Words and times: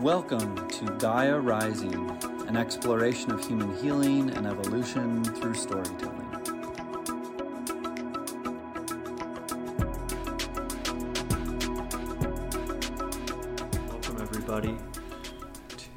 Welcome 0.00 0.66
to 0.66 0.86
Gaia 0.96 1.38
Rising, 1.38 2.08
an 2.48 2.56
exploration 2.56 3.32
of 3.32 3.46
human 3.46 3.76
healing 3.82 4.30
and 4.30 4.46
evolution 4.46 5.22
through 5.22 5.52
storytelling. 5.52 6.30
Welcome, 13.90 14.22
everybody, 14.22 14.78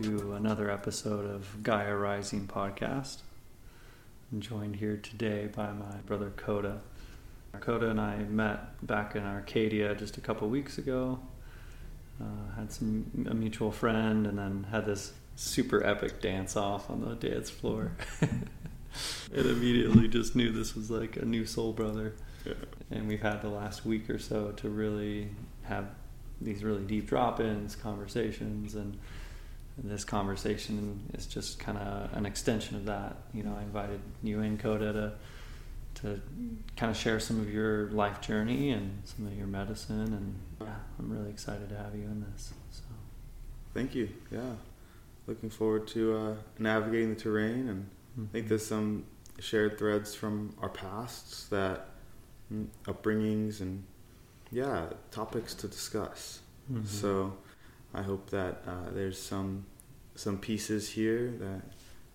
to 0.01 0.33
another 0.33 0.69
episode 0.69 1.33
of 1.33 1.63
Gaia 1.63 1.95
Rising 1.95 2.45
podcast. 2.45 3.19
I'm 4.33 4.41
joined 4.41 4.75
here 4.75 4.97
today 4.97 5.47
by 5.47 5.71
my 5.71 5.95
brother 6.05 6.33
Kodah. 6.35 6.81
Kodah 7.55 7.91
and 7.91 8.01
I 8.01 8.17
met 8.17 8.85
back 8.85 9.15
in 9.15 9.23
Arcadia 9.23 9.95
just 9.95 10.17
a 10.17 10.21
couple 10.21 10.49
weeks 10.49 10.77
ago 10.77 11.21
uh, 12.21 12.55
had 12.55 12.71
some 12.71 13.27
a 13.29 13.33
mutual 13.33 13.71
friend, 13.71 14.27
and 14.27 14.37
then 14.37 14.67
had 14.71 14.85
this 14.85 15.13
super 15.35 15.83
epic 15.83 16.21
dance 16.21 16.55
off 16.55 16.89
on 16.89 17.01
the 17.01 17.15
dance 17.15 17.49
floor. 17.49 17.91
and 18.21 19.45
immediately 19.45 20.07
just 20.07 20.35
knew 20.35 20.51
this 20.51 20.75
was 20.75 20.91
like 20.91 21.17
a 21.17 21.25
new 21.25 21.45
soul 21.45 21.73
brother. 21.73 22.13
Yeah. 22.45 22.53
And 22.91 23.07
we've 23.07 23.21
had 23.21 23.41
the 23.41 23.49
last 23.49 23.85
week 23.85 24.09
or 24.09 24.19
so 24.19 24.51
to 24.57 24.69
really 24.69 25.29
have 25.63 25.85
these 26.41 26.63
really 26.63 26.83
deep 26.83 27.07
drop-ins, 27.07 27.75
conversations, 27.75 28.75
and 28.75 28.97
this 29.77 30.03
conversation 30.03 31.09
is 31.13 31.25
just 31.25 31.57
kind 31.59 31.77
of 31.77 32.13
an 32.13 32.25
extension 32.25 32.75
of 32.75 32.85
that. 32.85 33.17
You 33.33 33.43
know, 33.43 33.55
I 33.57 33.63
invited 33.63 34.01
you 34.21 34.41
and 34.41 34.59
Kodah 34.59 34.93
to 34.93 35.13
to 36.03 36.21
kind 36.75 36.91
of 36.91 36.97
share 36.97 37.19
some 37.19 37.39
of 37.39 37.51
your 37.51 37.89
life 37.91 38.21
journey 38.21 38.71
and 38.71 39.01
some 39.05 39.25
of 39.25 39.33
your 39.37 39.47
medicine. 39.47 40.01
And 40.01 40.39
yeah, 40.61 40.75
I'm 40.99 41.09
really 41.09 41.29
excited 41.29 41.69
to 41.69 41.77
have 41.77 41.95
you 41.95 42.03
in 42.03 42.25
this. 42.31 42.53
So, 42.71 42.83
thank 43.73 43.95
you. 43.95 44.09
Yeah, 44.31 44.53
looking 45.27 45.49
forward 45.49 45.87
to 45.89 46.15
uh, 46.15 46.35
navigating 46.59 47.13
the 47.13 47.19
terrain, 47.19 47.69
and 47.69 47.83
mm-hmm. 47.83 48.23
I 48.23 48.27
think 48.31 48.45
mm-hmm. 48.45 48.49
there's 48.49 48.65
some 48.65 49.05
shared 49.39 49.77
threads 49.79 50.13
from 50.13 50.55
our 50.61 50.69
pasts 50.69 51.47
that 51.47 51.89
mm, 52.53 52.67
upbringings 52.85 53.61
and 53.61 53.83
yeah 54.51 54.87
topics 55.11 55.53
to 55.55 55.67
discuss. 55.67 56.39
Mm-hmm. 56.71 56.85
So 56.85 57.33
I 57.93 58.01
hope 58.01 58.29
that 58.29 58.63
uh, 58.67 58.91
there's 58.93 59.19
some 59.21 59.65
some 60.15 60.37
pieces 60.37 60.89
here 60.89 61.33
that 61.39 61.61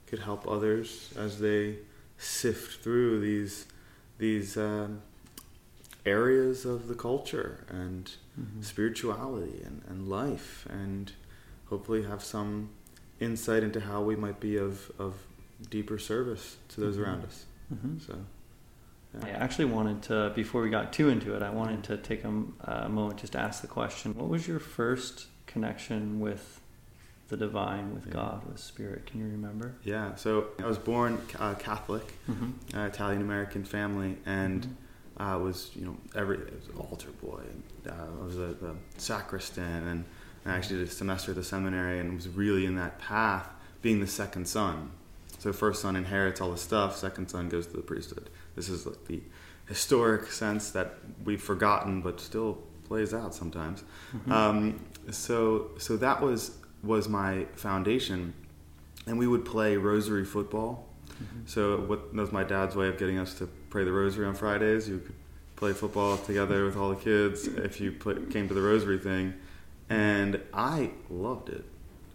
could 0.06 0.20
help 0.20 0.46
others 0.48 1.12
as 1.16 1.40
they 1.40 1.78
sift 2.16 2.82
through 2.82 3.20
these 3.20 3.66
these 4.18 4.56
um, 4.56 5.02
areas 6.04 6.64
of 6.64 6.88
the 6.88 6.94
culture 6.94 7.64
and 7.68 8.12
mm-hmm. 8.38 8.62
spirituality 8.62 9.62
and, 9.64 9.82
and 9.88 10.08
life 10.08 10.66
and 10.70 11.12
hopefully 11.66 12.02
have 12.02 12.22
some 12.22 12.70
insight 13.20 13.62
into 13.62 13.80
how 13.80 14.02
we 14.02 14.16
might 14.16 14.40
be 14.40 14.56
of, 14.56 14.90
of 14.98 15.14
deeper 15.70 15.98
service 15.98 16.56
to 16.68 16.80
those 16.80 16.96
mm-hmm. 16.96 17.04
around 17.04 17.24
us 17.24 17.46
mm-hmm. 17.72 17.98
so 17.98 18.18
yeah. 19.14 19.26
I 19.26 19.30
actually 19.30 19.66
wanted 19.66 20.02
to, 20.04 20.32
before 20.34 20.62
we 20.62 20.70
got 20.70 20.92
too 20.92 21.08
into 21.08 21.34
it, 21.34 21.42
I 21.42 21.50
wanted 21.50 21.82
to 21.84 21.96
take 21.96 22.24
a, 22.24 22.42
a 22.60 22.88
moment 22.88 23.20
just 23.20 23.32
to 23.32 23.40
ask 23.40 23.62
the 23.62 23.66
question 23.66 24.14
what 24.14 24.28
was 24.28 24.46
your 24.46 24.58
first 24.58 25.26
connection 25.46 26.20
with 26.20 26.57
the 27.28 27.36
divine, 27.36 27.94
with 27.94 28.06
yeah. 28.06 28.14
God, 28.14 28.46
with 28.46 28.58
spirit. 28.58 29.06
Can 29.06 29.20
you 29.20 29.26
remember? 29.26 29.74
Yeah. 29.84 30.14
So 30.16 30.48
I 30.58 30.66
was 30.66 30.78
born 30.78 31.20
uh, 31.38 31.54
Catholic, 31.54 32.14
mm-hmm. 32.28 32.78
uh, 32.78 32.86
Italian 32.86 33.20
American 33.20 33.64
family, 33.64 34.16
and 34.24 34.62
mm-hmm. 34.62 35.22
I 35.22 35.36
was 35.36 35.70
you 35.74 35.84
know 35.84 35.96
every 36.14 36.38
was 36.38 36.68
an 36.72 36.78
altar 36.78 37.10
boy. 37.22 37.40
And, 37.40 37.92
uh, 37.92 38.20
I 38.20 38.24
was 38.24 38.38
a, 38.38 38.54
a 38.64 38.74
sacristan, 38.96 39.86
and 39.86 40.04
I 40.46 40.56
actually 40.56 40.78
did 40.78 40.88
a 40.88 40.90
semester 40.90 41.32
at 41.32 41.36
the 41.36 41.44
seminary, 41.44 42.00
and 42.00 42.14
was 42.14 42.28
really 42.28 42.64
in 42.64 42.76
that 42.76 42.98
path, 42.98 43.48
being 43.82 44.00
the 44.00 44.06
second 44.06 44.48
son. 44.48 44.90
So 45.38 45.52
first 45.52 45.82
son 45.82 45.94
inherits 45.96 46.40
all 46.40 46.50
the 46.50 46.58
stuff, 46.58 46.96
second 46.96 47.28
son 47.28 47.48
goes 47.48 47.66
to 47.68 47.76
the 47.76 47.82
priesthood. 47.82 48.28
This 48.56 48.68
is 48.68 48.86
like 48.86 49.04
the 49.04 49.20
historic 49.68 50.32
sense 50.32 50.70
that 50.70 50.94
we've 51.24 51.42
forgotten, 51.42 52.00
but 52.00 52.20
still 52.20 52.58
plays 52.84 53.12
out 53.14 53.34
sometimes. 53.34 53.84
Mm-hmm. 54.16 54.32
Um, 54.32 54.84
so 55.10 55.70
so 55.78 55.96
that 55.98 56.20
was 56.20 56.56
was 56.82 57.08
my 57.08 57.46
foundation, 57.54 58.34
and 59.06 59.18
we 59.18 59.26
would 59.26 59.44
play 59.44 59.76
rosary 59.76 60.24
football. 60.24 60.86
Mm-hmm. 61.10 61.46
So 61.46 61.78
what 61.80 62.14
that 62.14 62.20
was 62.20 62.32
my 62.32 62.44
dad's 62.44 62.76
way 62.76 62.88
of 62.88 62.98
getting 62.98 63.18
us 63.18 63.34
to 63.34 63.48
pray 63.70 63.84
the 63.84 63.92
rosary 63.92 64.26
on 64.26 64.34
Fridays. 64.34 64.88
You 64.88 64.98
could 64.98 65.14
play 65.56 65.72
football 65.72 66.16
together 66.18 66.64
with 66.64 66.76
all 66.76 66.90
the 66.90 66.96
kids 66.96 67.46
if 67.46 67.80
you 67.80 67.92
play, 67.92 68.14
came 68.30 68.48
to 68.48 68.54
the 68.54 68.62
rosary 68.62 68.98
thing, 68.98 69.34
and 69.88 70.40
I 70.54 70.90
loved 71.10 71.48
it. 71.48 71.64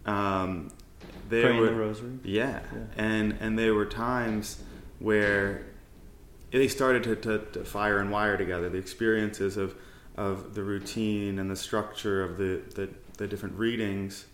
Um, 0.06 0.70
there 1.28 1.44
Praying 1.44 1.60
were, 1.60 1.66
the 1.66 1.74
rosary. 1.74 2.18
Yeah. 2.22 2.60
yeah, 2.72 2.78
and 2.96 3.36
and 3.40 3.58
there 3.58 3.74
were 3.74 3.86
times 3.86 4.62
where 4.98 5.66
they 6.50 6.68
started 6.68 7.02
to, 7.02 7.16
to, 7.16 7.38
to, 7.52 7.64
fire 7.64 7.98
and 7.98 8.10
wire 8.10 8.36
together. 8.36 8.68
The 8.68 8.78
experiences 8.78 9.56
of 9.56 9.74
of 10.16 10.54
the 10.54 10.62
routine 10.62 11.38
and 11.38 11.50
the 11.50 11.56
structure 11.56 12.22
of 12.22 12.38
the, 12.38 12.62
the, 12.74 12.88
the 13.16 13.26
different 13.26 13.58
readings 13.58 14.26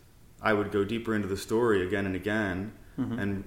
I 0.43 0.53
would 0.53 0.71
go 0.71 0.85
deeper 0.85 1.15
into 1.15 1.29
the 1.29 1.37
story 1.37 1.87
again 1.87 2.07
and 2.07 2.17
again 2.17 2.73
mm-hmm. 2.99 3.19
and 3.19 3.45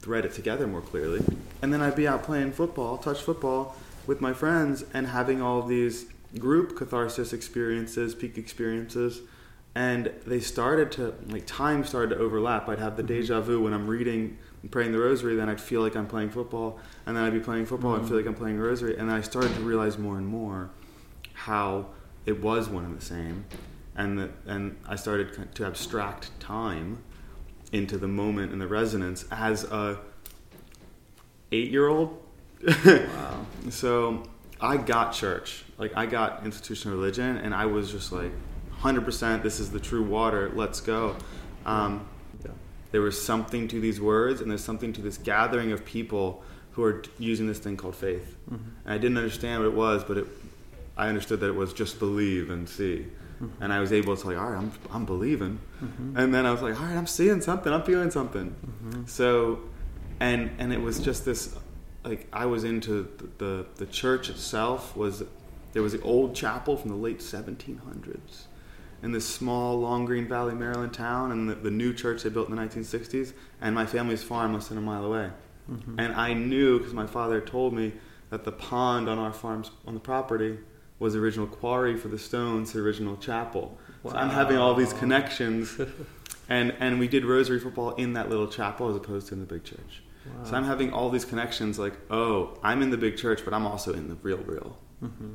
thread 0.00 0.24
it 0.24 0.32
together 0.32 0.66
more 0.66 0.82
clearly. 0.82 1.22
And 1.62 1.72
then 1.72 1.80
I'd 1.80 1.96
be 1.96 2.06
out 2.06 2.22
playing 2.22 2.52
football, 2.52 2.98
touch 2.98 3.22
football 3.22 3.76
with 4.06 4.20
my 4.20 4.32
friends 4.32 4.84
and 4.92 5.08
having 5.08 5.42
all 5.42 5.62
these 5.62 6.06
group 6.38 6.76
catharsis 6.76 7.32
experiences, 7.32 8.14
peak 8.14 8.38
experiences. 8.38 9.22
And 9.74 10.12
they 10.26 10.40
started 10.40 10.90
to, 10.92 11.14
like, 11.28 11.46
time 11.46 11.84
started 11.84 12.14
to 12.14 12.20
overlap. 12.20 12.68
I'd 12.68 12.78
have 12.78 12.96
the 12.96 13.02
mm-hmm. 13.02 13.20
deja 13.20 13.40
vu 13.40 13.62
when 13.62 13.74
I'm 13.74 13.86
reading 13.86 14.38
and 14.62 14.70
praying 14.70 14.92
the 14.92 14.98
rosary, 14.98 15.36
then 15.36 15.48
I'd 15.48 15.60
feel 15.60 15.82
like 15.82 15.96
I'm 15.96 16.06
playing 16.06 16.30
football. 16.30 16.78
And 17.04 17.16
then 17.16 17.24
I'd 17.24 17.32
be 17.32 17.40
playing 17.40 17.66
football 17.66 17.92
mm-hmm. 17.92 18.00
and 18.00 18.08
feel 18.08 18.16
like 18.16 18.26
I'm 18.26 18.34
playing 18.34 18.58
rosary. 18.58 18.96
And 18.96 19.08
then 19.08 19.16
I 19.16 19.20
started 19.20 19.54
to 19.54 19.60
realize 19.60 19.98
more 19.98 20.16
and 20.16 20.26
more 20.26 20.70
how 21.34 21.86
it 22.24 22.40
was 22.42 22.68
one 22.68 22.84
and 22.84 22.96
the 22.96 23.04
same 23.04 23.44
and 23.96 24.18
the, 24.18 24.30
and 24.46 24.76
I 24.86 24.96
started 24.96 25.54
to 25.54 25.66
abstract 25.66 26.38
time 26.38 27.02
into 27.72 27.98
the 27.98 28.08
moment 28.08 28.52
and 28.52 28.60
the 28.60 28.66
resonance 28.66 29.24
as 29.30 29.64
a 29.64 29.98
eight 31.52 31.70
year 31.70 31.88
old. 31.88 32.22
wow. 32.64 33.46
So 33.70 34.22
I 34.60 34.76
got 34.76 35.12
church, 35.12 35.64
like 35.76 35.96
I 35.96 36.06
got 36.06 36.44
institutional 36.44 36.96
religion, 36.96 37.36
and 37.38 37.52
I 37.52 37.66
was 37.66 37.90
just 37.90 38.12
like, 38.12 38.30
hundred 38.70 39.04
percent, 39.04 39.42
this 39.42 39.58
is 39.58 39.70
the 39.70 39.80
true 39.80 40.04
water. 40.04 40.52
Let's 40.54 40.80
go. 40.80 41.16
Um, 41.64 42.06
yeah. 42.44 42.52
There 42.92 43.00
was 43.00 43.20
something 43.20 43.66
to 43.68 43.80
these 43.80 44.00
words, 44.00 44.40
and 44.40 44.50
there's 44.50 44.62
something 44.62 44.92
to 44.92 45.02
this 45.02 45.18
gathering 45.18 45.72
of 45.72 45.84
people 45.84 46.44
who 46.72 46.84
are 46.84 47.02
using 47.18 47.46
this 47.46 47.58
thing 47.58 47.76
called 47.76 47.96
faith. 47.96 48.36
Mm-hmm. 48.50 48.68
And 48.84 48.94
I 48.94 48.98
didn't 48.98 49.16
understand 49.16 49.64
what 49.64 49.68
it 49.68 49.74
was, 49.74 50.04
but 50.04 50.18
it, 50.18 50.26
I 50.96 51.08
understood 51.08 51.40
that 51.40 51.48
it 51.48 51.56
was 51.56 51.72
just 51.72 51.98
believe 51.98 52.50
and 52.50 52.68
see. 52.68 53.06
Mm-hmm. 53.42 53.62
And 53.62 53.72
I 53.72 53.80
was 53.80 53.92
able 53.92 54.16
to 54.16 54.26
like, 54.26 54.38
all 54.38 54.50
right, 54.50 54.58
I'm 54.58 54.72
I'm 54.90 55.04
believing, 55.04 55.58
mm-hmm. 55.82 56.16
and 56.16 56.32
then 56.34 56.46
I 56.46 56.52
was 56.52 56.62
like, 56.62 56.78
all 56.80 56.86
right, 56.86 56.96
I'm 56.96 57.06
seeing 57.06 57.40
something, 57.40 57.70
I'm 57.72 57.82
feeling 57.82 58.10
something. 58.10 58.54
Mm-hmm. 58.66 59.06
So, 59.06 59.60
and 60.20 60.50
and 60.58 60.72
it 60.72 60.80
was 60.80 60.98
just 61.00 61.26
this, 61.26 61.54
like 62.02 62.28
I 62.32 62.46
was 62.46 62.64
into 62.64 63.08
the, 63.18 63.44
the 63.44 63.66
the 63.76 63.86
church 63.86 64.30
itself 64.30 64.96
was 64.96 65.22
there 65.74 65.82
was 65.82 65.92
the 65.92 66.00
old 66.00 66.34
chapel 66.34 66.78
from 66.78 66.90
the 66.90 66.96
late 66.96 67.18
1700s 67.18 68.46
in 69.02 69.12
this 69.12 69.28
small 69.28 69.78
Long 69.78 70.06
Green 70.06 70.26
Valley, 70.26 70.54
Maryland 70.54 70.94
town, 70.94 71.32
and 71.32 71.48
the, 71.48 71.54
the, 71.54 71.70
new 71.70 71.92
church 71.92 72.22
they 72.22 72.30
built 72.30 72.48
in 72.48 72.56
the 72.56 72.62
1960s, 72.62 73.34
and 73.60 73.74
my 73.74 73.84
family's 73.84 74.22
farm 74.22 74.54
less 74.54 74.68
than 74.68 74.78
a 74.78 74.80
mile 74.80 75.04
away. 75.04 75.30
Mm-hmm. 75.70 76.00
And 76.00 76.14
I 76.14 76.32
knew 76.32 76.78
because 76.78 76.94
my 76.94 77.06
father 77.06 77.40
told 77.40 77.74
me 77.74 77.92
that 78.30 78.44
the 78.44 78.52
pond 78.52 79.08
on 79.08 79.18
our 79.18 79.32
farms 79.32 79.70
on 79.86 79.94
the 79.94 80.00
property 80.00 80.58
was 80.98 81.12
the 81.12 81.18
original 81.18 81.46
quarry 81.46 81.96
for 81.96 82.08
the 82.08 82.18
stones, 82.18 82.72
the 82.72 82.80
original 82.80 83.16
chapel. 83.16 83.78
Wow. 84.02 84.12
So 84.12 84.18
I'm 84.18 84.30
having 84.30 84.56
all 84.56 84.74
these 84.74 84.92
connections, 84.92 85.78
and 86.48 86.74
and 86.80 86.98
we 86.98 87.08
did 87.08 87.24
rosary 87.24 87.60
football 87.60 87.94
in 87.94 88.14
that 88.14 88.30
little 88.30 88.48
chapel 88.48 88.88
as 88.88 88.96
opposed 88.96 89.28
to 89.28 89.34
in 89.34 89.40
the 89.40 89.46
big 89.46 89.64
church. 89.64 90.02
Wow. 90.26 90.44
So 90.44 90.56
I'm 90.56 90.64
having 90.64 90.92
all 90.92 91.10
these 91.10 91.24
connections, 91.24 91.78
like 91.78 91.94
oh, 92.10 92.58
I'm 92.62 92.82
in 92.82 92.90
the 92.90 92.96
big 92.96 93.16
church, 93.16 93.44
but 93.44 93.52
I'm 93.52 93.66
also 93.66 93.92
in 93.92 94.08
the 94.08 94.14
real 94.16 94.38
real, 94.38 94.78
mm-hmm. 95.02 95.34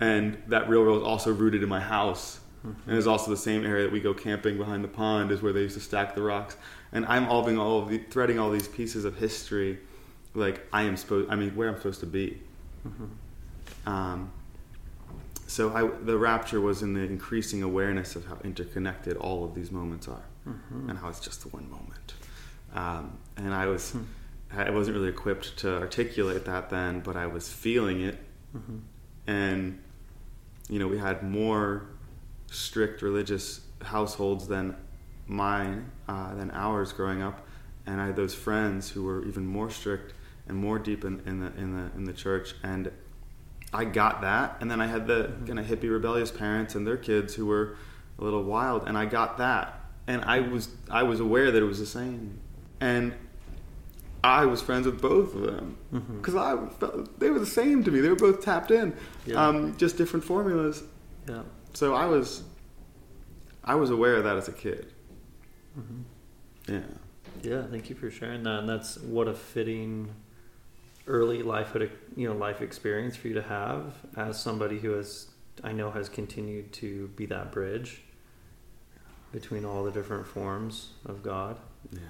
and 0.00 0.42
that 0.48 0.68
real 0.68 0.82
real 0.82 0.98
is 0.98 1.02
also 1.02 1.32
rooted 1.32 1.62
in 1.62 1.68
my 1.68 1.80
house. 1.80 2.40
Mm-hmm. 2.66 2.90
And 2.90 2.98
it's 2.98 3.06
also 3.06 3.30
the 3.30 3.36
same 3.36 3.64
area 3.64 3.84
that 3.84 3.92
we 3.92 4.00
go 4.00 4.12
camping 4.12 4.58
behind 4.58 4.82
the 4.82 4.88
pond 4.88 5.30
is 5.30 5.40
where 5.40 5.52
they 5.52 5.60
used 5.60 5.76
to 5.76 5.80
stack 5.80 6.16
the 6.16 6.22
rocks. 6.22 6.56
And 6.90 7.06
I'm 7.06 7.28
all 7.28 7.48
all 7.60 7.84
the, 7.84 7.98
threading 7.98 8.40
all 8.40 8.50
these 8.50 8.66
pieces 8.66 9.04
of 9.04 9.16
history, 9.16 9.78
like 10.34 10.66
I 10.72 10.82
am 10.82 10.96
supposed. 10.96 11.30
I 11.30 11.36
mean, 11.36 11.54
where 11.54 11.68
I'm 11.68 11.76
supposed 11.76 12.00
to 12.00 12.06
be. 12.06 12.42
Mm-hmm. 12.86 13.88
Um, 13.88 14.32
so 15.48 15.74
I, 15.74 15.88
the 16.04 16.18
rapture 16.18 16.60
was 16.60 16.82
in 16.82 16.92
the 16.92 17.00
increasing 17.00 17.62
awareness 17.62 18.16
of 18.16 18.26
how 18.26 18.36
interconnected 18.44 19.16
all 19.16 19.44
of 19.44 19.54
these 19.54 19.72
moments 19.72 20.06
are, 20.06 20.24
mm-hmm. 20.46 20.90
and 20.90 20.98
how 20.98 21.08
it's 21.08 21.20
just 21.20 21.42
the 21.42 21.48
one 21.48 21.68
moment. 21.70 22.14
Um, 22.74 23.18
and 23.36 23.52
I 23.54 23.66
was, 23.66 23.92
mm 23.92 24.04
I 24.50 24.70
wasn't 24.70 24.96
really 24.96 25.10
equipped 25.10 25.58
to 25.58 25.76
articulate 25.78 26.46
that 26.46 26.70
then, 26.70 27.00
but 27.00 27.16
I 27.16 27.26
was 27.26 27.52
feeling 27.52 28.00
it, 28.00 28.18
mm-hmm. 28.56 28.78
and 29.26 29.78
you 30.70 30.78
know, 30.78 30.88
we 30.88 30.96
had 30.96 31.22
more 31.22 31.86
strict 32.50 33.02
religious 33.02 33.60
households 33.82 34.48
than 34.48 34.74
mine 35.26 35.90
uh, 36.08 36.34
than 36.34 36.50
ours 36.52 36.94
growing 36.94 37.20
up, 37.22 37.46
and 37.84 38.00
I 38.00 38.06
had 38.06 38.16
those 38.16 38.34
friends 38.34 38.88
who 38.90 39.04
were 39.04 39.22
even 39.26 39.46
more 39.46 39.68
strict 39.68 40.14
and 40.46 40.56
more 40.56 40.78
deep 40.78 41.04
in, 41.04 41.20
in 41.26 41.40
the 41.40 41.52
in 41.58 41.76
the 41.76 41.90
in 41.94 42.04
the 42.04 42.14
church, 42.14 42.54
and 42.62 42.90
I 43.72 43.84
got 43.84 44.22
that, 44.22 44.56
and 44.60 44.70
then 44.70 44.80
I 44.80 44.86
had 44.86 45.06
the 45.06 45.24
mm-hmm. 45.24 45.46
kind 45.46 45.58
of 45.58 45.66
hippie 45.66 45.90
rebellious 45.90 46.30
parents 46.30 46.74
and 46.74 46.86
their 46.86 46.96
kids 46.96 47.34
who 47.34 47.46
were 47.46 47.76
a 48.18 48.24
little 48.24 48.42
wild, 48.42 48.88
and 48.88 48.96
I 48.96 49.04
got 49.04 49.38
that, 49.38 49.80
and 50.06 50.24
I 50.24 50.40
was 50.40 50.68
I 50.90 51.02
was 51.02 51.20
aware 51.20 51.50
that 51.50 51.62
it 51.62 51.66
was 51.66 51.78
the 51.78 51.86
same, 51.86 52.40
and 52.80 53.14
I 54.24 54.46
was 54.46 54.60
friends 54.60 54.86
with 54.86 55.00
both 55.00 55.34
of 55.34 55.42
them 55.42 55.76
mm-hmm. 55.92 56.16
because 56.18 56.34
I 56.34 56.56
felt 56.78 57.18
they 57.20 57.30
were 57.30 57.38
the 57.38 57.46
same 57.46 57.84
to 57.84 57.90
me. 57.90 58.00
They 58.00 58.08
were 58.08 58.16
both 58.16 58.42
tapped 58.42 58.70
in, 58.70 58.94
Yeah. 59.26 59.46
um, 59.46 59.76
just 59.76 59.96
different 59.96 60.24
formulas. 60.24 60.82
Yeah. 61.28 61.42
So 61.74 61.94
I 61.94 62.06
was 62.06 62.42
I 63.62 63.74
was 63.74 63.90
aware 63.90 64.16
of 64.16 64.24
that 64.24 64.36
as 64.36 64.48
a 64.48 64.52
kid. 64.52 64.92
Mm-hmm. 65.78 66.72
Yeah. 66.74 66.80
Yeah, 67.42 67.62
thank 67.70 67.88
you 67.88 67.94
for 67.94 68.10
sharing 68.10 68.42
that. 68.44 68.60
And 68.60 68.68
that's 68.68 68.98
what 68.98 69.28
a 69.28 69.34
fitting 69.34 70.14
early 71.08 71.42
lifehood, 71.42 71.90
you 72.16 72.28
know, 72.28 72.34
life 72.36 72.60
experience 72.60 73.16
for 73.16 73.28
you 73.28 73.34
to 73.34 73.42
have 73.42 73.94
as 74.16 74.40
somebody 74.40 74.78
who 74.78 74.92
has, 74.92 75.28
I 75.64 75.72
know, 75.72 75.90
has 75.90 76.08
continued 76.08 76.72
to 76.74 77.08
be 77.16 77.26
that 77.26 77.50
bridge 77.50 78.02
between 79.32 79.64
all 79.64 79.82
the 79.84 79.90
different 79.90 80.26
forms 80.26 80.90
of 81.04 81.22
God. 81.22 81.58
Yeah. 81.92 82.00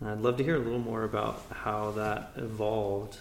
And 0.00 0.10
I'd 0.10 0.20
love 0.20 0.36
to 0.36 0.44
hear 0.44 0.56
a 0.56 0.58
little 0.58 0.78
more 0.78 1.04
about 1.04 1.42
how 1.50 1.92
that 1.92 2.32
evolved, 2.36 3.18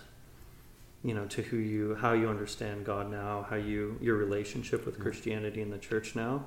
you 1.04 1.14
know, 1.14 1.26
to 1.28 1.42
who 1.42 1.58
you, 1.58 1.96
how 1.96 2.14
you 2.14 2.28
understand 2.28 2.86
God 2.86 3.12
now, 3.12 3.46
how 3.50 3.56
you, 3.56 3.98
your 4.02 4.16
relationship 4.16 4.86
with 4.86 5.00
Christianity 5.00 5.62
and 5.62 5.72
the 5.72 5.78
church 5.78 6.16
now, 6.16 6.46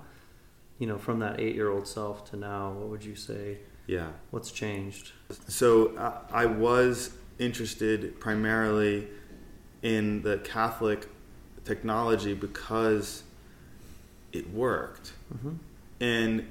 you 0.78 0.86
know, 0.86 0.98
from 0.98 1.20
that 1.20 1.40
eight-year-old 1.40 1.86
self 1.86 2.28
to 2.30 2.36
now. 2.36 2.72
What 2.72 2.88
would 2.88 3.04
you 3.04 3.16
say? 3.16 3.58
Yeah. 3.86 4.08
What's 4.30 4.50
changed? 4.50 5.12
So 5.48 5.96
uh, 5.96 6.18
I 6.32 6.46
was 6.46 7.14
interested 7.38 8.18
primarily 8.20 9.08
in 9.82 10.22
the 10.22 10.38
Catholic 10.38 11.06
technology 11.64 12.34
because 12.34 13.22
it 14.32 14.50
worked. 14.50 15.12
Mm-hmm. 15.34 15.52
And 16.00 16.46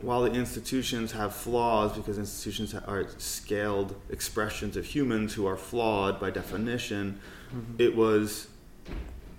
while 0.00 0.22
the 0.22 0.32
institutions 0.32 1.12
have 1.12 1.34
flaws, 1.34 1.92
because 1.96 2.18
institutions 2.18 2.74
are 2.74 3.06
scaled 3.18 3.96
expressions 4.10 4.76
of 4.76 4.84
humans 4.84 5.34
who 5.34 5.46
are 5.46 5.56
flawed 5.56 6.20
by 6.20 6.30
definition, 6.30 7.20
it 7.78 7.96
was 7.96 8.48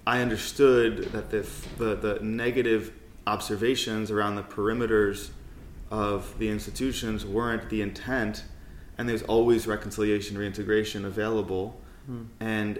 I 0.05 0.21
understood 0.21 1.11
that 1.11 1.29
the, 1.29 1.47
the 1.77 1.95
the 1.95 2.19
negative 2.23 2.93
observations 3.27 4.09
around 4.09 4.35
the 4.35 4.43
perimeters 4.43 5.29
of 5.91 6.37
the 6.39 6.49
institutions 6.49 7.25
weren't 7.25 7.69
the 7.69 7.81
intent, 7.81 8.43
and 8.99 9.07
there's 9.09 9.23
always 9.23 9.65
reconciliation, 9.65 10.37
reintegration 10.37 11.05
available, 11.05 11.79
Mm. 12.11 12.25
and 12.39 12.79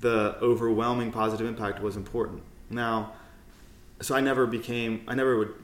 the 0.00 0.36
overwhelming 0.42 1.10
positive 1.10 1.46
impact 1.46 1.80
was 1.80 1.96
important. 1.96 2.42
Now, 2.68 3.12
so 4.02 4.14
I 4.14 4.20
never 4.20 4.46
became, 4.46 5.00
I 5.08 5.14
never 5.14 5.36
would 5.38 5.54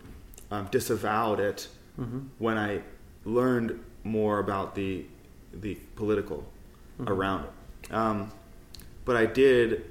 um, 0.51 0.67
disavowed 0.71 1.39
it 1.41 1.69
Mm-hmm. 2.01 2.21
when 2.39 2.57
I 2.57 2.81
learned 3.27 3.79
more 4.03 4.39
about 4.39 4.75
the 4.75 5.05
the 5.53 5.75
political 5.97 6.41
Mhm. 6.99 7.09
around 7.11 7.45
it. 7.45 7.93
Um, 7.93 8.33
but 9.05 9.15
I 9.17 9.27
did 9.27 9.85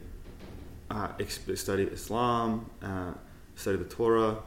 uh, 0.89 1.09
exp- 1.19 1.55
study 1.57 1.83
Islam, 1.83 2.65
uh, 2.81 3.13
study 3.55 3.77
the 3.77 3.85
Torah, 3.85 4.37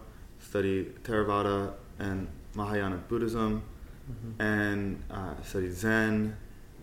study 0.40 0.86
Theravada 1.04 1.72
and 2.00 2.26
Mahayana 2.54 2.96
Buddhism, 3.08 3.62
Mm-hmm. 4.10 4.42
and 4.42 5.02
uh, 5.10 5.40
studied 5.42 5.72
Zen, 5.72 6.36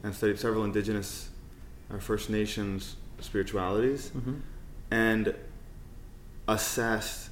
and 0.03 0.15
studied 0.15 0.39
several 0.39 0.63
indigenous 0.63 1.29
uh, 1.93 1.99
First 1.99 2.29
Nations 2.29 2.95
spiritualities, 3.19 4.09
Mm-hmm. 4.15 4.33
and 4.89 5.35
assessed 6.47 7.29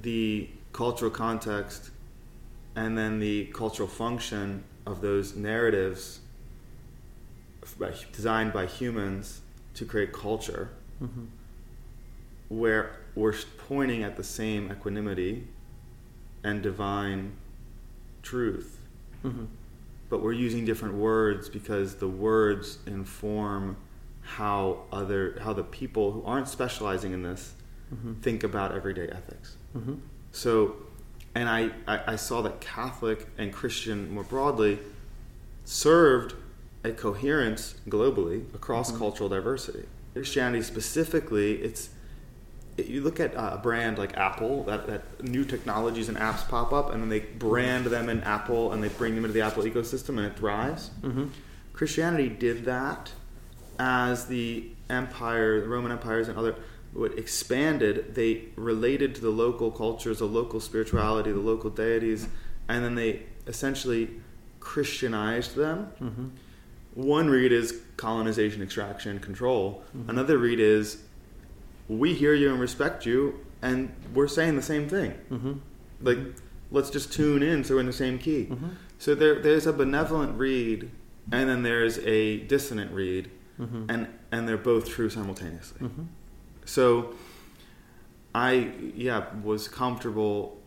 the 0.00 0.48
cultural 0.72 1.10
context 1.10 1.90
and 2.76 2.96
then 2.96 3.18
the 3.18 3.46
cultural 3.46 3.88
function 3.88 4.62
of 4.86 5.00
those 5.00 5.34
narratives 5.36 6.20
by, 7.78 7.92
designed 8.12 8.52
by 8.52 8.66
humans 8.66 9.40
to 9.74 9.84
create 9.84 10.12
culture 10.12 10.70
Mm-hmm. 11.02 11.24
where 12.48 12.96
we're 13.16 13.34
pointing 13.68 14.02
at 14.04 14.16
the 14.16 14.22
same 14.24 14.70
equanimity 14.70 15.48
and 16.44 16.62
divine 16.62 17.32
truth 18.22 18.78
Mm-hmm. 19.24 19.44
but 20.10 20.22
we're 20.22 20.32
using 20.32 20.64
different 20.64 20.94
words 20.94 21.48
because 21.48 21.94
the 21.96 22.08
words 22.08 22.78
inform 22.86 23.76
how 24.22 24.82
other 24.92 25.38
how 25.42 25.52
the 25.52 25.64
people 25.64 26.12
who 26.12 26.22
aren't 26.24 26.48
specializing 26.48 27.12
in 27.12 27.22
this 27.22 27.54
Mm-hmm. 27.94 28.14
think 28.22 28.42
about 28.42 28.72
everyday 28.74 29.06
ethics 29.08 29.56
Mm-hmm. 29.76 29.94
so 30.32 30.76
and 31.34 31.48
I, 31.48 31.70
I, 31.86 32.12
I 32.14 32.16
saw 32.16 32.40
that 32.42 32.60
catholic 32.60 33.26
and 33.38 33.52
christian 33.52 34.10
more 34.14 34.24
broadly 34.24 34.78
served 35.64 36.34
a 36.84 36.90
coherence 36.90 37.74
globally 37.88 38.52
across 38.54 38.90
Mhm. 38.92 38.98
cultural 38.98 39.28
diversity 39.28 39.84
christianity 40.14 40.62
specifically 40.62 41.56
it's 41.56 41.90
you 42.78 43.02
look 43.02 43.20
at 43.20 43.34
a 43.34 43.58
brand 43.62 43.98
like 43.98 44.16
Apple, 44.16 44.64
that, 44.64 44.86
that 44.86 45.22
new 45.22 45.44
technologies 45.44 46.08
and 46.08 46.16
apps 46.18 46.46
pop 46.48 46.72
up, 46.72 46.92
and 46.92 47.02
then 47.02 47.08
they 47.08 47.20
brand 47.20 47.86
them 47.86 48.08
in 48.08 48.22
Apple 48.22 48.72
and 48.72 48.82
they 48.82 48.88
bring 48.88 49.14
them 49.14 49.24
into 49.24 49.34
the 49.34 49.42
Apple 49.42 49.62
ecosystem 49.64 50.10
and 50.10 50.26
it 50.26 50.36
thrives. 50.36 50.90
Mm-hmm. 51.02 51.26
Christianity 51.72 52.28
did 52.28 52.64
that 52.64 53.12
as 53.78 54.26
the 54.26 54.70
empire, 54.88 55.60
the 55.60 55.68
Roman 55.68 55.92
empires 55.92 56.28
and 56.28 56.38
other 56.38 56.54
what 56.92 57.18
expanded, 57.18 58.14
they 58.14 58.44
related 58.56 59.14
to 59.14 59.22
the 59.22 59.30
local 59.30 59.70
cultures, 59.70 60.18
the 60.18 60.26
local 60.26 60.60
spirituality, 60.60 61.32
the 61.32 61.38
local 61.38 61.70
deities, 61.70 62.28
and 62.68 62.84
then 62.84 62.94
they 62.94 63.22
essentially 63.46 64.10
Christianized 64.60 65.56
them. 65.56 65.90
Mm-hmm. 66.00 66.26
One 66.94 67.30
read 67.30 67.50
is 67.50 67.80
colonization, 67.96 68.62
extraction, 68.62 69.18
control. 69.20 69.82
Mhm. 69.96 70.10
Another 70.10 70.36
read 70.36 70.60
is 70.60 71.02
we 71.88 72.14
hear 72.14 72.34
you 72.34 72.50
and 72.50 72.60
respect 72.60 73.04
you, 73.06 73.44
and 73.60 73.92
we're 74.14 74.28
saying 74.28 74.56
the 74.56 74.62
same 74.62 74.88
thing. 74.88 75.12
Mm-hmm. 75.30 75.52
Like, 76.00 76.18
let's 76.70 76.90
just 76.90 77.12
tune 77.12 77.42
in 77.42 77.64
so 77.64 77.74
we're 77.74 77.80
in 77.80 77.86
the 77.86 77.92
same 77.92 78.18
key. 78.18 78.46
Mm-hmm. 78.50 78.68
So 78.98 79.14
there, 79.14 79.40
there's 79.40 79.66
a 79.66 79.72
benevolent 79.72 80.38
read, 80.38 80.90
and 81.30 81.48
then 81.48 81.62
there's 81.62 81.98
a 81.98 82.38
dissonant 82.38 82.92
read, 82.92 83.30
Mm-hmm. 83.60 83.84
and 83.90 84.08
and 84.32 84.48
they're 84.48 84.56
both 84.56 84.88
true 84.88 85.10
simultaneously. 85.10 85.82
Mm-hmm. 85.86 86.04
So 86.64 87.14
I 88.34 88.72
yeah 88.96 89.26
was 89.42 89.68
comfortable 89.68 90.58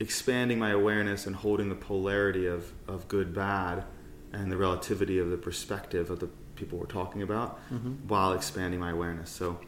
expanding 0.00 0.58
my 0.58 0.70
awareness 0.70 1.26
and 1.26 1.36
holding 1.36 1.68
the 1.68 1.74
polarity 1.74 2.46
of, 2.46 2.72
of 2.88 3.08
good 3.08 3.34
bad 3.34 3.84
and 4.32 4.50
the 4.50 4.56
relativity 4.56 5.18
of 5.18 5.28
the 5.28 5.36
perspective 5.36 6.08
of 6.10 6.20
the 6.20 6.28
people 6.56 6.78
we're 6.78 6.86
talking 6.86 7.20
about 7.22 7.58
Mm-hmm. 7.70 8.08
while 8.08 8.32
expanding 8.32 8.80
my 8.80 8.90
awareness. 8.90 9.28
So 9.30 9.60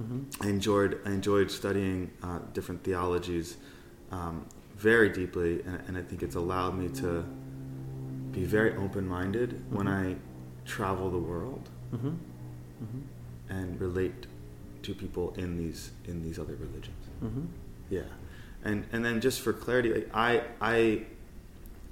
Mm-hmm. 0.00 0.42
I 0.42 0.48
enjoyed 0.48 0.98
I 1.04 1.10
enjoyed 1.10 1.50
studying 1.50 2.10
uh, 2.22 2.40
different 2.52 2.82
theologies 2.82 3.56
um, 4.10 4.46
very 4.76 5.08
deeply, 5.08 5.62
and, 5.62 5.80
and 5.86 5.98
I 5.98 6.02
think 6.02 6.22
it's 6.22 6.34
allowed 6.34 6.76
me 6.76 6.88
to 7.00 7.24
be 8.32 8.44
very 8.44 8.74
open 8.76 9.06
minded 9.06 9.64
when 9.70 9.86
I 9.86 10.16
travel 10.64 11.10
the 11.10 11.18
world 11.18 11.68
Mm-hmm. 11.94 12.08
Mm-hmm. 12.08 13.00
and 13.56 13.80
relate 13.80 14.26
to 14.82 14.94
people 14.94 15.32
in 15.36 15.56
these 15.56 15.92
in 16.06 16.22
these 16.24 16.38
other 16.40 16.56
religions. 16.56 17.04
Mm-hmm. 17.22 17.44
Yeah, 17.90 18.00
and 18.64 18.84
and 18.92 19.04
then 19.04 19.20
just 19.20 19.40
for 19.42 19.52
clarity, 19.52 19.94
like 19.94 20.10
I 20.12 20.42
I 20.60 21.02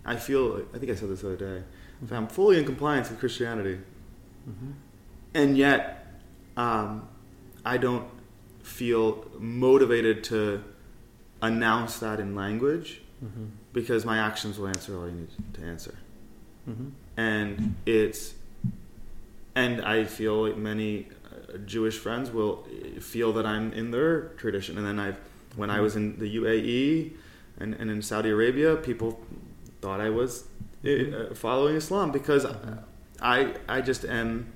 I 0.04 0.16
feel 0.16 0.66
I 0.74 0.78
think 0.78 0.90
I 0.90 0.96
said 0.96 1.08
this 1.08 1.20
the 1.20 1.28
other 1.28 1.36
day. 1.36 1.62
If 2.02 2.10
I'm 2.10 2.26
fully 2.26 2.58
in 2.58 2.64
compliance 2.64 3.10
with 3.10 3.20
Christianity, 3.20 3.78
Mm-hmm. 4.50 4.72
and 5.34 5.56
yet 5.56 5.84
um, 6.56 7.06
I 7.64 7.76
don't 7.78 8.08
feel 8.62 9.26
motivated 9.38 10.24
to 10.24 10.62
announce 11.40 11.98
that 11.98 12.20
in 12.20 12.34
language 12.34 13.00
Mm-hmm. 13.24 13.44
because 13.72 14.04
my 14.04 14.18
actions 14.18 14.58
will 14.58 14.66
answer 14.66 14.98
all 14.98 15.06
you 15.06 15.14
need 15.14 15.28
to 15.54 15.62
answer. 15.62 15.94
Mm-hmm. 16.68 16.88
and 17.16 17.76
it's 17.86 18.34
and 19.54 19.80
I 19.80 20.06
feel 20.06 20.48
like 20.48 20.56
many 20.56 21.06
uh, 21.06 21.58
Jewish 21.58 21.98
friends 21.98 22.32
will 22.32 22.66
uh, 22.66 23.00
feel 23.00 23.32
that 23.34 23.46
I'm 23.46 23.72
in 23.74 23.92
their 23.92 24.22
tradition. 24.38 24.76
And 24.76 24.84
then 24.84 24.98
I've 24.98 25.18
when 25.54 25.70
I 25.70 25.80
was 25.80 25.94
in 25.94 26.18
the 26.18 26.36
UAE 26.36 27.12
and, 27.60 27.74
and 27.74 27.90
in 27.92 28.02
Saudi 28.02 28.30
Arabia, 28.30 28.74
people 28.74 29.20
thought 29.80 30.00
I 30.00 30.10
was 30.10 30.48
uh, 30.84 31.34
following 31.34 31.76
Islam 31.76 32.10
because 32.10 32.44
I 33.20 33.54
I 33.68 33.80
just 33.82 34.04
am 34.04 34.52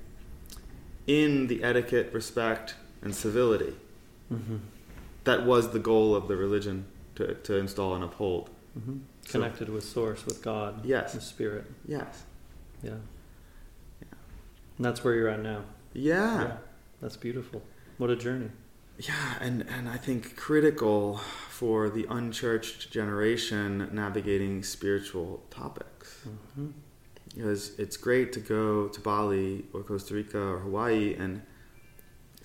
in 1.05 1.47
the 1.47 1.63
etiquette, 1.63 2.11
respect, 2.11 2.75
and 3.01 3.13
civility. 3.15 3.73
Mm-hmm. 4.31 4.57
That 5.23 5.45
was 5.45 5.71
the 5.71 5.79
goal 5.79 6.15
of 6.15 6.27
the 6.27 6.35
religion 6.35 6.85
to, 7.15 7.33
to 7.35 7.55
install 7.55 7.95
and 7.95 8.03
uphold. 8.03 8.49
hmm 8.73 8.97
So- 9.25 9.39
Connected 9.39 9.69
with 9.69 9.83
Source, 9.83 10.25
with 10.25 10.41
God, 10.41 10.85
Yes. 10.85 11.13
with 11.13 11.23
Spirit. 11.23 11.65
Yes. 11.85 12.23
Yeah. 12.83 12.91
Yeah. 14.01 14.07
And 14.77 14.85
that's 14.85 15.03
where 15.03 15.13
you're 15.15 15.29
at 15.29 15.41
now. 15.41 15.61
Yeah. 15.93 16.57
That's 17.01 17.17
beautiful. 17.17 17.61
What 17.97 18.09
a 18.09 18.15
journey. 18.15 18.49
Yeah, 18.99 19.35
and, 19.39 19.63
and 19.69 19.87
I 19.87 19.97
think 19.97 20.35
critical 20.35 21.17
for 21.49 21.89
the 21.89 22.05
unchurched 22.09 22.91
generation 22.91 23.89
navigating 23.91 24.63
spiritual 24.63 25.43
topics. 25.51 26.25
hmm 26.55 26.67
Because 27.35 27.77
it's 27.77 27.97
great 27.97 28.33
to 28.33 28.39
go 28.39 28.87
to 28.87 28.99
Bali 29.01 29.65
or 29.73 29.83
Costa 29.83 30.15
Rica 30.15 30.39
or 30.39 30.59
Hawaii 30.59 31.13
and 31.13 31.41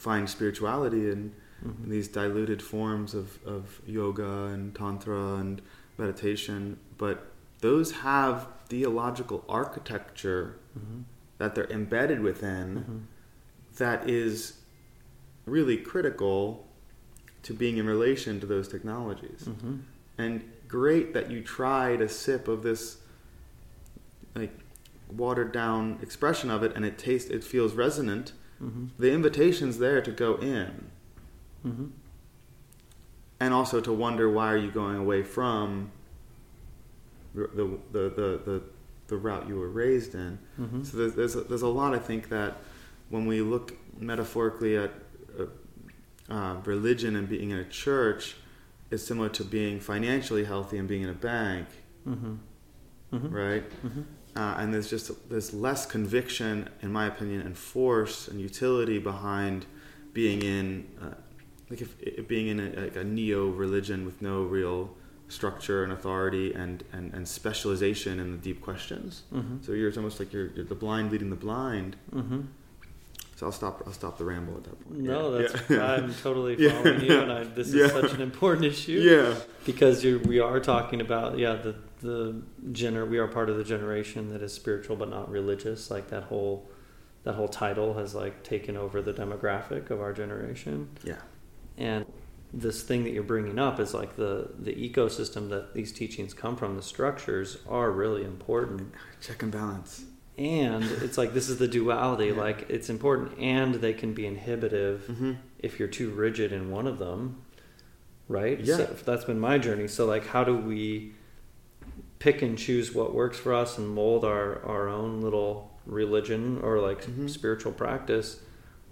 find 0.06 0.28
spirituality 0.28 1.04
in, 1.14 1.20
in 1.20 1.32
hmm 1.64 1.90
these 1.94 2.08
diluted 2.08 2.60
forms 2.60 3.10
of, 3.14 3.26
of 3.46 3.80
yoga 3.86 4.32
and 4.52 4.74
tantra 4.74 5.24
and 5.42 5.62
meditation, 5.96 6.60
but 6.98 7.16
those 7.60 7.88
have 8.08 8.36
theological 8.68 9.44
architecture 9.48 10.44
hmm 10.74 11.02
that 11.38 11.54
they're 11.54 11.72
embedded 11.80 12.20
within 12.20 12.66
hmm 12.76 12.98
that 13.78 14.00
is 14.08 14.34
really 15.46 15.76
critical 15.92 16.38
to 17.42 17.52
being 17.54 17.76
in 17.78 17.86
relation 17.86 18.38
to 18.40 18.46
those 18.46 18.68
technologies. 18.68 19.42
hmm 19.60 19.76
And 20.18 20.34
great 20.68 21.06
that 21.14 21.26
you 21.32 21.38
tried 21.58 22.00
a 22.00 22.08
sip 22.08 22.48
of 22.48 22.62
this 22.62 22.82
like 24.34 24.54
watered 25.22 25.52
down 25.52 25.98
expression 26.06 26.48
of 26.50 26.62
it 26.66 26.72
and 26.76 26.84
it 26.90 26.96
tastes 26.98 27.30
it 27.30 27.42
feels 27.44 27.72
resonant. 27.74 28.32
Hmm 28.62 28.86
The 28.98 29.10
invitation's 29.10 29.78
there 29.78 30.00
to 30.00 30.10
go 30.10 30.36
in. 30.36 30.90
Hmm 31.62 31.86
and 33.42 33.52
also 33.52 33.80
to 33.80 33.92
wonder 33.92 34.30
why 34.30 34.52
are 34.52 34.56
you 34.56 34.70
going 34.70 34.96
away 34.96 35.20
from 35.24 35.90
the 37.34 37.48
the 37.58 37.64
the 37.92 38.42
the, 38.44 38.62
the, 39.08 39.16
route 39.16 39.48
you 39.48 39.56
were 39.56 39.68
raised 39.68 40.14
in. 40.14 40.38
hmm 40.56 40.84
So 40.84 40.96
there's 40.96 41.14
there's 41.14 41.34
a, 41.34 41.40
there's 41.40 41.62
a 41.62 41.74
lot 41.80 41.92
I 41.92 41.98
think 41.98 42.28
that 42.28 42.58
when 43.10 43.26
we 43.26 43.40
look 43.40 43.76
metaphorically 43.98 44.76
at 44.76 44.92
uh, 45.40 45.46
uh, 46.32 46.54
religion 46.64 47.16
and 47.16 47.28
being 47.28 47.50
in 47.50 47.58
a 47.58 47.64
church, 47.64 48.36
is 48.92 49.04
similar 49.04 49.28
to 49.30 49.44
being 49.44 49.80
financially 49.80 50.44
healthy 50.44 50.78
and 50.78 50.86
being 50.86 51.02
in 51.02 51.08
a 51.08 51.20
bank, 51.32 51.66
hmm 52.04 52.36
hmm 53.10 53.28
right? 53.34 53.64
Uh, 54.34 54.54
and 54.58 54.72
there's 54.72 54.88
just 54.88 55.10
there's 55.28 55.52
less 55.52 55.84
conviction, 55.84 56.68
in 56.80 56.90
my 56.92 57.06
opinion, 57.06 57.42
and 57.42 57.56
force 57.56 58.28
and 58.28 58.40
utility 58.40 58.98
behind 58.98 59.66
being 60.14 60.42
in 60.42 60.86
uh, 61.02 61.14
like 61.70 61.80
if, 61.82 62.00
if 62.00 62.26
being 62.28 62.48
in 62.48 62.58
a, 62.60 62.80
like 62.80 62.96
a 62.96 63.04
neo 63.04 63.48
religion 63.48 64.04
with 64.06 64.20
no 64.22 64.42
real 64.42 64.94
structure 65.28 65.82
and 65.84 65.92
authority 65.92 66.52
and, 66.52 66.84
and, 66.92 67.14
and 67.14 67.26
specialization 67.26 68.20
in 68.20 68.32
the 68.32 68.36
deep 68.38 68.60
questions. 68.60 69.22
hmm 69.30 69.56
So 69.62 69.72
you're 69.72 69.88
it's 69.88 69.96
almost 69.96 70.18
like 70.20 70.30
you're, 70.32 70.48
you're 70.48 70.66
the 70.66 70.74
blind 70.74 71.10
leading 71.12 71.30
the 71.30 71.36
blind. 71.36 71.96
hmm 72.12 72.40
So 73.36 73.46
I'll 73.46 73.52
stop. 73.52 73.82
I'll 73.86 73.92
stop 73.94 74.18
the 74.18 74.24
ramble 74.24 74.56
at 74.58 74.64
that 74.64 74.78
point. 74.84 74.98
No, 75.00 75.38
Yeah. 75.38 75.48
that's 75.48 75.70
Yeah. 75.70 75.92
I'm 75.92 76.14
totally 76.14 76.56
Yeah. 76.58 76.70
following 76.72 77.00
you, 77.04 77.18
and 77.20 77.32
I, 77.32 77.44
this 77.44 77.68
is 77.68 77.74
Yeah. 77.74 77.88
such 77.88 78.12
an 78.12 78.20
important 78.22 78.64
issue. 78.66 78.98
yeah. 79.00 79.34
because 79.66 80.04
we 80.04 80.38
are 80.40 80.58
talking 80.60 81.00
about 81.02 81.38
yeah 81.38 81.54
the 81.54 81.74
the 82.02 82.42
gener 82.72 83.08
we 83.08 83.18
are 83.18 83.28
part 83.28 83.48
of 83.48 83.56
the 83.56 83.64
generation 83.64 84.28
that 84.32 84.42
is 84.42 84.52
spiritual 84.52 84.96
but 84.96 85.08
not 85.08 85.30
religious 85.30 85.90
like 85.90 86.08
that 86.08 86.24
whole 86.24 86.68
that 87.24 87.34
whole 87.34 87.48
title 87.48 87.94
has 87.94 88.14
like 88.14 88.42
taken 88.42 88.76
over 88.76 89.00
the 89.00 89.12
demographic 89.12 89.90
of 89.90 90.00
our 90.00 90.12
generation 90.12 90.88
Yeah. 91.04 91.20
and 91.78 92.04
this 92.52 92.82
thing 92.82 93.04
that 93.04 93.10
you're 93.14 93.22
bringing 93.22 93.58
up 93.58 93.80
is 93.80 93.94
like 93.94 94.16
the 94.16 94.50
the 94.58 94.74
ecosystem 94.74 95.48
that 95.50 95.72
these 95.74 95.90
teachings 95.92 96.34
come 96.34 96.56
from 96.56 96.76
the 96.76 96.82
structures 96.82 97.56
are 97.68 97.90
really 97.90 98.24
important 98.24 98.92
Check 99.22 99.42
and 99.42 99.50
balance. 99.52 100.04
and 100.36 100.84
it's 100.84 101.16
like 101.16 101.32
this 101.32 101.48
is 101.48 101.56
the 101.58 101.68
duality 101.68 102.26
Yeah. 102.26 102.40
like 102.46 102.66
it's 102.68 102.90
important 102.90 103.38
and 103.38 103.76
they 103.76 103.94
can 103.94 104.12
be 104.12 104.26
inhibitive 104.26 105.06
Mm-hmm. 105.08 105.32
if 105.60 105.78
you're 105.78 105.88
too 105.88 106.10
rigid 106.10 106.52
in 106.52 106.70
one 106.70 106.86
of 106.86 106.98
them, 106.98 107.42
right? 108.28 108.58
Yeah. 108.60 108.76
So 108.78 108.96
that's 109.04 109.24
been 109.24 109.38
my 109.40 109.58
journey. 109.58 109.86
So 109.88 110.06
like, 110.06 110.26
how 110.26 110.42
do 110.44 110.56
we 110.56 111.12
pick 112.22 112.40
and 112.40 112.56
choose 112.56 112.94
what 112.94 113.12
works 113.12 113.36
for 113.36 113.52
us 113.52 113.78
and 113.78 113.88
mold 113.88 114.24
our 114.24 114.64
our 114.64 114.88
own 114.88 115.20
little 115.20 115.68
religion 115.86 116.60
or 116.62 116.78
like 116.78 117.02
Mhm. 117.04 117.28
spiritual 117.28 117.72
practice 117.72 118.40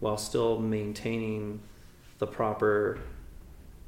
while 0.00 0.16
still 0.16 0.58
maintaining 0.58 1.60
the 2.18 2.26
proper 2.26 2.98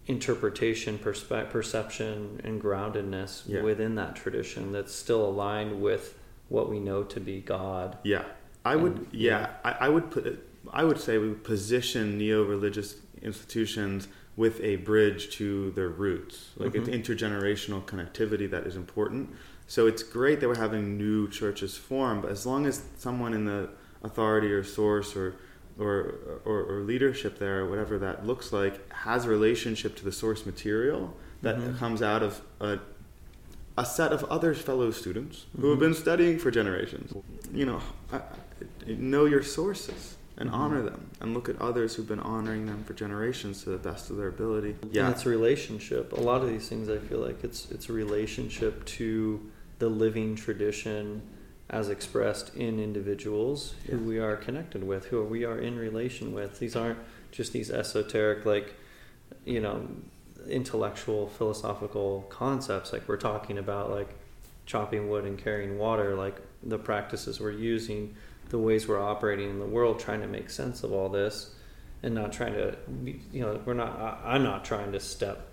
interpretation, 0.06 0.96
perspe- 0.98 1.50
perception, 1.50 2.40
and 2.44 2.62
groundedness 2.62 3.42
Yeah. 3.48 3.62
within 3.62 3.96
that 3.96 4.14
tradition 4.14 4.70
that's 4.70 4.94
still 4.94 5.24
aligned 5.28 5.82
with 5.82 6.16
what 6.48 6.68
we 6.70 6.78
know 6.78 7.02
to 7.02 7.18
be 7.18 7.40
God. 7.40 7.96
Yeah, 8.04 8.24
I 8.64 8.76
would. 8.76 8.92
And- 8.92 9.06
yeah, 9.10 9.50
I, 9.64 9.72
I 9.80 9.88
would 9.88 10.12
put. 10.12 10.38
I 10.72 10.84
would 10.84 11.00
say 11.00 11.18
we 11.18 11.28
would 11.30 11.42
position 11.42 12.16
neo-religious 12.16 12.96
institutions 13.20 14.06
with 14.36 14.60
a 14.62 14.76
bridge 14.76 15.30
to 15.36 15.70
their 15.72 15.88
roots, 15.88 16.50
like 16.56 16.72
Mhm. 16.72 16.88
it's 16.88 16.88
intergenerational 16.88 17.84
connectivity 17.84 18.50
that 18.50 18.66
is 18.66 18.76
important. 18.76 19.30
So 19.66 19.86
it's 19.86 20.02
great 20.02 20.40
that 20.40 20.48
we're 20.48 20.56
having 20.56 20.96
new 20.96 21.28
churches 21.28 21.76
form, 21.76 22.20
but 22.22 22.30
as 22.30 22.46
long 22.46 22.64
as 22.66 22.82
someone 22.96 23.34
in 23.34 23.44
the 23.44 23.68
authority 24.02 24.52
or 24.52 24.64
source 24.64 25.14
or 25.16 25.34
or, 25.78 26.16
or, 26.44 26.62
or 26.64 26.80
leadership 26.82 27.38
there, 27.38 27.64
whatever 27.64 27.98
that 27.98 28.26
looks 28.26 28.52
like, 28.52 28.92
has 28.92 29.24
a 29.24 29.28
relationship 29.30 29.96
to 29.96 30.04
the 30.04 30.12
source 30.12 30.44
material 30.44 31.16
that 31.40 31.56
Mhm. 31.56 31.78
comes 31.78 32.02
out 32.02 32.22
of 32.22 32.42
a, 32.60 32.78
a 33.78 33.86
set 33.86 34.12
of 34.12 34.22
other 34.24 34.52
fellow 34.52 34.90
students 34.90 35.46
who 35.58 35.70
have 35.70 35.78
Mhm. 35.78 35.80
been 35.80 35.94
studying 35.94 36.38
for 36.38 36.50
generations. 36.50 37.14
You 37.54 37.64
know, 37.64 37.80
I, 38.12 38.16
I- 38.18 38.92
know 38.98 39.24
your 39.24 39.42
sources 39.42 40.16
and 40.36 40.50
Mhm. 40.50 40.54
honor 40.54 40.82
them, 40.82 41.10
and 41.20 41.34
look 41.34 41.48
at 41.48 41.60
others 41.60 41.94
who've 41.94 42.08
been 42.08 42.20
honoring 42.20 42.66
them 42.66 42.84
for 42.84 42.94
generations 42.94 43.62
to 43.64 43.70
the 43.70 43.76
best 43.78 44.10
of 44.10 44.16
their 44.16 44.28
ability. 44.28 44.76
And 44.82 44.94
Yeah, 44.94 45.10
it's 45.10 45.26
a 45.26 45.28
relationship. 45.28 46.12
A 46.12 46.20
lot 46.20 46.42
of 46.42 46.48
these 46.48 46.68
things, 46.68 46.88
I 46.88 46.98
feel 46.98 47.18
like 47.20 47.44
it's 47.44 47.70
it's 47.70 47.88
a 47.88 47.92
relationship 47.92 48.84
to 48.86 49.40
the 49.78 49.88
living 49.88 50.34
tradition 50.36 51.22
as 51.68 51.88
expressed 51.88 52.54
in 52.54 52.78
individuals 52.78 53.74
who 53.88 53.98
we 53.98 54.18
are 54.18 54.36
connected 54.36 54.84
with, 54.84 55.06
who 55.06 55.22
we 55.24 55.44
are 55.44 55.58
in 55.58 55.78
relation 55.78 56.32
with. 56.32 56.58
These 56.58 56.76
aren't 56.76 56.98
just 57.30 57.52
these 57.52 57.70
esoteric, 57.70 58.44
like 58.44 58.74
you 59.44 59.60
know, 59.60 59.88
intellectual, 60.48 61.28
philosophical 61.28 62.26
concepts. 62.28 62.92
Like 62.92 63.08
we're 63.08 63.16
talking 63.16 63.58
about, 63.58 63.90
like 63.90 64.08
chopping 64.66 65.08
wood 65.08 65.24
and 65.24 65.38
carrying 65.38 65.78
water. 65.78 66.14
Like 66.14 66.36
the 66.62 66.78
practices 66.78 67.40
we're 67.40 67.50
using, 67.52 68.14
the 68.52 68.58
ways 68.58 68.86
we're 68.86 69.02
operating 69.02 69.50
in 69.50 69.58
the 69.58 69.66
world, 69.66 69.98
trying 69.98 70.20
to 70.20 70.28
make 70.28 70.48
sense 70.50 70.84
of 70.84 70.92
all 70.92 71.08
this 71.08 71.54
and 72.04 72.14
not 72.14 72.32
trying 72.32 72.52
to 72.54 72.76
you 73.32 73.40
know 73.40 73.60
we're 73.64 73.74
not 73.74 73.92
I, 73.98 74.34
i'm 74.34 74.42
not 74.42 74.64
trying 74.64 74.90
to 74.92 74.98
step 74.98 75.52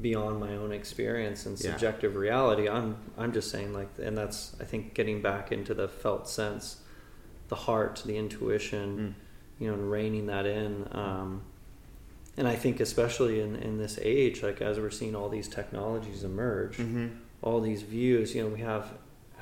beyond 0.00 0.40
my 0.40 0.56
own 0.56 0.72
experience 0.72 1.44
and 1.44 1.58
Yeah. 1.60 1.72
subjective 1.72 2.16
reality 2.16 2.70
i'm 2.70 2.96
i'm 3.18 3.32
just 3.32 3.50
saying 3.50 3.74
like 3.74 3.88
and 4.02 4.16
that's 4.16 4.56
i 4.60 4.64
think 4.64 4.94
getting 4.94 5.20
back 5.20 5.52
into 5.52 5.74
the 5.74 5.88
felt 5.88 6.26
sense 6.26 6.78
the 7.48 7.54
heart 7.56 8.02
the 8.06 8.16
intuition 8.16 8.88
Mm. 8.98 9.14
you 9.62 9.68
know 9.68 9.74
and 9.74 9.90
reining 9.90 10.24
that 10.26 10.46
in 10.46 10.88
um, 10.92 11.42
and 12.38 12.48
i 12.48 12.56
think 12.56 12.80
especially 12.80 13.40
in 13.40 13.56
in 13.56 13.76
this 13.76 13.98
age 14.00 14.42
like 14.42 14.62
as 14.62 14.78
we're 14.78 14.90
seeing 14.90 15.14
all 15.14 15.28
these 15.28 15.48
technologies 15.48 16.24
emerge 16.24 16.76
hmm 16.76 17.08
all 17.42 17.60
these 17.60 17.82
views 17.82 18.34
you 18.34 18.42
know 18.42 18.48
we 18.48 18.60
have 18.60 18.90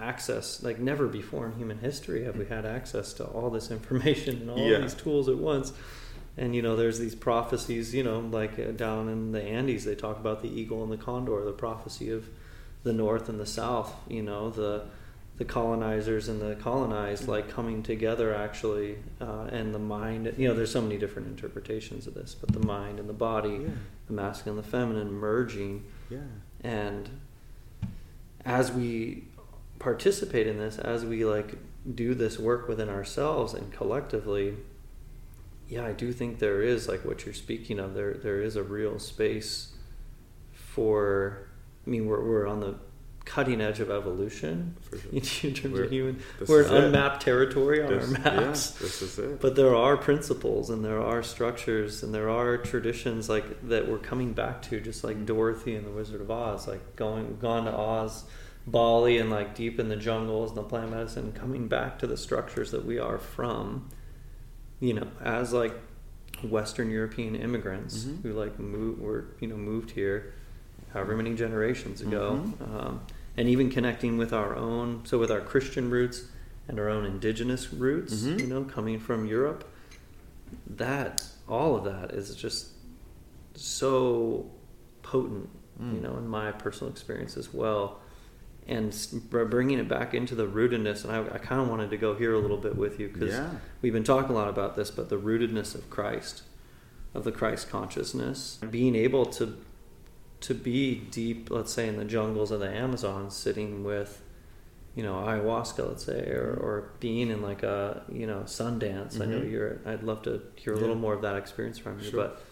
access 0.00 0.62
like 0.62 0.78
never 0.78 1.06
before 1.06 1.46
in 1.46 1.52
human 1.52 1.78
history 1.78 2.24
have 2.24 2.36
we 2.36 2.46
had 2.46 2.64
access 2.66 3.12
to 3.14 3.24
all 3.24 3.50
this 3.50 3.70
information 3.78 4.36
and 4.42 4.50
all 4.50 4.58
Yeah. 4.58 4.78
these 4.78 4.94
tools 4.94 5.28
at 5.28 5.36
once. 5.38 5.72
And 6.36 6.54
you 6.54 6.62
know 6.62 6.76
there's 6.76 6.98
these 7.00 7.14
prophecies 7.16 7.92
you 7.94 8.04
know 8.04 8.20
like 8.20 8.58
uh, 8.58 8.70
down 8.72 9.08
in 9.08 9.32
the 9.32 9.42
andes 9.42 9.84
they 9.84 9.94
talk 9.96 10.18
about 10.18 10.40
the 10.42 10.48
eagle 10.48 10.82
and 10.84 10.92
the 10.92 10.96
condor 10.96 11.44
the 11.44 11.50
prophecy 11.52 12.10
of 12.10 12.28
the 12.84 12.92
north 12.92 13.28
and 13.28 13.40
the 13.40 13.46
south 13.46 13.92
you 14.08 14.22
know 14.22 14.48
the 14.50 14.84
the 15.38 15.44
colonizers 15.44 16.28
and 16.28 16.40
the 16.40 16.54
colonized 16.56 17.26
like 17.26 17.48
coming 17.48 17.82
together 17.82 18.32
actually 18.34 18.98
uh, 19.20 19.48
and 19.50 19.74
the 19.74 19.78
mind 19.80 20.32
you 20.38 20.46
know 20.46 20.54
there's 20.54 20.70
so 20.70 20.80
many 20.80 20.96
different 20.96 21.26
interpretations 21.26 22.06
of 22.06 22.14
this 22.14 22.36
but 22.40 22.52
the 22.52 22.64
mind 22.64 23.00
and 23.00 23.08
the 23.08 23.12
body 23.12 23.50
Yeah, 23.64 23.68
the 24.06 24.12
masculine 24.12 24.56
and 24.58 24.64
the 24.64 24.70
feminine 24.70 25.12
merging. 25.12 25.84
Yeah, 26.08 26.18
and 26.62 27.08
as 28.44 28.70
we 28.72 29.24
participate 29.78 30.46
in 30.46 30.58
this 30.58 30.78
as 30.78 31.04
we 31.04 31.24
like 31.24 31.54
do 31.94 32.14
this 32.14 32.38
work 32.38 32.68
within 32.68 32.88
ourselves 32.88 33.54
and 33.54 33.72
collectively 33.72 34.54
yeah 35.68 35.84
i 35.86 35.92
do 35.92 36.12
think 36.12 36.38
there 36.38 36.62
is 36.62 36.88
like 36.88 37.04
what 37.04 37.24
you're 37.24 37.34
speaking 37.34 37.78
of 37.78 37.94
there 37.94 38.14
there 38.14 38.40
is 38.40 38.56
a 38.56 38.62
real 38.62 38.98
space 38.98 39.74
for 40.52 41.48
i 41.86 41.90
mean 41.90 42.06
we're, 42.06 42.22
we're 42.22 42.46
on 42.46 42.60
the 42.60 42.74
cutting 43.28 43.60
edge 43.60 43.78
of 43.78 43.90
evolution 43.90 44.74
sure. 44.88 44.98
in 45.12 45.20
terms 45.20 45.74
We're- 45.74 45.84
of 45.84 45.90
human. 45.90 46.22
We're 46.46 46.62
it. 46.62 46.72
unmapped 46.72 47.22
territory 47.22 47.82
on 47.82 47.90
This, 47.90 48.04
our 48.04 48.10
yeah, 48.10 48.40
maps. 48.40 48.70
this 48.70 49.02
is 49.02 49.18
it. 49.18 49.40
But 49.40 49.54
there 49.54 49.76
are 49.76 49.98
principles 49.98 50.70
and 50.70 50.82
there 50.82 51.02
are 51.02 51.22
structures 51.22 52.02
and 52.02 52.14
there 52.14 52.30
are 52.30 52.56
traditions 52.56 53.28
like 53.28 53.68
that 53.68 53.86
we're 53.86 53.98
coming 53.98 54.32
back 54.32 54.62
to, 54.62 54.80
just 54.80 55.04
like 55.04 55.16
mm-hmm. 55.16 55.26
Dorothy 55.26 55.76
and 55.76 55.86
the 55.86 55.90
Wizard 55.90 56.22
of 56.22 56.30
Oz, 56.30 56.66
like 56.66 56.96
going 56.96 57.36
gone 57.38 57.66
to 57.66 57.76
Oz, 57.76 58.24
Bali, 58.72 59.18
and 59.18 59.30
like 59.30 59.54
deep 59.54 59.78
in 59.80 59.88
the 59.88 59.96
jungles 59.96 60.50
and 60.50 60.58
the 60.58 60.62
plant 60.62 60.90
medicine, 60.90 61.32
coming 61.32 61.68
back 61.68 61.98
to 62.00 62.06
the 62.06 62.16
structures 62.16 62.70
that 62.72 62.84
we 62.84 62.98
are 62.98 63.18
from. 63.18 63.88
You 64.80 64.94
know, 64.94 65.08
as 65.22 65.52
like 65.52 65.74
Western 66.42 66.90
European 66.90 67.34
immigrants 67.34 68.04
Mhm. 68.04 68.22
who 68.22 68.32
like 68.32 68.58
moved 68.58 69.00
were 69.00 69.24
you 69.40 69.48
know 69.48 69.56
moved 69.56 69.90
here, 69.92 70.32
however 70.92 71.16
many 71.16 71.34
generations 71.34 72.00
ago, 72.00 72.40
Mhm. 72.60 72.74
um, 72.74 73.00
and 73.36 73.48
even 73.48 73.70
connecting 73.70 74.18
with 74.18 74.32
our 74.32 74.54
own, 74.56 75.00
so 75.04 75.18
with 75.18 75.30
our 75.30 75.40
Christian 75.40 75.90
roots 75.90 76.26
and 76.68 76.78
our 76.78 76.88
own 76.88 77.04
indigenous 77.04 77.72
roots, 77.72 78.22
Mhm. 78.22 78.40
you 78.40 78.46
know, 78.46 78.62
coming 78.64 78.98
from 79.00 79.26
Europe, 79.26 79.64
that 80.66 81.26
all 81.48 81.74
of 81.76 81.84
that 81.84 82.12
is 82.12 82.34
just 82.36 82.68
so 83.54 84.50
potent, 85.02 85.48
you 85.80 85.86
Mm. 85.98 86.02
know, 86.02 86.16
in 86.18 86.28
my 86.28 86.52
personal 86.52 86.92
experience 86.92 87.36
as 87.36 87.52
well. 87.54 88.00
And 88.68 88.94
bringing 89.30 89.78
it 89.78 89.88
back 89.88 90.12
into 90.12 90.34
the 90.34 90.46
rootedness, 90.46 91.02
and 91.02 91.10
I, 91.12 91.20
I 91.34 91.38
kind 91.38 91.60
of 91.62 91.68
wanted 91.68 91.88
to 91.88 91.96
go 91.96 92.14
here 92.14 92.34
a 92.34 92.38
little 92.38 92.58
bit 92.58 92.76
with 92.76 93.00
you 93.00 93.08
because 93.08 93.32
Yeah. 93.32 93.50
we've 93.80 93.94
been 93.94 94.04
talking 94.04 94.30
a 94.30 94.34
lot 94.34 94.48
about 94.48 94.76
this, 94.76 94.90
but 94.90 95.08
the 95.08 95.16
rootedness 95.18 95.74
of 95.74 95.88
Christ, 95.88 96.42
of 97.14 97.24
the 97.24 97.32
Christ 97.32 97.70
consciousness, 97.70 98.58
being 98.70 98.94
able 98.94 99.24
to 99.26 99.56
to 100.40 100.54
be 100.54 100.94
deep, 101.10 101.50
let's 101.50 101.72
say 101.72 101.88
in 101.88 101.96
the 101.96 102.04
jungles 102.04 102.52
of 102.52 102.60
the 102.60 102.68
Amazon, 102.68 103.28
sitting 103.28 103.82
with, 103.82 104.22
you 104.94 105.02
know, 105.02 105.14
ayahuasca, 105.14 105.88
let's 105.88 106.04
say, 106.04 106.30
or, 106.30 106.52
or 106.62 106.90
being 107.00 107.28
in 107.30 107.42
like 107.42 107.62
a 107.64 108.02
you 108.12 108.26
know 108.26 108.42
Sundance. 108.44 109.18
I 109.20 109.24
know 109.24 109.40
Mhm. 109.40 109.50
you're. 109.50 109.78
I'd 109.86 110.02
love 110.04 110.22
to 110.24 110.42
hear 110.56 110.74
a 110.74 110.76
Yeah. 110.76 110.82
little 110.82 110.94
more 110.96 111.14
of 111.14 111.22
that 111.22 111.36
experience 111.36 111.78
from 111.78 111.98
you, 112.00 112.10
Sure. 112.10 112.20
but 112.20 112.42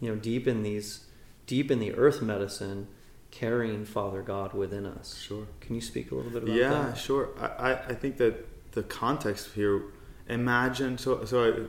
you 0.00 0.08
know, 0.08 0.16
deep 0.16 0.48
in 0.48 0.62
these, 0.62 1.06
deep 1.46 1.70
in 1.70 1.78
the 1.80 1.92
earth 1.94 2.20
medicine, 2.22 2.88
carrying 3.38 3.84
Father 3.84 4.22
God 4.22 4.54
within 4.54 4.86
us. 4.86 5.18
Sure. 5.18 5.46
Can 5.60 5.74
you 5.74 5.80
speak 5.82 6.10
a 6.10 6.14
little 6.14 6.30
bit 6.30 6.42
about 6.44 6.56
Yeah, 6.56 6.70
that? 6.70 6.88
Yeah, 6.88 6.94
sure. 6.94 7.28
I, 7.38 7.72
I, 7.74 7.94
think 7.94 8.16
that 8.16 8.72
the 8.72 8.82
context 8.82 9.50
here, 9.54 9.82
imagine, 10.26 10.96
so, 10.96 11.22
so 11.26 11.68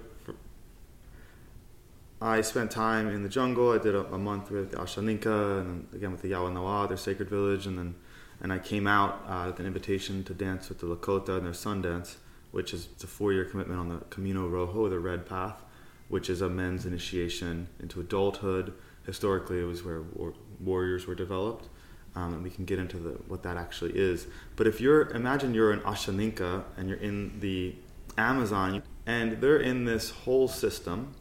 I, 2.22 2.38
I 2.38 2.42
spent 2.42 2.72
time 2.72 3.10
in 3.10 3.22
the 3.22 3.30
jungle. 3.30 3.74
I 3.74 3.80
did 3.80 3.96
a, 3.96 4.06
a 4.14 4.18
month 4.18 4.50
with 4.50 4.72
the 4.72 4.78
Ashaninka 4.78 5.60
and 5.60 5.68
then 5.68 5.88
again 5.94 6.12
with 6.12 6.22
the 6.22 6.32
Yawanawa, 6.32 6.88
their 6.88 6.98
sacred 6.98 7.30
village, 7.30 7.68
and 7.68 7.78
then 7.78 7.96
and 8.40 8.54
I 8.54 8.60
came 8.60 8.88
out 8.88 9.24
uh, 9.28 9.46
with 9.48 9.60
an 9.60 9.66
invitation 9.66 10.24
to 10.26 10.34
dance 10.34 10.70
with 10.70 10.80
the 10.80 10.86
Lakota 10.86 11.38
and 11.38 11.46
their 11.46 11.54
sun 11.54 11.82
dance, 11.82 12.18
which 12.52 12.74
is 12.74 12.88
it's 12.94 13.04
a 13.04 13.08
four-year 13.08 13.46
commitment 13.46 13.80
on 13.80 13.90
the 13.90 13.98
Camino 14.10 14.48
Rojo, 14.48 14.88
the 14.90 15.00
Red 15.00 15.26
Path, 15.26 15.64
which 16.08 16.30
is 16.30 16.42
a 16.42 16.48
men's 16.48 16.86
initiation 16.86 17.68
into 17.80 18.00
adulthood. 18.00 18.74
Historically, 19.06 19.60
it 19.60 19.64
was 19.64 19.84
where 19.84 20.04
warriors 20.60 21.08
were 21.08 21.16
developed, 21.16 21.68
um, 22.16 22.34
and 22.34 22.44
we 22.44 22.50
can 22.50 22.66
get 22.66 22.80
into 22.80 22.98
the, 22.98 23.12
what 23.28 23.44
that 23.44 23.58
actually 23.58 23.92
is. 23.96 24.28
But 24.56 24.68
if 24.68 24.82
you're 24.82 25.10
imagine 25.12 25.54
you're 25.54 25.72
an 25.72 25.82
Ashaninka 25.82 26.64
and 26.78 26.90
you're 26.90 26.98
in 27.00 27.40
the 27.40 27.76
Amazon, 28.18 28.82
and 29.06 29.40
they're 29.42 29.60
in 29.60 29.86
this 29.86 30.10
whole 30.10 30.48
system, 30.48 31.14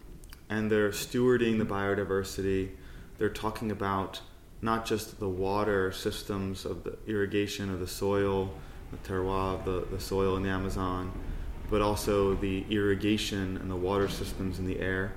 and 0.49 0.71
they're 0.71 0.91
stewarding 0.91 1.59
the 1.59 1.65
biodiversity. 1.67 2.71
They're 3.19 3.29
talking 3.29 3.71
about 3.71 4.21
not 4.63 4.87
just 4.87 5.19
the 5.21 5.29
water 5.29 5.93
systems 5.93 6.65
of 6.65 6.85
the 6.85 6.97
irrigation 7.07 7.71
of 7.71 7.81
the 7.81 7.87
soil, 7.87 8.51
the 8.91 8.97
terroir 9.09 9.59
of 9.59 9.65
the, 9.65 9.87
the 9.95 10.01
soil 10.01 10.37
in 10.37 10.43
the 10.43 10.49
Amazon, 10.49 11.13
but 11.69 11.83
also 11.83 12.35
the 12.35 12.65
irrigation 12.71 13.57
and 13.59 13.71
the 13.71 13.77
water 13.77 14.09
systems 14.09 14.59
in 14.59 14.67
the 14.67 14.81
air, 14.81 15.13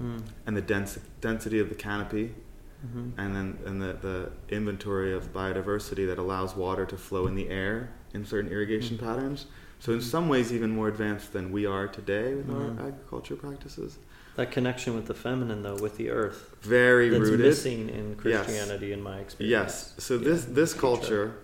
Mm. 0.00 0.22
and 0.46 0.56
the 0.56 0.62
dens- 0.62 0.98
density 1.20 1.58
of 1.58 1.68
the 1.68 1.74
canopy, 1.74 2.34
hmm 2.82 3.10
and 3.18 3.36
then 3.36 3.58
and 3.66 3.80
the, 3.82 3.92
the 4.00 4.30
inventory 4.54 5.12
of 5.12 5.32
biodiversity 5.32 6.06
that 6.06 6.18
allows 6.18 6.56
water 6.56 6.84
to 6.86 6.96
flow 6.96 7.26
in 7.26 7.34
the 7.34 7.48
air 7.48 7.90
in 8.14 8.24
certain 8.24 8.50
irrigation 8.50 8.96
Mhm. 8.96 9.00
patterns. 9.00 9.46
So 9.78 9.92
in 9.92 10.00
some 10.00 10.28
ways, 10.28 10.52
even 10.52 10.70
more 10.70 10.88
advanced 10.88 11.32
than 11.32 11.50
we 11.52 11.66
are 11.66 11.88
today 11.88 12.34
with 12.34 12.48
Mhm. 12.48 12.78
our 12.78 12.86
agriculture 12.88 13.36
practices. 13.36 13.98
That 14.36 14.50
connection 14.50 14.94
with 14.94 15.06
the 15.06 15.14
feminine, 15.14 15.62
though, 15.62 15.76
with 15.76 15.96
the 15.96 16.08
earth, 16.10 16.50
Very 16.62 17.10
that's 17.10 17.20
rooted. 17.22 17.46
missing 17.46 17.88
in 17.90 18.14
Christianity, 18.16 18.92
in 18.92 19.02
my 19.02 19.18
experience. 19.18 19.50
Yes. 19.50 19.94
So 19.98 20.14
Yeah, 20.16 20.24
this 20.24 20.44
this 20.46 20.72
culture, 20.74 21.34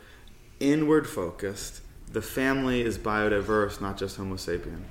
inward 0.61 1.07
focused. 1.07 1.83
The 2.13 2.23
family 2.23 2.81
is 2.81 2.97
biodiverse, 2.97 3.81
not 3.81 3.99
just 3.99 4.17
Homo 4.17 4.37
sapien, 4.37 4.83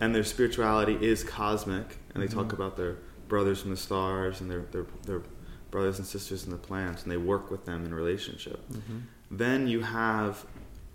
and 0.00 0.14
their 0.14 0.24
spirituality 0.24 0.98
is 1.00 1.22
cosmic. 1.22 1.98
And 2.14 2.22
they 2.22 2.26
talk 2.28 2.48
Mhm. 2.48 2.54
about 2.54 2.76
their 2.76 2.96
brothers 3.28 3.60
from 3.62 3.70
the 3.70 3.76
stars 3.76 4.40
and 4.40 4.50
their, 4.50 4.64
their 4.72 4.86
their 5.04 5.20
brothers 5.70 5.98
and 5.98 6.06
sisters 6.06 6.44
in 6.44 6.50
the 6.50 6.56
plants, 6.56 7.02
and 7.02 7.10
they 7.12 7.16
work 7.16 7.50
with 7.50 7.64
them 7.64 7.84
in 7.84 7.92
relationship. 7.94 8.60
hmm 8.70 8.98
Then 9.30 9.66
you 9.66 9.80
have 9.82 10.44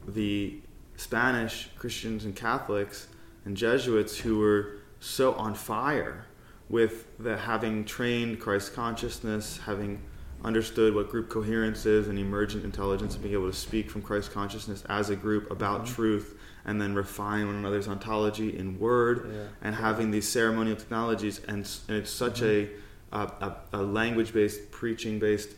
the 0.07 0.59
Spanish 0.95 1.69
Christians 1.77 2.25
and 2.25 2.35
Catholics 2.35 3.07
and 3.45 3.57
Jesuits 3.57 4.17
who 4.17 4.39
were 4.39 4.73
so 4.99 5.33
on 5.33 5.53
fire 5.55 6.25
with 6.69 7.05
the 7.17 7.35
having 7.37 7.83
trained 7.85 8.39
Christ 8.39 8.73
consciousness, 8.73 9.59
having 9.65 10.01
understood 10.43 10.95
what 10.95 11.09
group 11.09 11.29
coherence 11.29 11.85
is 11.85 12.07
and 12.07 12.17
emergent 12.17 12.63
intelligence, 12.63 13.13
and 13.15 13.21
being 13.23 13.33
able 13.35 13.49
to 13.51 13.55
speak 13.57 13.91
from 13.91 14.01
Christ 14.01 14.31
consciousness 14.31 14.83
as 14.89 15.09
a 15.09 15.15
group 15.15 15.51
about 15.51 15.83
Mhm. 15.85 15.93
truth, 15.95 16.37
and 16.65 16.79
then 16.81 16.93
refine 16.95 17.45
one 17.47 17.55
another's 17.57 17.87
ontology 17.87 18.55
in 18.57 18.79
word, 18.79 19.29
Yeah. 19.31 19.47
and 19.61 19.75
having 19.75 20.11
these 20.11 20.27
ceremonial 20.29 20.77
technologies, 20.77 21.41
and, 21.47 21.67
and 21.87 21.97
it's 21.97 22.09
such 22.11 22.41
a, 22.41 22.69
a, 23.11 23.17
a, 23.19 23.55
a 23.73 23.81
language 23.81 24.33
based, 24.33 24.71
preaching 24.71 25.19
based 25.19 25.49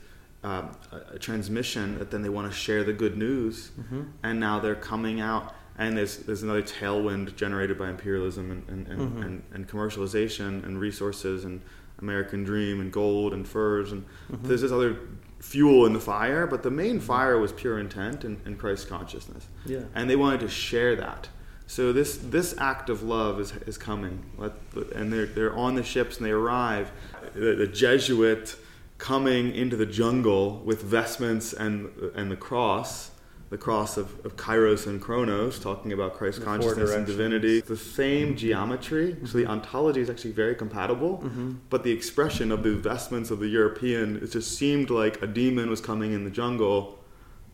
uh, 0.44 0.64
a, 0.92 1.16
a 1.16 1.20
transmission 1.20 1.98
that 2.00 2.12
then 2.12 2.22
they 2.22 2.30
want 2.30 2.52
to 2.52 2.58
share 2.58 2.84
the 2.84 2.94
good 2.94 3.18
news, 3.18 3.72
hmm 3.90 4.02
and 4.24 4.40
now 4.40 4.60
they're 4.60 4.76
coming 4.76 5.22
out, 5.22 5.54
and 5.78 5.98
there's 5.98 6.18
there's 6.18 6.44
another 6.44 6.62
tailwind 6.64 7.36
generated 7.36 7.78
by 7.78 7.90
imperialism 7.90 8.52
and 8.52 8.68
and, 8.70 8.88
and, 8.88 9.02
Mhm. 9.02 9.26
and, 9.26 9.44
and 9.54 9.68
commercialization 9.70 10.64
and 10.66 10.80
resources 10.80 11.46
and 11.46 11.62
American 12.00 12.44
dream 12.44 12.82
and 12.82 12.92
gold 12.92 13.34
and 13.34 13.48
furs 13.48 13.92
and 13.92 14.04
Mhm. 14.32 14.44
there's 14.44 14.62
this 14.62 14.72
other 14.72 14.98
fuel 15.40 15.86
in 15.86 15.94
the 15.94 16.00
fire, 16.00 16.48
but 16.48 16.64
the 16.64 16.72
main 16.72 17.00
fire 17.00 17.38
was 17.38 17.52
pure 17.52 17.78
intent 17.80 18.24
and, 18.24 18.40
and 18.46 18.58
Christ 18.58 18.88
consciousness 18.90 19.48
Yeah. 19.66 19.84
and 19.96 20.10
they 20.10 20.16
wanted 20.16 20.40
to 20.42 20.48
share 20.50 20.96
that. 20.96 21.30
So 21.74 21.92
this 21.92 22.18
this 22.18 22.54
act 22.60 22.88
of 22.92 23.02
love 23.02 23.40
is 23.40 23.52
is 23.66 23.80
coming, 23.80 24.24
Let- 24.38 24.54
and 24.96 25.12
they're 25.12 25.26
they're 25.26 25.56
on 25.56 25.74
the 25.74 25.84
ships 25.84 26.18
and 26.18 26.26
they 26.28 26.30
arrive. 26.30 26.92
The, 27.34 27.56
the 27.56 27.66
Jesuit 27.66 28.56
coming 29.00 29.56
into 29.56 29.76
the 29.76 29.88
jungle 29.88 30.62
with 30.64 30.84
vestments 30.84 31.52
and 31.52 31.90
and 32.14 32.30
the 32.30 32.36
cross, 32.36 33.10
the 33.50 33.58
cross 33.58 33.98
of, 33.98 34.24
of 34.24 34.36
Kairos 34.36 34.86
and 34.86 35.02
Chronos, 35.02 35.58
talking 35.58 35.92
about 35.94 36.14
Christ 36.14 36.42
The 36.42 36.46
consciousness 36.46 36.92
and 36.92 37.08
divinity. 37.08 37.62
The 37.62 37.76
same 37.76 38.36
geometry, 38.36 39.18
so 39.26 39.40
the 39.40 39.48
ontology 39.48 40.02
is 40.02 40.12
actually 40.12 40.34
very 40.34 40.54
compatible. 40.54 41.18
hmm 41.18 41.54
But 41.72 41.84
the 41.84 41.92
expression 41.92 42.52
of 42.52 42.62
the 42.62 42.76
vestments 42.76 43.32
of 43.32 43.40
the 43.40 43.48
European, 43.48 44.18
it 44.18 44.32
just 44.32 44.56
seemed 44.60 44.92
like 44.92 45.24
a 45.24 45.28
demon 45.42 45.72
was 45.72 45.82
coming 45.82 46.14
in 46.14 46.24
the 46.24 46.30
jungle 46.42 47.00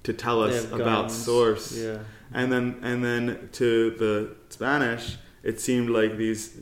to 0.03 0.13
tell 0.13 0.41
us 0.43 0.65
about 0.65 1.07
guns. 1.07 1.13
source 1.25 1.77
Yeah. 1.77 1.99
and 2.33 2.51
then 2.51 2.77
and 2.81 3.03
then 3.03 3.49
to 3.53 3.91
the 3.91 4.35
Spanish, 4.49 5.17
it 5.43 5.59
seemed 5.59 5.89
like 5.89 6.17
these 6.17 6.59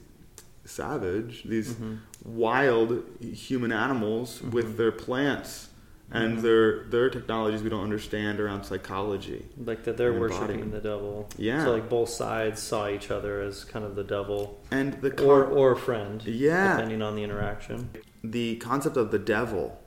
savage, 0.66 1.44
these 1.44 1.74
Mhm. 1.76 2.00
wild 2.26 3.04
human 3.22 3.72
animals 3.72 4.40
Mhm. 4.44 4.52
with 4.52 4.78
their 4.78 4.92
plants 4.92 5.70
and 6.12 6.38
Mhm. 6.38 6.42
their 6.42 6.84
their 6.86 7.10
technologies 7.10 7.62
we 7.62 7.70
don't 7.70 7.84
understand 7.84 8.40
around 8.40 8.64
psychology. 8.64 9.46
Like 9.66 9.84
that 9.84 9.98
they're 9.98 10.14
worshiping 10.20 10.72
the 10.72 10.80
devil. 10.80 11.30
Yeah. 11.38 11.64
So 11.64 11.72
like 11.74 11.90
both 11.90 12.10
sides 12.10 12.62
saw 12.62 12.90
each 12.90 13.12
other 13.12 13.42
as 13.42 13.64
kind 13.66 13.86
of 13.86 13.96
the 13.96 14.04
devil 14.04 14.60
And 14.72 14.94
the 15.02 15.12
or 15.24 15.44
con- 15.46 15.54
or 15.58 15.72
a 15.74 15.78
friend. 15.78 16.24
Yeah. 16.26 16.76
Depending 16.78 17.02
on 17.02 17.16
the 17.16 17.24
interaction. 17.24 17.90
the 18.24 18.56
concept 18.58 18.98
of 18.98 19.12
the 19.12 19.20
devil 19.20 19.80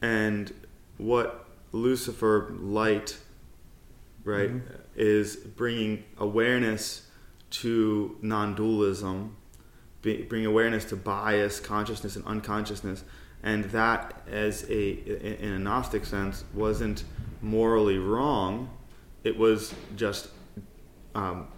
and 0.00 0.52
what 0.96 1.45
Lucifer 1.76 2.52
light 2.58 3.18
right 4.24 4.50
Mhm. 4.50 4.62
is 4.96 5.36
bringing 5.36 6.02
awareness 6.18 7.02
to 7.50 8.16
non-dualism 8.22 9.36
bring 10.28 10.46
awareness 10.46 10.84
to 10.84 10.94
bias 10.94 11.58
consciousness 11.58 12.14
and 12.14 12.24
unconsciousness. 12.26 13.02
And 13.42 13.64
that 13.66 14.22
as 14.30 14.64
a 14.70 14.90
in 15.44 15.52
a 15.52 15.58
gnostic 15.58 16.04
sense 16.04 16.44
wasn't 16.54 17.02
morally 17.42 17.98
wrong. 17.98 18.70
It 19.24 19.36
was 19.36 19.74
just 19.96 20.28
um, 21.16 21.48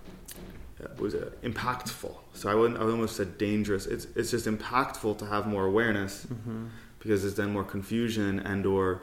it 0.81 0.98
was 0.98 1.14
uh, 1.14 1.31
impactful. 1.42 2.14
So 2.33 2.48
I 2.48 2.54
wouldn't 2.54 2.78
I 2.81 2.85
almost 2.85 3.16
said 3.16 3.37
dangerous. 3.37 3.85
It's 3.87 4.07
it's 4.16 4.31
just 4.31 4.46
impactful 4.46 5.18
to 5.18 5.26
have 5.26 5.46
more 5.46 5.66
awareness 5.66 6.24
hmm 6.24 6.66
because 7.00 7.22
there's 7.22 7.35
then 7.37 7.52
more 7.52 7.64
confusion 7.64 8.40
and 8.40 8.66
or 8.66 9.02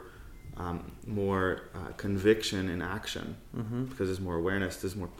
um, 0.56 0.90
more 1.06 1.62
uh, 1.74 1.92
conviction 1.96 2.68
in 2.70 2.80
action 2.82 3.36
Mm-hmm. 3.56 3.84
because 3.84 4.08
there's 4.08 4.20
more 4.20 4.36
awareness, 4.36 4.76
there's 4.76 4.96
more 4.96 5.10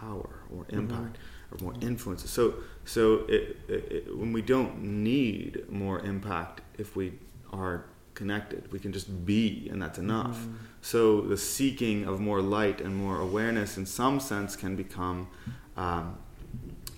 power, 0.00 0.28
more 0.54 0.64
Mhm. 0.64 0.78
impact, 0.78 1.18
or 1.50 1.58
more 1.62 1.74
influence. 1.80 2.28
So, 2.30 2.54
so 2.84 3.24
it, 3.28 3.56
it, 3.68 3.92
it, 3.92 4.16
when 4.16 4.32
we 4.32 4.42
don't 4.42 4.82
need 4.82 5.64
more 5.68 5.98
impact, 6.00 6.60
if 6.78 6.94
we 6.96 7.12
are 7.52 7.84
connected, 8.14 8.70
we 8.72 8.78
can 8.78 8.92
just 8.92 9.08
be, 9.26 9.68
and 9.70 9.80
that's 9.82 9.98
enough. 9.98 10.38
Mm-hmm. 10.38 10.54
So 10.82 11.20
the 11.22 11.36
seeking 11.36 12.04
of 12.06 12.20
more 12.20 12.40
light 12.40 12.80
and 12.80 12.94
more 12.96 13.18
awareness, 13.20 13.76
in 13.76 13.86
some 13.86 14.20
sense, 14.20 14.56
can 14.56 14.76
become 14.76 15.28
um, 15.76 16.16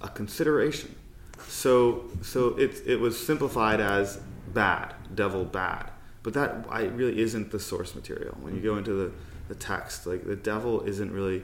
a 0.01 0.09
consideration. 0.09 0.94
So, 1.48 2.05
so 2.22 2.57
it 2.59 2.83
it 2.87 3.01
was 3.01 3.14
simplified 3.27 3.81
as 3.81 4.20
bad, 4.55 4.94
devil 5.14 5.44
bad, 5.44 5.90
but 6.22 6.35
that 6.35 6.66
I, 6.68 6.83
really 6.85 7.20
isn't 7.20 7.50
the 7.50 7.61
source 7.61 7.94
material. 7.94 8.37
When 8.40 8.54
you 8.54 8.61
go 8.61 8.76
into 8.76 8.92
the, 8.92 9.12
the 9.48 9.54
text, 9.54 10.07
like 10.07 10.26
the 10.26 10.37
devil 10.37 10.83
isn't 10.83 11.12
really 11.12 11.42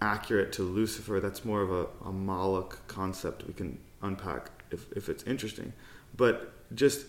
accurate 0.00 0.52
to 0.52 0.62
Lucifer. 0.62 1.20
That's 1.20 1.44
more 1.44 1.62
of 1.62 1.70
a, 1.70 1.86
a 2.06 2.12
Moloch 2.12 2.86
concept 2.86 3.46
we 3.46 3.54
can 3.54 3.78
unpack 4.02 4.50
if, 4.70 4.92
if 4.92 5.08
it's 5.08 5.24
interesting. 5.24 5.72
But 6.16 6.52
just 6.74 7.06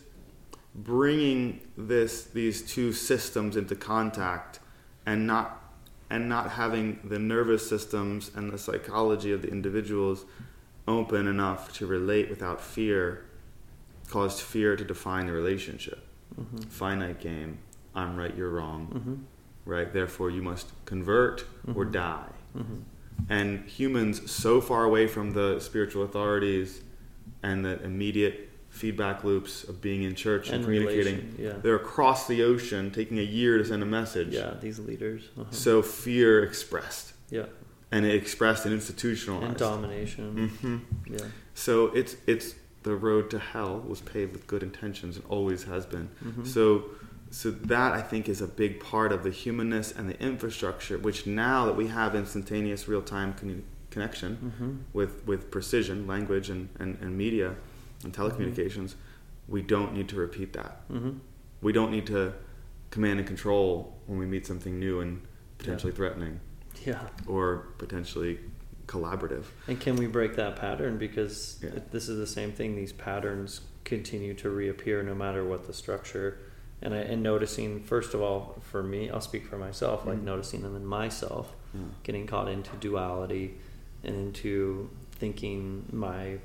bringing 0.74 1.62
this 1.78 2.26
these 2.26 2.62
two 2.62 2.92
systems 2.92 3.56
into 3.56 3.76
contact 3.76 4.60
and 5.06 5.26
not 5.26 5.62
and 6.10 6.28
not 6.30 6.52
having 6.52 7.00
the 7.04 7.18
nervous 7.18 7.68
systems 7.68 8.30
and 8.36 8.52
the 8.52 8.58
psychology 8.58 9.32
of 9.32 9.42
the 9.42 9.48
individuals 9.48 10.26
open 10.88 11.28
enough 11.28 11.74
to 11.74 11.86
relate 11.86 12.30
without 12.30 12.62
fear 12.62 13.26
caused 14.10 14.42
fear 14.42 14.76
to 14.76 14.84
define 14.84 15.26
the 15.28 15.32
relationship 15.32 16.06
Mm-hmm. 16.40 16.58
finite 16.70 17.20
game 17.22 17.58
i'm 17.94 18.16
right 18.18 18.36
you're 18.36 18.50
wrong 18.50 18.88
Mm-hmm. 18.94 19.16
right 19.66 19.92
therefore 19.94 20.30
you 20.30 20.42
must 20.42 20.68
convert 20.86 21.46
or 21.76 21.86
Mhm. 21.86 21.92
die 21.92 22.30
Mm-hmm. 22.58 22.80
and 23.30 23.66
humans 23.66 24.30
so 24.32 24.60
far 24.62 24.84
away 24.84 25.08
from 25.08 25.32
the 25.32 25.60
spiritual 25.60 26.04
authorities 26.04 26.82
and 27.44 27.64
the 27.66 27.82
immediate 27.84 28.50
feedback 28.70 29.24
loops 29.24 29.64
of 29.64 29.80
being 29.82 30.04
in 30.04 30.16
church 30.16 30.48
and, 30.48 30.56
And 30.56 30.66
communicating 30.66 31.36
yeah. 31.40 31.54
they're 31.62 31.76
across 31.78 32.28
the 32.28 32.44
ocean 32.44 32.92
taking 32.92 33.18
a 33.20 33.28
year 33.40 33.58
to 33.58 33.64
send 33.66 33.82
a 33.84 33.86
message 33.86 34.34
Yeah, 34.34 34.56
these 34.62 34.80
leaders. 34.80 35.30
Uh-huh. 35.40 35.50
so 35.52 35.82
fear 35.82 36.44
expressed 36.44 37.14
yeah, 37.30 37.46
and 37.92 38.06
it 38.06 38.14
expressed 38.16 38.66
and 38.66 38.74
institutionalized 38.74 39.48
and 39.48 39.58
domination. 39.58 40.50
hmm 40.62 40.78
Yeah. 41.14 41.20
so 41.54 41.88
it's 42.00 42.18
it's 42.28 42.56
the 42.86 42.96
road 42.96 43.32
to 43.32 43.40
hell 43.40 43.80
was 43.80 44.00
paved 44.02 44.32
with 44.32 44.46
good 44.46 44.62
intentions 44.62 45.16
and 45.18 45.26
always 45.28 45.64
has 45.64 45.86
been 45.88 46.08
Mhm. 46.24 46.46
so 46.46 46.86
so 47.32 47.50
that 47.52 47.92
I 47.92 48.02
think 48.02 48.30
is 48.30 48.40
a 48.40 48.48
big 48.48 48.80
part 48.80 49.12
of 49.12 49.24
the 49.24 49.32
humanness 49.32 49.92
and 49.92 50.08
the 50.08 50.18
infrastructure, 50.22 50.98
which 50.98 51.26
now 51.26 51.66
that 51.66 51.76
we 51.76 51.88
have 51.88 52.16
instantaneous 52.16 52.88
real 52.88 53.02
time 53.02 53.34
con- 53.34 53.64
connection 53.90 54.32
Mm-hmm. 54.38 54.72
with, 54.94 55.26
with 55.26 55.50
precision, 55.52 56.06
language 56.08 56.50
and, 56.50 56.70
and, 56.80 56.98
and 57.02 57.18
media 57.18 57.56
and 58.04 58.14
telecommunications, 58.14 58.94
we 59.48 59.62
don't 59.64 59.92
need 59.94 60.08
to 60.10 60.16
repeat 60.16 60.54
that. 60.54 60.88
Mm-hmm. 60.90 61.14
We 61.62 61.74
don't 61.74 61.92
need 61.92 62.06
to 62.08 62.34
command 62.92 63.20
and 63.20 63.28
control 63.28 63.98
when 64.06 64.18
we 64.20 64.28
meet 64.28 64.46
something 64.46 64.80
new 64.80 65.00
and 65.02 65.22
potentially 65.58 65.92
threatening 65.92 66.40
Yeah. 66.86 67.02
or 67.28 67.44
potentially 67.80 68.40
collaborative. 68.88 69.46
And 69.68 69.80
can 69.80 69.96
we 69.96 70.08
break 70.08 70.36
that 70.36 70.56
pattern? 70.56 70.98
Because 70.98 71.60
Yeah. 71.64 71.80
this 71.92 72.08
is 72.10 72.18
the 72.18 72.28
same 72.28 72.52
thing. 72.52 72.76
These 72.76 72.94
patterns 72.94 73.62
continue 73.84 74.34
to 74.36 74.50
reappear 74.50 75.04
no 75.04 75.14
matter 75.16 75.44
what 75.44 75.66
the 75.68 75.74
structure. 75.74 76.38
And, 76.82 76.94
I, 76.94 76.98
and 76.98 77.24
noticing, 77.24 77.82
first 77.82 78.14
of 78.14 78.22
all, 78.22 78.62
for 78.72 78.84
me, 78.84 79.10
I'll 79.10 79.22
speak 79.22 79.46
for 79.48 79.58
myself, 79.58 80.06
like 80.06 80.18
Mhm. 80.20 80.24
noticing 80.24 80.62
them 80.62 80.76
in 80.76 80.86
myself, 80.86 81.56
Yeah. 81.74 81.82
getting 82.04 82.28
caught 82.28 82.48
into 82.50 82.76
duality 82.78 83.56
and 84.04 84.16
into 84.16 84.90
thinking 85.14 85.86
my 85.92 86.38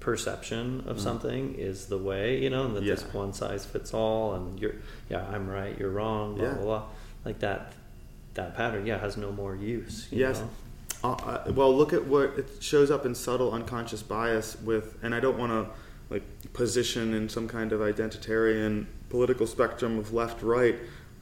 perception 0.00 0.84
of 0.86 0.96
Mhm. 0.96 1.00
something 1.00 1.54
is 1.54 1.86
the 1.86 1.98
way, 1.98 2.42
you 2.42 2.50
know, 2.50 2.64
and 2.64 2.76
that 2.76 2.84
this 2.84 3.02
one 3.12 3.32
size 3.32 3.64
fits 3.64 3.92
all, 3.92 4.34
and 4.34 4.58
you're, 4.60 4.74
yeah, 5.10 5.26
I'm 5.28 5.48
right, 5.48 5.78
you're 5.78 5.90
wrong, 5.90 6.34
blah, 6.36 6.44
Yeah. 6.44 6.54
blah, 6.54 6.62
blah. 6.64 6.82
Like 7.24 7.38
that, 7.40 7.72
that 8.34 8.54
pattern, 8.56 8.86
yeah, 8.86 8.98
has 8.98 9.16
no 9.16 9.32
more 9.32 9.54
use. 9.56 10.06
You 10.10 10.20
Yes. 10.20 10.40
Know? 10.40 10.48
Uh, 11.04 11.12
uh, 11.12 11.52
well, 11.54 11.74
look 11.76 11.92
at 11.92 12.04
what 12.06 12.36
it 12.38 12.48
shows 12.60 12.90
up 12.90 13.06
in 13.06 13.14
subtle 13.14 13.52
unconscious 13.52 14.02
bias 14.02 14.56
with, 14.62 14.98
and 15.02 15.14
I 15.14 15.20
don't 15.20 15.38
want 15.38 15.52
to 15.52 15.68
like 16.10 16.22
position 16.54 17.14
in 17.14 17.28
some 17.28 17.46
kind 17.46 17.72
of 17.72 17.80
identitarian 17.80 18.86
political 19.10 19.46
spectrum 19.46 19.98
of 19.98 20.12
left 20.12 20.42
right. 20.42 20.76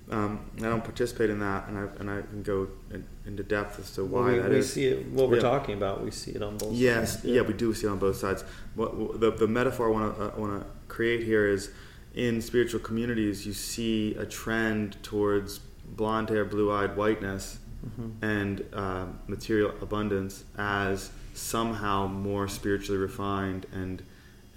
Um, 0.08 0.48
I 0.58 0.62
don't 0.62 0.84
participate 0.84 1.30
in 1.30 1.40
that, 1.40 1.66
and 1.68 1.76
I 1.76 1.82
and 1.98 2.08
I 2.10 2.22
can 2.22 2.42
go 2.42 2.68
in, 2.92 3.04
into 3.26 3.42
depth 3.42 3.80
as 3.80 3.90
to 3.92 4.04
why 4.04 4.32
we, 4.34 4.38
that 4.38 4.50
we 4.50 4.56
is. 4.58 4.72
see 4.72 4.86
it. 4.86 5.06
What 5.08 5.28
we're 5.28 5.36
Yeah. 5.36 5.42
talking 5.42 5.74
about, 5.76 6.02
we 6.04 6.10
see 6.12 6.30
it 6.30 6.42
on 6.42 6.56
both. 6.56 6.72
Yes, 6.72 7.14
sides. 7.14 7.24
yeah. 7.24 7.42
we 7.42 7.52
do 7.52 7.74
see 7.74 7.86
it 7.86 7.90
on 7.90 7.98
both 7.98 8.16
sides. 8.16 8.44
What, 8.76 8.96
what- 8.96 9.20
the, 9.20 9.32
the 9.32 9.48
metaphor 9.48 9.88
I 9.88 9.90
want 9.92 10.16
to 10.16 10.22
uh, 10.22 10.38
want 10.40 10.60
to 10.62 10.66
create 10.88 11.24
here 11.24 11.46
is 11.48 11.70
in 12.14 12.40
spiritual 12.40 12.80
communities, 12.80 13.44
you 13.44 13.52
see 13.52 14.14
a 14.14 14.24
trend 14.24 14.96
towards 15.02 15.58
blonde 15.84 16.30
hair, 16.30 16.44
blue 16.44 16.72
eyed 16.72 16.96
whiteness 16.96 17.58
Mhm. 17.86 18.10
and 18.22 18.64
uh, 18.72 19.06
material 19.28 19.72
abundance 19.80 20.44
as 20.58 21.10
somehow 21.34 22.06
more 22.06 22.48
spiritually 22.48 22.98
refined 23.00 23.66
and 23.72 24.02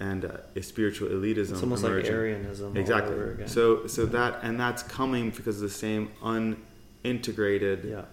and 0.02 0.24
uh, 0.24 0.38
a 0.56 0.62
spiritual 0.62 1.08
elitism. 1.10 1.52
It's 1.52 1.62
almost 1.62 1.84
emerging. 1.84 2.10
like 2.12 2.20
Aryanism 2.20 2.74
Exactly. 2.76 3.12
all 3.14 3.20
over 3.20 3.32
again. 3.32 3.48
So 3.48 3.86
so 3.86 4.06
that 4.06 4.40
and 4.42 4.58
that's 4.58 4.82
coming 4.82 5.30
because 5.30 5.56
of 5.56 5.62
the 5.62 5.74
same 5.74 6.08
unintegrated 6.22 7.84
yeah, 7.84 8.04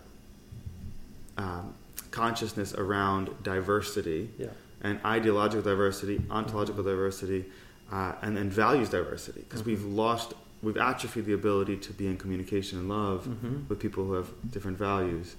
um, 1.37 1.73
consciousness 2.11 2.73
around 2.73 3.29
diversity 3.43 4.29
yeah, 4.37 4.47
and 4.81 4.99
ideological 5.05 5.61
diversity, 5.63 6.21
ontological 6.29 6.83
diversity, 6.83 7.45
uh, 7.91 8.13
and 8.21 8.35
then 8.35 8.49
values 8.49 8.89
diversity. 8.89 9.41
Because 9.41 9.63
we've 9.63 9.79
Mhm. 9.79 9.95
lost, 9.95 10.33
we've 10.61 10.77
atrophied 10.77 11.25
the 11.25 11.33
ability 11.33 11.77
to 11.77 11.93
be 11.93 12.07
in 12.07 12.17
communication 12.17 12.79
and 12.79 12.89
love 12.89 13.27
Mhm. 13.27 13.67
with 13.69 13.79
people 13.79 14.05
who 14.05 14.13
have 14.13 14.29
different 14.51 14.77
values. 14.77 15.35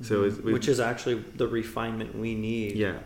So 0.00 0.22
Mhm. 0.22 0.28
it's, 0.28 0.38
which 0.38 0.68
is 0.68 0.80
actually 0.80 1.22
the 1.36 1.46
refinement 1.46 2.16
we 2.16 2.34
need. 2.34 2.76
yeah, 2.76 2.98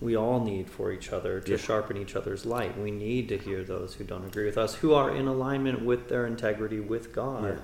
we 0.00 0.14
all 0.16 0.44
need 0.44 0.68
for 0.68 0.92
each 0.92 1.12
other 1.12 1.40
to 1.40 1.52
Yeah. 1.52 1.56
sharpen 1.56 1.96
each 1.96 2.14
other's 2.14 2.44
light. 2.44 2.78
We 2.78 2.90
need 2.90 3.28
to 3.30 3.38
hear 3.38 3.64
those 3.64 3.94
who 3.94 4.04
don't 4.04 4.24
agree 4.26 4.44
with 4.44 4.58
us, 4.58 4.74
who 4.76 4.92
are 4.92 5.10
in 5.14 5.26
alignment 5.26 5.82
with 5.82 6.08
their 6.08 6.26
integrity 6.26 6.78
with 6.80 7.12
God, 7.12 7.44
Yeah. 7.44 7.60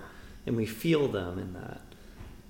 and 0.46 0.56
we 0.56 0.64
feel 0.66 1.06
them 1.08 1.38
in 1.38 1.52
that. 1.52 1.82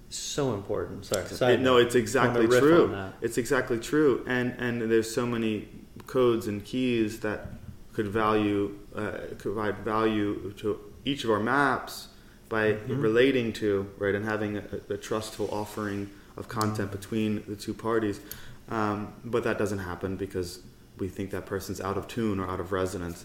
So 0.08 0.54
important. 0.54 1.04
Sorry, 1.06 1.54
It- 1.54 1.60
no, 1.60 1.76
it's 1.76 1.94
exactly 1.94 2.46
true. 2.46 2.94
It's 3.20 3.38
exactly 3.38 3.78
true, 3.78 4.22
and 4.26 4.54
and 4.58 4.82
there's 4.82 5.10
so 5.10 5.24
many 5.26 5.68
codes 6.06 6.46
and 6.48 6.64
keys 6.64 7.20
that 7.20 7.46
could 7.92 8.08
value 8.08 8.72
uh, 8.94 9.12
provide 9.38 9.78
value 9.84 10.52
to 10.56 10.78
each 11.04 11.24
of 11.24 11.30
our 11.30 11.40
maps 11.40 12.08
by 12.48 12.72
Mhm. 12.72 13.02
relating 13.02 13.52
to 13.54 13.86
right 13.98 14.14
and 14.14 14.24
having 14.24 14.56
a, 14.56 14.62
a 14.90 14.96
trustful 14.96 15.48
offering 15.52 16.10
of 16.36 16.48
content 16.48 16.90
between 16.90 17.42
the 17.46 17.56
two 17.56 17.74
parties. 17.74 18.20
Um, 18.68 19.12
but 19.24 19.42
that 19.44 19.58
doesn't 19.58 19.78
happen 19.80 20.16
because 20.16 20.60
we 20.98 21.08
think 21.08 21.30
that 21.30 21.46
person's 21.46 21.80
out 21.80 21.96
of 21.96 22.06
tune 22.08 22.38
or 22.38 22.46
out 22.48 22.60
of 22.60 22.72
resonance, 22.72 23.24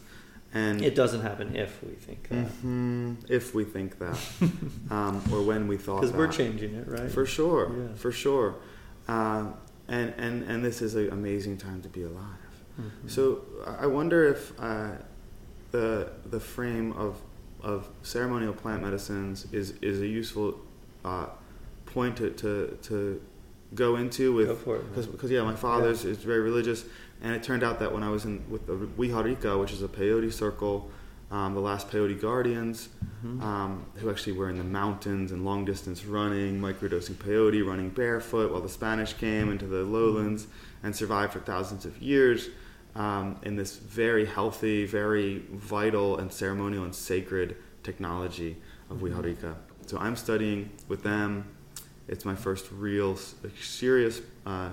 and 0.53 0.81
It 0.83 0.95
doesn't 0.95 1.21
happen 1.21 1.55
if 1.55 1.83
we 1.83 1.93
think 1.93 2.29
that. 2.29 2.47
Mhm, 2.63 3.17
if 3.29 3.53
we 3.53 3.63
think 3.63 3.99
that, 3.99 4.17
um, 4.89 5.21
or 5.31 5.41
when 5.43 5.67
we 5.67 5.77
thought 5.77 6.01
Because 6.01 6.15
we're 6.15 6.27
changing 6.31 6.73
it, 6.75 6.87
right? 6.87 7.11
For 7.11 7.25
sure, 7.25 7.71
Yeah. 7.77 7.93
for 7.95 8.11
sure. 8.11 8.55
Um, 9.07 9.53
and, 9.87 10.13
and, 10.17 10.43
and 10.43 10.63
this 10.65 10.81
is 10.81 10.95
an 10.95 11.09
amazing 11.11 11.57
time 11.57 11.81
to 11.83 11.89
be 11.89 12.03
alive. 12.03 12.39
Mhm. 12.79 13.09
So 13.09 13.41
I 13.65 13.83
I 13.83 13.85
wonder 13.87 14.23
if 14.27 14.51
uh, 14.59 14.91
the, 15.71 16.09
the 16.29 16.39
frame 16.39 16.93
of, 16.93 17.21
of 17.65 17.89
ceremonial 18.03 18.53
plant 18.53 18.83
medicines 18.83 19.47
is, 19.51 19.71
is 19.81 19.99
a 19.99 20.07
useful 20.07 20.57
uh, 21.03 21.25
point 21.87 22.15
to, 22.17 22.29
to, 22.31 22.77
to 22.83 23.21
go 23.73 23.95
into 23.95 24.31
with 24.33 24.47
Go 24.47 24.55
for 24.55 24.75
it. 24.77 24.89
because 24.89 25.07
because 25.07 25.31
yeah, 25.31 25.41
my 25.41 25.55
father's 25.55 26.05
is 26.05 26.17
very 26.17 26.39
religious, 26.41 26.85
and 27.23 27.33
it 27.35 27.41
turned 27.43 27.63
out 27.63 27.79
that 27.79 27.91
when 27.91 28.03
I 28.03 28.09
was 28.09 28.23
in 28.23 28.43
with 28.49 28.67
the 28.67 28.73
Wixárika, 28.73 29.59
which 29.59 29.71
is 29.73 29.81
a 29.81 29.87
peyote 29.87 30.31
circle, 30.31 30.91
um, 31.31 31.55
the 31.55 31.59
last 31.59 31.89
peyote 31.89 32.21
guardians, 32.21 32.89
Mhm. 33.25 33.41
um, 33.41 33.85
who 33.95 34.11
actually 34.11 34.33
were 34.33 34.49
in 34.49 34.57
the 34.59 34.63
mountains 34.63 35.31
and 35.31 35.43
long 35.43 35.65
distance 35.65 36.05
running, 36.05 36.61
microdosing 36.61 37.15
peyote, 37.15 37.65
running 37.65 37.89
barefoot 37.89 38.51
while 38.51 38.61
the 38.61 38.69
Spanish 38.69 39.13
came 39.13 39.49
into 39.51 39.65
the 39.65 39.81
lowlands 39.83 40.45
and 40.83 40.95
survived 40.95 41.33
for 41.33 41.39
thousands 41.39 41.85
of 41.85 41.99
years 41.99 42.49
um, 42.95 43.37
in 43.43 43.55
this 43.55 43.75
very 43.77 44.25
healthy, 44.25 44.85
very 44.85 45.43
vital 45.51 46.17
and 46.17 46.31
ceremonial 46.31 46.83
and 46.83 46.95
sacred 46.95 47.57
technology 47.83 48.57
of 48.89 48.97
Mhm. 48.99 49.11
Wixárika. 49.11 49.55
So 49.85 49.97
I'm 49.97 50.15
studying 50.15 50.69
with 50.87 51.03
them. 51.03 51.45
It's 52.07 52.23
my 52.25 52.35
first 52.35 52.71
real 52.71 53.17
serious 53.59 54.21
uh, 54.45 54.69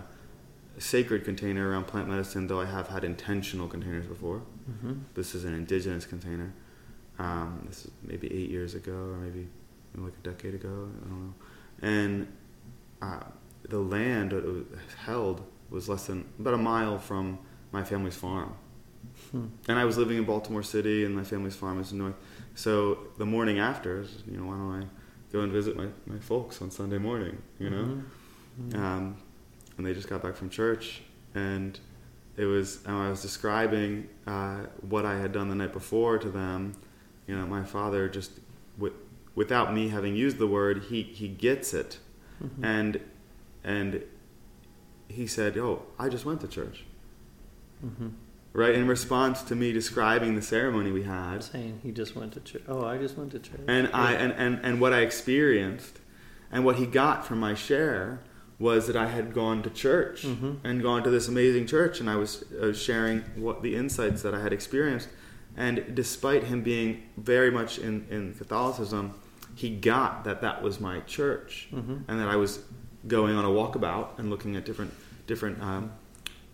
sacred 0.78 1.24
container 1.24 1.68
around 1.70 1.86
plant 1.86 2.08
medicine, 2.08 2.46
though 2.46 2.60
I 2.60 2.64
have 2.66 2.88
had 2.88 3.04
intentional 3.04 3.68
containers 3.68 4.06
before. 4.06 4.42
Mhm. 4.70 5.00
This 5.14 5.34
is 5.34 5.44
an 5.44 5.54
indigenous 5.54 6.06
container. 6.06 6.52
Um, 7.18 7.64
this 7.68 7.84
is 7.86 7.90
maybe 8.02 8.32
eight 8.32 8.50
years 8.50 8.74
ago, 8.74 8.92
or 9.12 9.16
maybe 9.18 9.48
like 9.96 10.14
a 10.24 10.28
decade 10.28 10.54
ago. 10.54 10.88
I 11.04 11.08
don't 11.08 11.20
know, 11.26 11.34
and 11.82 12.26
uh, 13.02 13.20
the 13.68 13.78
land 13.80 14.30
that 14.30 14.38
it 14.38 14.46
was 14.46 14.64
held 15.04 15.42
was 15.70 15.88
less 15.88 16.06
than 16.06 16.24
about 16.38 16.54
a 16.54 16.58
mile 16.58 16.98
from 16.98 17.38
my 17.72 17.82
family's 17.84 18.16
farm. 18.16 18.54
Hmm. 19.30 19.46
And 19.68 19.78
I 19.78 19.84
was 19.84 19.98
living 19.98 20.16
in 20.18 20.24
Baltimore 20.24 20.62
City, 20.62 21.04
and 21.04 21.14
my 21.14 21.24
family's 21.24 21.56
farm 21.56 21.80
is 21.80 21.92
in 21.92 21.98
North. 21.98 22.14
So 22.54 22.98
the 23.18 23.26
morning 23.26 23.58
after, 23.58 24.04
you 24.30 24.36
know, 24.38 24.46
why 24.46 24.56
don't 24.56 24.82
I 24.82 24.86
go 25.32 25.40
and 25.40 25.50
visit 25.52 25.76
my, 25.76 25.86
my 26.06 26.18
folks 26.18 26.60
on 26.62 26.70
Sunday 26.70 26.98
morning? 26.98 27.40
You 27.58 27.70
know, 27.70 27.84
Mhm. 27.84 28.02
Mhm. 28.70 28.74
um, 28.78 29.16
and 29.78 29.86
they 29.86 29.94
just 29.94 30.08
got 30.08 30.22
back 30.22 30.36
from 30.36 30.50
church, 30.50 31.02
and 31.34 31.78
it 32.36 32.44
was 32.44 32.84
and 32.86 32.94
I 32.96 33.08
was 33.10 33.22
describing 33.22 34.08
uh, 34.26 34.66
what 34.88 35.04
I 35.06 35.18
had 35.18 35.32
done 35.32 35.48
the 35.48 35.54
night 35.54 35.72
before 35.72 36.18
to 36.18 36.28
them. 36.30 36.74
You 37.26 37.36
know, 37.38 37.46
my 37.46 37.64
father 37.64 38.08
just 38.08 38.32
wi- 38.76 38.96
without 39.34 39.72
me 39.72 39.88
having 39.88 40.14
used 40.14 40.36
the 40.38 40.46
word, 40.46 40.84
he 40.90 41.02
he 41.02 41.28
gets 41.28 41.72
it, 41.72 41.98
Mhm. 42.42 42.64
and 42.64 43.00
and 43.64 44.02
he 45.08 45.26
said, 45.26 45.56
"Oh, 45.56 45.82
I 45.98 46.08
just 46.10 46.24
went 46.26 46.40
to 46.42 46.48
church." 46.48 46.84
Mhm. 47.84 48.12
Right 48.54 48.74
in 48.74 48.86
response 48.86 49.40
to 49.44 49.54
me 49.54 49.72
describing 49.72 50.34
the 50.34 50.42
ceremony 50.42 50.92
we 50.92 51.04
had, 51.04 51.42
saying 51.42 51.80
he 51.82 51.90
just 51.90 52.14
went 52.14 52.32
to 52.34 52.40
church. 52.40 52.62
Oh, 52.68 52.84
I 52.84 52.98
just 52.98 53.16
went 53.16 53.30
to 53.32 53.38
church. 53.38 53.60
and 53.66 53.88
I 53.94 54.12
and, 54.12 54.32
and, 54.32 54.60
and 54.62 54.80
what 54.80 54.92
I 54.92 55.00
experienced 55.00 56.00
and 56.50 56.64
what 56.64 56.76
he 56.76 56.84
got 56.86 57.26
from 57.26 57.40
my 57.40 57.54
share 57.54 58.20
was 58.58 58.86
that 58.86 58.94
I 58.96 59.06
had 59.06 59.32
gone 59.32 59.62
to 59.62 59.70
church 59.70 60.24
Mhm. 60.24 60.58
and 60.62 60.82
gone 60.82 61.02
to 61.02 61.10
this 61.10 61.28
amazing 61.28 61.66
church 61.66 61.98
and 61.98 62.08
I 62.10 62.16
was 62.16 62.42
uh, 62.52 62.72
sharing 62.74 63.20
what 63.36 63.62
the 63.62 63.74
insights 63.74 64.20
that 64.22 64.34
I 64.34 64.40
had 64.42 64.52
experienced 64.52 65.08
and 65.56 65.82
despite 65.94 66.44
him 66.44 66.62
being 66.62 67.02
very 67.16 67.50
much 67.50 67.78
in, 67.78 68.06
in 68.10 68.34
Catholicism 68.34 69.14
he 69.54 69.70
got 69.70 70.24
that 70.24 70.40
that 70.42 70.62
was 70.62 70.78
my 70.78 71.00
church 71.00 71.68
Mhm. 71.72 72.02
and 72.06 72.20
that 72.20 72.28
I 72.28 72.36
was 72.36 72.60
going 73.08 73.34
on 73.34 73.44
a 73.46 73.48
walkabout 73.48 74.18
and 74.18 74.28
looking 74.30 74.56
at 74.56 74.64
different 74.66 74.92
different 75.26 75.60
um, 75.62 75.90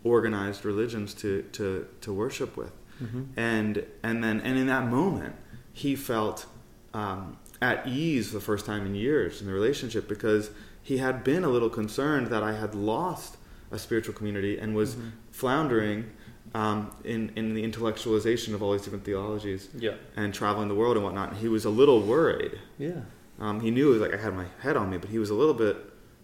organized 0.05 0.65
religions 0.65 1.15
to, 1.15 1.43
to, 1.53 1.87
to 2.01 2.13
worship 2.13 2.57
with 2.57 2.73
Mhm. 3.03 3.27
and 3.37 3.85
and 4.03 4.25
then 4.25 4.41
and 4.41 4.59
in 4.59 4.67
that 4.67 4.89
moment 4.89 5.37
he 5.73 5.95
felt 5.95 6.47
um, 6.95 7.37
at 7.63 7.87
ease 7.87 8.29
for 8.29 8.35
the 8.35 8.41
first 8.41 8.67
time 8.67 8.85
in 8.87 8.95
years 8.97 9.41
in 9.41 9.47
the 9.47 9.53
relationship 9.53 10.09
because 10.09 10.51
he 10.83 10.97
had 10.99 11.23
been 11.23 11.45
a 11.45 11.49
little 11.49 11.71
concerned 11.71 12.27
that 12.29 12.43
I 12.43 12.55
had 12.55 12.75
lost 12.75 13.37
a 13.71 13.79
spiritual 13.79 14.15
community 14.15 14.59
and 14.59 14.75
was 14.75 14.97
Mhm. 14.97 15.11
floundering 15.31 16.11
um, 16.55 16.91
in 17.05 17.31
in 17.37 17.55
the 17.55 17.63
intellectualization 17.63 18.53
of 18.55 18.63
all 18.63 18.73
these 18.73 18.83
different 18.83 19.05
theologies 19.05 19.69
Yeah. 19.79 19.95
and 20.17 20.35
traveling 20.35 20.67
the 20.69 20.75
world 20.75 20.97
and 20.97 21.05
whatnot. 21.05 21.29
And 21.31 21.39
he 21.39 21.49
was 21.49 21.65
a 21.65 21.71
little 21.71 22.01
worried. 22.03 22.59
Yeah. 22.79 23.03
Um, 23.39 23.61
he 23.61 23.71
knew 23.71 23.93
like 23.95 24.13
I 24.15 24.17
had 24.17 24.35
my 24.35 24.47
head 24.61 24.77
on 24.77 24.91
me, 24.91 24.97
but 24.99 25.11
he 25.11 25.19
was 25.21 25.31
a 25.31 25.35
little 25.35 25.55
bit 25.55 25.77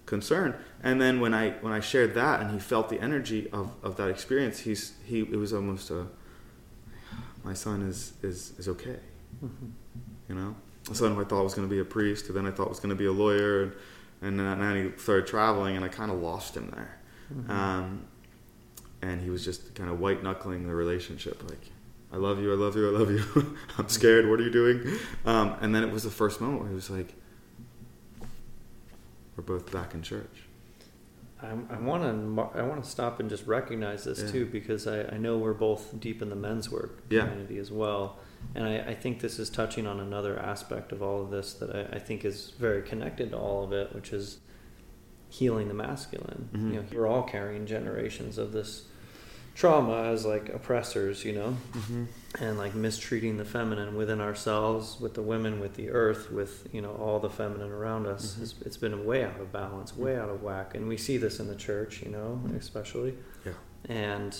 concerned. 0.07 0.55
And 0.85 1.01
then 1.01 1.21
when 1.21 1.33
I 1.35 1.51
when 1.63 1.73
I 1.73 1.81
shared 1.81 2.15
that 2.15 2.41
and 2.43 2.51
he 2.51 2.59
felt 2.59 2.89
the 2.91 3.01
energy 3.01 3.49
of, 3.53 3.73
of 3.83 3.97
that 3.97 4.09
experience, 4.11 4.61
he's 4.61 4.93
he 5.05 5.21
it 5.21 5.37
was 5.37 5.53
almost 5.53 5.91
a 5.91 6.07
my 7.43 7.55
son 7.55 7.83
is 7.83 8.13
is 8.23 8.53
is 8.59 8.69
okay, 8.69 8.99
Mhm. 9.45 9.71
you 10.29 10.35
know. 10.35 10.55
A 10.91 10.95
son 10.95 11.15
who 11.15 11.21
I 11.23 11.25
thought 11.25 11.43
was 11.43 11.55
going 11.55 11.67
to 11.67 11.75
be 11.75 11.81
a 11.81 11.85
priest, 11.85 12.27
who 12.27 12.35
then 12.35 12.47
I 12.47 12.51
thought 12.51 12.69
was 12.69 12.79
going 12.79 12.91
to 12.91 13.03
be 13.05 13.07
a 13.07 13.13
lawyer, 13.13 13.63
and 13.63 13.73
and 14.21 14.39
then, 14.39 14.59
then 14.61 14.93
he 14.93 14.99
started 15.01 15.27
traveling, 15.27 15.75
and 15.77 15.85
I 15.85 15.89
kind 15.89 16.11
of 16.11 16.19
lost 16.19 16.55
him 16.55 16.71
there. 16.71 16.99
Mhm. 17.35 17.49
Um, 17.51 18.01
and 19.01 19.21
he 19.23 19.31
was 19.31 19.43
just 19.45 19.75
kind 19.75 19.89
of 19.91 19.99
white 20.01 20.23
knuckling 20.23 20.67
the 20.67 20.75
relationship, 20.75 21.43
like, 21.49 21.71
I 22.13 22.17
love 22.17 22.41
you, 22.41 22.53
I 22.53 22.57
love 22.57 22.77
you, 22.77 22.89
I 22.95 22.99
love 22.99 23.11
you. 23.11 23.57
I'm 23.79 23.89
scared. 23.89 24.29
What 24.29 24.41
are 24.41 24.43
you 24.43 24.51
doing? 24.51 24.99
Um, 25.27 25.57
and 25.61 25.75
then 25.75 25.83
it 25.83 25.91
was 25.93 26.05
the 26.05 26.11
first 26.11 26.41
moment 26.41 26.61
where 26.61 26.69
he 26.71 26.75
was 26.75 26.89
like, 26.91 27.13
we're 29.37 29.45
both 29.45 29.71
back 29.73 29.95
in 29.95 30.03
church. 30.03 30.44
I, 31.45 31.75
I 31.75 31.79
want 31.79 32.03
to 32.03 32.59
I 32.59 32.63
want 32.63 32.83
to 32.83 32.89
stop 32.89 33.21
and 33.21 33.29
just 33.29 33.47
recognize 33.47 34.05
this 34.05 34.21
Yeah. 34.23 34.31
too 34.33 34.47
because 34.47 34.87
I, 34.87 35.03
I 35.15 35.19
know 35.19 35.39
we're 35.39 35.53
both 35.55 35.99
deep 36.01 36.23
in 36.23 36.31
the 36.31 36.37
men's 36.37 36.71
work 36.71 37.03
Yeah. 37.11 37.27
community 37.27 37.59
as 37.59 37.71
well, 37.71 38.19
and 38.55 38.65
I, 38.65 38.79
I 38.79 38.95
think 38.95 39.21
this 39.21 39.39
is 39.39 39.51
touching 39.51 39.87
on 39.87 40.01
another 40.01 40.39
aspect 40.39 40.93
of 40.93 41.03
all 41.03 41.23
of 41.23 41.31
this 41.31 41.55
that 41.55 41.71
I, 41.75 41.97
I 41.97 41.99
think 41.99 42.25
is 42.25 42.51
very 42.59 42.83
connected 42.83 43.31
to 43.31 43.39
all 43.39 43.63
of 43.65 43.73
it, 43.73 43.95
which 43.95 44.13
is 44.13 44.39
healing 45.29 45.69
the 45.69 45.75
masculine. 45.75 46.49
Mhm. 46.53 46.69
You 46.75 46.81
know, 46.81 46.85
we're 46.93 47.07
all 47.07 47.23
carrying 47.25 47.67
generations 47.67 48.39
of 48.39 48.53
this 48.53 48.87
trauma 49.55 50.05
as 50.05 50.25
like 50.27 50.49
oppressors, 50.49 51.25
you 51.25 51.33
know, 51.33 51.57
Mm-hmm. 51.73 52.05
and 52.41 52.59
like 52.59 52.75
mistreating 52.75 53.37
the 53.37 53.45
feminine 53.45 53.95
within 53.97 54.21
ourselves, 54.21 54.99
with 55.01 55.15
the 55.15 55.23
women, 55.23 55.61
with 55.61 55.75
the 55.75 55.91
earth, 55.91 56.31
with 56.33 56.69
you 56.73 56.81
know 56.81 56.93
all 56.95 57.21
the 57.21 57.31
feminine 57.31 57.71
around 57.71 58.07
us. 58.07 58.35
Mhm. 58.37 58.43
It's, 58.43 58.55
it's 58.67 58.77
been 58.77 59.05
way 59.05 59.25
out 59.25 59.39
of 59.41 59.53
balance, 59.53 59.97
way 59.97 60.17
out 60.17 60.29
of 60.29 60.43
whack, 60.43 60.75
and 60.75 60.89
we 60.89 60.97
see 60.97 61.17
this 61.17 61.39
in 61.41 61.47
the 61.49 61.55
church, 61.57 62.03
you 62.03 62.11
know, 62.11 62.41
especially. 62.59 63.15
Yeah. 63.47 63.53
And 63.89 64.37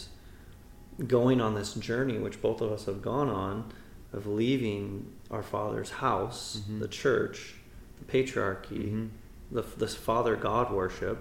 going 1.07 1.41
on 1.41 1.55
this 1.55 1.75
journey, 1.75 2.19
which 2.19 2.41
both 2.41 2.61
of 2.61 2.71
us 2.73 2.87
have 2.87 3.03
gone 3.03 3.29
on, 3.29 3.73
of 4.13 4.27
leaving 4.27 5.13
our 5.31 5.43
father's 5.43 5.91
house, 5.91 6.63
Mhm. 6.69 6.79
the 6.81 6.89
church, 6.89 7.55
the 7.99 8.05
patriarchy, 8.05 8.85
Mm-hmm. 8.93 9.07
the 9.53 9.63
this 9.77 9.95
father 9.95 10.35
God 10.37 10.73
worship, 10.73 11.19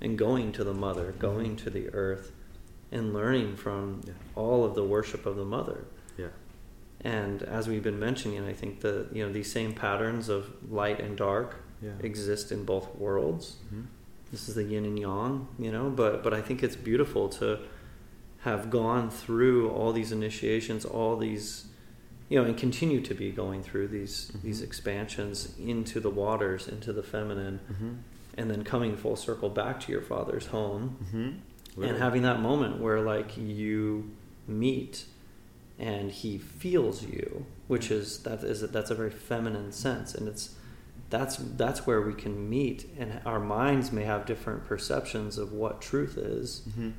and 0.00 0.16
going 0.18 0.52
to 0.52 0.64
the 0.64 0.74
mother, 0.74 1.14
going 1.18 1.56
to 1.56 1.70
the 1.70 1.88
earth, 1.94 2.32
and 2.92 3.12
learning 3.12 3.56
from 3.56 4.00
Yeah. 4.06 4.12
all 4.34 4.64
of 4.64 4.74
the 4.74 4.84
worship 4.84 5.26
of 5.26 5.36
the 5.36 5.44
mother. 5.44 5.84
Yeah. 6.16 6.28
And 7.00 7.42
as 7.42 7.68
we've 7.68 7.82
been 7.82 7.98
mentioning, 7.98 8.44
I 8.44 8.52
think 8.52 8.80
that 8.80 9.08
you 9.12 9.24
know 9.26 9.32
these 9.32 9.50
same 9.50 9.72
patterns 9.74 10.28
of 10.28 10.50
light 10.70 11.00
and 11.00 11.16
dark 11.16 11.56
Yeah. 11.82 11.90
exist 12.00 12.50
in 12.52 12.64
both 12.64 12.94
worlds. 12.96 13.56
Mm-hmm. 13.66 13.82
This 14.30 14.48
is 14.48 14.54
the 14.54 14.64
yin 14.64 14.84
and 14.84 14.98
yang, 14.98 15.48
you 15.58 15.70
know. 15.70 15.90
But 15.90 16.22
but 16.22 16.32
I 16.34 16.40
think 16.40 16.62
it's 16.62 16.76
beautiful 16.76 17.28
to 17.40 17.58
have 18.40 18.68
gone 18.70 19.10
through 19.10 19.70
all 19.70 19.92
these 19.92 20.12
initiations, 20.12 20.84
all 20.84 21.16
these, 21.16 21.66
you 22.28 22.38
know, 22.38 22.44
and 22.46 22.56
continue 22.56 23.00
to 23.00 23.14
be 23.14 23.30
going 23.30 23.62
through 23.62 23.88
these 23.88 24.30
Mhm. 24.32 24.42
these 24.42 24.62
expansions 24.62 25.54
into 25.58 25.98
the 26.00 26.10
waters, 26.10 26.68
into 26.68 26.92
the 26.92 27.02
feminine, 27.02 27.60
Mm-hmm. 27.72 27.90
and 28.38 28.50
then 28.50 28.62
coming 28.64 28.96
full 28.96 29.16
circle 29.16 29.48
back 29.50 29.80
to 29.80 29.92
your 29.92 30.02
father's 30.02 30.46
home 30.46 30.96
Mm-hmm. 31.76 31.84
and 31.88 31.98
having 31.98 32.22
that 32.22 32.40
moment 32.40 32.80
where 32.80 33.00
like 33.00 33.36
you 33.36 34.10
meet 34.46 35.06
and 35.78 36.10
he 36.12 36.38
feels 36.38 37.02
you 37.02 37.46
which 37.66 37.90
is 37.90 38.22
that 38.22 38.44
is 38.44 38.60
that's 38.70 38.90
a 38.90 38.94
very 38.94 39.10
feminine 39.10 39.72
sense 39.72 40.14
and 40.14 40.28
it's 40.28 40.54
that's 41.10 41.36
that's 41.36 41.86
where 41.86 42.00
we 42.00 42.14
can 42.14 42.48
meet 42.48 42.86
and 42.98 43.20
our 43.26 43.40
minds 43.40 43.90
may 43.90 44.04
have 44.04 44.24
different 44.26 44.64
perceptions 44.64 45.36
of 45.38 45.52
what 45.52 45.80
truth 45.80 46.16
is 46.16 46.62
Mm-hmm. 46.68 46.90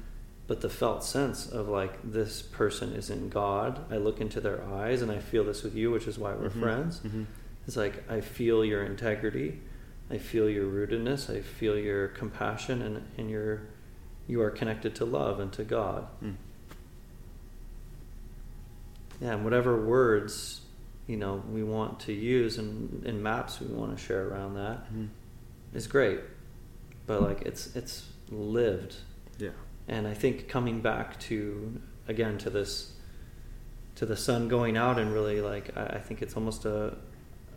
but 0.48 0.60
the 0.62 0.70
felt 0.70 1.04
sense 1.06 1.48
of 1.48 1.70
like 1.70 1.94
this 2.04 2.42
person 2.42 2.92
is 2.94 3.10
in 3.10 3.30
god 3.30 3.80
i 3.92 3.96
look 3.98 4.20
into 4.20 4.42
their 4.42 4.62
eyes 4.66 5.02
and 5.02 5.10
i 5.12 5.20
feel 5.20 5.44
this 5.46 5.64
with 5.64 5.76
you 5.76 5.90
which 5.92 6.08
is 6.08 6.18
why 6.20 6.34
we're 6.34 6.50
Mhm. 6.50 6.60
friends 6.60 7.00
Mm-hmm. 7.00 7.24
it's 7.68 7.78
like 7.78 8.04
I 8.10 8.20
feel 8.22 8.64
your 8.66 8.84
integrity, 8.84 9.60
I 10.12 10.18
feel 10.20 10.48
your 10.50 10.66
rootedness, 10.70 11.36
I 11.36 11.42
feel 11.42 11.78
your 11.80 12.10
compassion, 12.10 12.82
and 12.82 12.96
and 13.18 13.28
your 13.30 13.62
you 14.28 14.42
are 14.42 14.50
connected 14.52 14.96
to 14.96 15.06
love 15.06 15.40
and 15.40 15.52
to 15.54 15.64
God. 15.64 16.08
Mm. 16.24 16.36
Yeah, 19.22 19.34
and 19.34 19.44
whatever 19.44 19.80
words 19.86 20.62
you 21.08 21.18
know 21.18 21.44
we 21.52 21.64
want 21.64 22.00
to 22.02 22.14
use 22.14 22.58
and, 22.58 23.04
and 23.06 23.22
maps 23.22 23.60
we 23.62 23.68
want 23.68 23.96
to 23.98 24.04
share 24.04 24.28
around 24.28 24.56
that 24.56 24.86
Mm-hmm. 24.92 25.06
is 25.74 25.88
great, 25.88 26.20
but 27.08 27.22
like 27.22 27.42
it's 27.44 27.76
it's 27.76 28.10
lived, 28.30 28.96
Yeah. 29.38 29.50
and 29.88 30.08
I 30.08 30.14
think 30.14 30.48
coming 30.50 30.82
back 30.82 31.20
to 31.22 31.80
again 32.08 32.38
to 32.40 32.50
this 32.50 32.94
to 33.96 34.06
the 34.06 34.18
sun 34.18 34.48
going 34.50 34.76
out 34.76 35.00
and 35.00 35.14
really 35.14 35.42
like 35.42 35.76
I, 35.78 35.86
I 35.86 36.00
think 36.00 36.22
it's 36.22 36.36
almost 36.36 36.66
a 36.66 36.98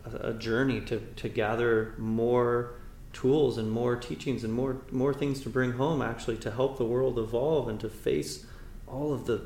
a, 0.05 0.29
a 0.29 0.33
journey 0.33 0.79
to, 0.81 0.99
to 1.17 1.27
gather 1.27 1.93
more 1.97 2.78
tools 3.13 3.57
and 3.57 3.71
more 3.71 3.95
teachings 3.95 4.43
and 4.43 4.53
more 4.53 4.77
more 4.91 5.13
things 5.13 5.41
to 5.41 5.49
bring 5.49 5.71
home 5.73 6.01
actually 6.01 6.37
to 6.37 6.51
help 6.51 6.77
the 6.77 6.85
world 6.85 7.17
evolve 7.17 7.67
and 7.67 7.79
to 7.79 7.89
face 7.89 8.45
all 8.87 9.13
of 9.13 9.25
the 9.25 9.41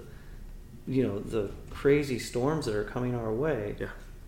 you 0.87 1.01
know 1.05 1.19
the 1.19 1.49
crazy 1.69 2.19
storms 2.19 2.65
that 2.65 2.75
are 2.75 2.83
coming 2.83 3.15
our 3.15 3.31
way 3.33 3.75
Yeah. 3.79 3.87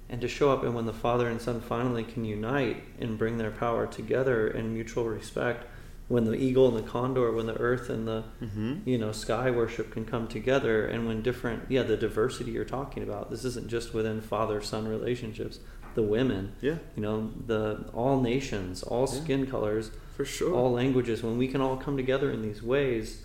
and 0.10 0.22
to 0.22 0.28
show 0.30 0.52
up 0.52 0.64
and 0.64 0.74
when 0.74 0.86
the 0.86 0.94
father 0.94 1.28
and 1.28 1.42
son 1.42 1.60
finally 1.60 2.04
can 2.06 2.24
unite 2.24 2.82
and 3.00 3.18
bring 3.18 3.38
their 3.38 3.52
power 3.52 3.86
together 3.88 4.48
in 4.48 4.74
mutual 4.74 5.06
respect 5.10 5.66
when 6.08 6.24
the 6.26 6.34
eagle 6.36 6.68
and 6.70 6.78
the 6.78 6.90
condor 6.90 7.30
when 7.32 7.46
the 7.48 7.58
earth 7.58 7.90
and 7.90 8.08
the 8.08 8.24
Mm-hmm. 8.42 8.88
you 8.88 8.98
know 8.98 9.12
sky 9.12 9.52
worship 9.52 9.92
can 9.92 10.06
come 10.06 10.28
together 10.30 10.86
and 10.88 11.08
when 11.08 11.22
different 11.22 11.64
yeah 11.70 11.84
the 11.84 11.98
diversity 11.98 12.52
you're 12.52 12.64
talking 12.64 13.04
about 13.04 13.30
this 13.32 13.44
isn't 13.44 13.68
just 13.68 13.94
within 13.94 14.22
father 14.22 14.62
son 14.62 14.88
relationships 14.88 15.60
the 15.96 16.04
women 16.04 16.52
Yeah. 16.62 16.78
you 16.96 17.02
know 17.02 17.32
the 17.48 17.86
all 17.94 18.22
nations 18.22 18.84
all 18.84 19.08
Yeah. 19.12 19.22
skin 19.22 19.48
colors 19.48 19.92
For 20.16 20.26
sure. 20.26 20.54
all 20.54 20.72
languages 20.72 21.24
when 21.24 21.38
we 21.38 21.48
can 21.48 21.62
all 21.62 21.78
come 21.78 21.98
together 21.98 22.30
in 22.32 22.42
these 22.42 22.62
ways 22.62 23.24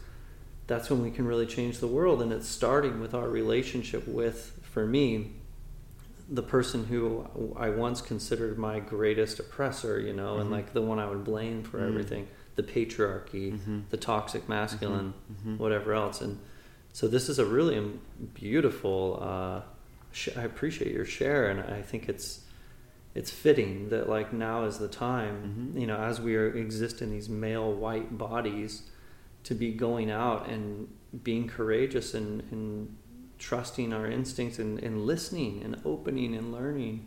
that's 0.67 0.89
when 0.89 1.03
we 1.03 1.11
can 1.11 1.27
really 1.27 1.47
change 1.47 1.79
the 1.81 1.87
world 1.89 2.23
and 2.23 2.33
it's 2.33 2.49
starting 2.49 3.01
with 3.01 3.13
our 3.13 3.29
relationship 3.29 4.07
with 4.09 4.59
for 4.63 4.87
me 4.87 5.33
the 6.33 6.43
person 6.45 6.85
who 6.85 7.27
I 7.57 7.71
once 7.71 8.01
considered 8.01 8.57
my 8.57 8.79
greatest 8.79 9.41
oppressor, 9.41 9.99
you 9.99 10.13
know, 10.13 10.37
Mhm. 10.37 10.41
and 10.43 10.51
like 10.53 10.73
the 10.73 10.81
one 10.81 11.01
I 11.01 11.09
would 11.11 11.25
blame 11.25 11.65
for 11.65 11.79
Mm. 11.81 11.89
everything, 11.89 12.29
the 12.55 12.63
patriarchy, 12.63 13.59
Mhm. 13.59 13.83
the 13.91 13.97
toxic 13.97 14.49
masculine, 14.49 15.15
Mhm. 15.45 15.59
whatever 15.59 15.93
else. 15.93 16.21
And 16.21 16.39
so 16.93 17.09
this 17.09 17.29
is 17.29 17.41
a 17.41 17.45
really 17.45 17.83
beautiful. 18.35 19.19
Uh, 19.21 19.63
sh- 20.13 20.29
I 20.37 20.43
appreciate 20.45 20.95
your 20.95 21.05
share, 21.05 21.49
and 21.51 21.59
I 21.61 21.83
think 21.83 22.09
it's 22.09 22.45
it's 23.15 23.31
fitting 23.31 23.89
that 23.89 24.09
like 24.09 24.33
now 24.33 24.65
is 24.65 24.79
the 24.79 24.89
time, 24.89 25.73
Mhm. 25.75 25.81
you 25.81 25.87
know, 25.87 25.97
as 25.97 26.21
we 26.21 26.37
are 26.37 26.47
exist 26.49 27.03
in 27.03 27.11
these 27.11 27.29
male 27.29 27.73
white 27.73 28.17
bodies, 28.17 28.85
to 29.45 29.55
be 29.55 29.73
going 29.73 30.11
out 30.11 30.49
and 30.49 30.89
being 31.25 31.49
courageous 31.49 32.15
and, 32.15 32.43
and 32.51 32.95
trusting 33.39 33.93
our 33.93 34.07
instincts 34.07 34.59
and, 34.59 34.79
and 34.81 35.07
listening 35.07 35.63
and 35.65 35.81
opening 35.85 36.35
and 36.35 36.53
learning. 36.53 37.07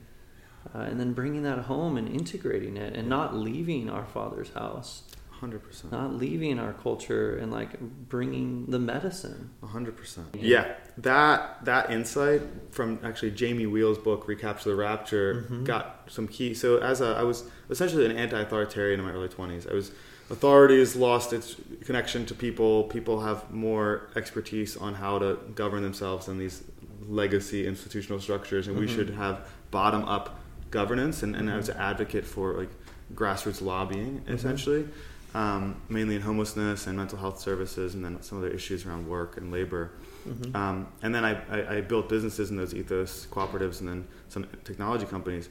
Uh, 0.74 0.80
and 0.80 1.00
then 1.00 1.14
bringing 1.14 1.44
that 1.44 1.60
home 1.60 1.98
and 1.98 2.08
integrating 2.08 2.76
it 2.78 2.96
and 2.96 3.08
not 3.08 3.36
leaving 3.36 3.90
our 3.90 4.06
father's 4.06 4.50
house 4.54 5.04
hundred 5.44 5.62
percent. 5.62 5.92
not 5.92 6.14
leaving 6.14 6.58
our 6.58 6.72
culture 6.74 7.36
and 7.38 7.52
like 7.52 7.78
bringing 8.08 8.66
the 8.68 8.80
medicine. 8.80 9.50
hundred 9.62 9.98
percent. 9.98 10.28
Yeah. 10.34 10.42
Yeah, 10.54 10.74
that 11.10 11.66
that 11.66 11.92
insight 11.92 12.42
from 12.72 13.00
actually 13.04 13.32
Jamie 13.32 13.66
Wheal's 13.66 13.98
book 13.98 14.26
"Recapture 14.28 14.70
the 14.70 14.76
Rapture" 14.76 15.46
Mhm. 15.50 15.66
got 15.66 15.84
some 16.08 16.28
key. 16.30 16.54
So 16.54 16.78
as 16.78 17.02
a, 17.02 17.08
I 17.22 17.24
was 17.24 17.44
essentially 17.70 18.06
an 18.06 18.16
anti-authoritarian 18.24 19.00
in 19.02 19.06
my 19.06 19.12
early 19.12 19.28
twenties. 19.38 19.68
I 19.68 19.74
was 19.74 19.92
authority 20.30 20.80
has 20.80 20.96
lost 20.96 21.34
its 21.34 21.58
connection 21.88 22.26
to 22.28 22.34
people. 22.34 22.86
People 22.86 23.20
have 23.22 23.52
more 23.52 23.88
expertise 24.16 24.78
on 24.78 24.94
how 24.94 25.20
to 25.20 25.38
govern 25.56 25.84
themselves 25.84 26.28
in 26.30 26.38
these 26.38 26.64
legacy 27.22 27.68
institutional 27.68 28.20
structures, 28.22 28.68
and 28.68 28.78
we 28.80 28.86
Mhm. 28.88 28.96
should 28.96 29.10
have 29.24 29.36
bottom-up 29.72 30.40
governance. 30.72 31.22
And, 31.24 31.36
and 31.36 31.52
I 31.52 31.58
was 31.58 31.68
an 31.68 31.76
advocate 31.78 32.26
for 32.26 32.54
like 32.54 32.70
grassroots 33.14 33.62
lobbying, 33.62 34.22
Mhm. 34.22 34.34
essentially 34.38 34.84
um, 35.34 35.76
mainly 35.90 36.16
in 36.16 36.22
homelessness 36.22 36.88
and 36.88 36.96
mental 36.98 37.18
health 37.18 37.40
services, 37.40 37.96
and 37.96 38.04
then 38.06 38.22
some 38.22 38.38
other 38.38 38.50
issues 38.50 38.86
around 38.86 39.08
work 39.08 39.38
and 39.38 39.52
labor. 39.52 39.92
Mhm. 40.28 40.56
Um, 40.56 40.88
and 41.02 41.14
then 41.14 41.26
I, 41.26 41.42
I, 41.50 41.78
I 41.78 41.82
built 41.82 42.08
businesses 42.10 42.50
in 42.52 42.58
those 42.58 42.74
ethos 42.74 43.28
cooperatives, 43.32 43.80
and 43.80 43.90
then 43.90 44.08
some 44.30 44.46
technology 44.64 45.06
companies. 45.06 45.50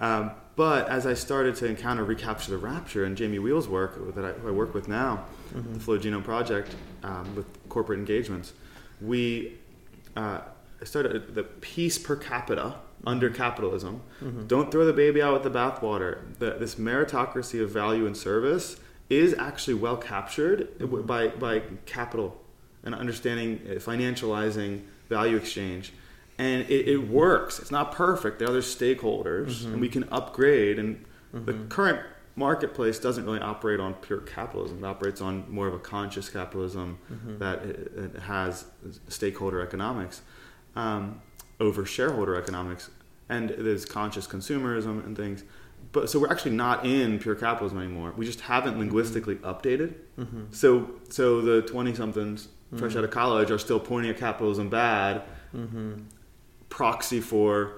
Um, 0.00 0.32
but 0.56 0.88
as 0.88 1.06
I 1.06 1.14
started 1.14 1.54
to 1.56 1.66
encounter 1.66 2.04
Recapture 2.04 2.50
the 2.50 2.58
Rapture 2.58 3.04
and 3.04 3.16
Jamie 3.16 3.38
Wheal's 3.38 3.68
work 3.68 4.14
that 4.14 4.24
I, 4.24 4.30
I 4.46 4.50
work 4.50 4.74
with 4.74 4.88
now, 4.88 5.24
Mhm. 5.54 5.74
the 5.74 5.80
Flow 5.80 5.98
Genome 5.98 6.24
Project, 6.24 6.74
um, 7.02 7.34
with 7.36 7.46
corporate 7.68 7.98
engagements, 7.98 8.52
we 9.00 9.58
uh, 10.16 10.40
started 10.84 11.34
the 11.34 11.42
peace 11.44 11.98
per 11.98 12.14
capita 12.16 12.76
under 13.06 13.28
capitalism. 13.30 14.00
Mhm. 14.22 14.46
Don't 14.48 14.70
throw 14.70 14.84
the 14.86 14.92
baby 14.92 15.20
out 15.20 15.32
with 15.34 15.42
the 15.42 15.50
bathwater. 15.58 16.18
The, 16.38 16.52
this 16.58 16.76
meritocracy 16.76 17.60
of 17.62 17.70
value 17.70 18.06
and 18.06 18.16
service 18.16 18.76
is 19.10 19.34
actually 19.38 19.74
well 19.74 19.96
captured 19.96 20.68
by, 21.06 21.28
by 21.28 21.60
capital 21.86 22.40
and 22.82 22.94
understanding 22.94 23.60
uh, 23.66 23.74
financializing 23.74 24.82
value 25.08 25.36
exchange. 25.36 25.92
And 26.38 26.62
it, 26.68 26.88
it 26.88 27.08
works. 27.08 27.58
It's 27.58 27.70
not 27.70 27.92
perfect. 27.92 28.38
There 28.38 28.48
are 28.48 28.50
other 28.50 28.60
stakeholders, 28.62 29.62
Mhm. 29.62 29.72
and 29.72 29.80
we 29.80 29.88
can 29.88 30.04
upgrade. 30.10 30.78
And 30.78 31.04
the 31.32 31.52
Mhm. 31.52 31.68
current 31.68 32.00
marketplace 32.36 32.98
doesn't 32.98 33.24
really 33.24 33.38
operate 33.40 33.78
on 33.78 33.94
pure 33.94 34.18
capitalism. 34.18 34.78
It 34.82 34.86
operates 34.86 35.20
on 35.20 35.44
more 35.48 35.68
of 35.68 35.74
a 35.74 35.78
conscious 35.78 36.28
capitalism 36.28 36.98
Mhm. 37.12 37.38
that 37.38 37.64
it, 37.64 37.92
it 37.96 38.20
has 38.22 38.64
stakeholder 39.08 39.60
economics 39.60 40.22
um, 40.74 41.20
over 41.60 41.84
shareholder 41.86 42.34
economics, 42.34 42.90
and 43.28 43.50
there's 43.50 43.84
conscious 43.84 44.26
consumerism 44.26 45.04
and 45.06 45.16
things. 45.16 45.44
But 45.94 46.10
so 46.10 46.18
we're 46.18 46.28
actually 46.28 46.50
not 46.56 46.84
in 46.84 47.18
pure 47.20 47.36
capitalism 47.36 47.78
anymore. 47.78 48.12
We 48.16 48.26
just 48.26 48.42
haven't 48.42 48.78
linguistically 48.78 49.36
updated. 49.36 49.94
Mhm. 50.18 50.46
So 50.54 50.90
so 51.08 51.40
the 51.40 51.62
twenty 51.62 51.94
somethings 51.94 52.48
fresh 52.76 52.92
Mhm. 52.92 52.98
out 52.98 53.04
of 53.04 53.10
college 53.10 53.50
are 53.52 53.58
still 53.58 53.78
pointing 53.80 54.10
at 54.10 54.18
capitalism 54.18 54.68
bad, 54.68 55.22
Mhm. 55.56 56.02
proxy 56.68 57.20
for 57.20 57.72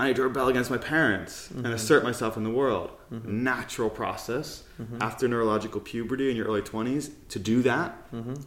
I 0.00 0.08
need 0.08 0.16
to 0.16 0.24
rebel 0.24 0.48
against 0.48 0.72
my 0.72 0.76
parents 0.76 1.52
and 1.52 1.66
Mhm. 1.66 1.72
assert 1.72 2.02
myself 2.02 2.36
in 2.36 2.42
the 2.42 2.50
world. 2.50 2.90
Mhm. 3.12 3.26
Natural 3.26 3.88
process 3.88 4.64
Mhm. 4.76 5.00
after 5.00 5.28
neurological 5.28 5.80
puberty 5.80 6.28
in 6.32 6.36
your 6.36 6.46
early 6.46 6.62
twenties 6.62 7.12
to 7.28 7.38
do 7.38 7.62
that 7.62 7.96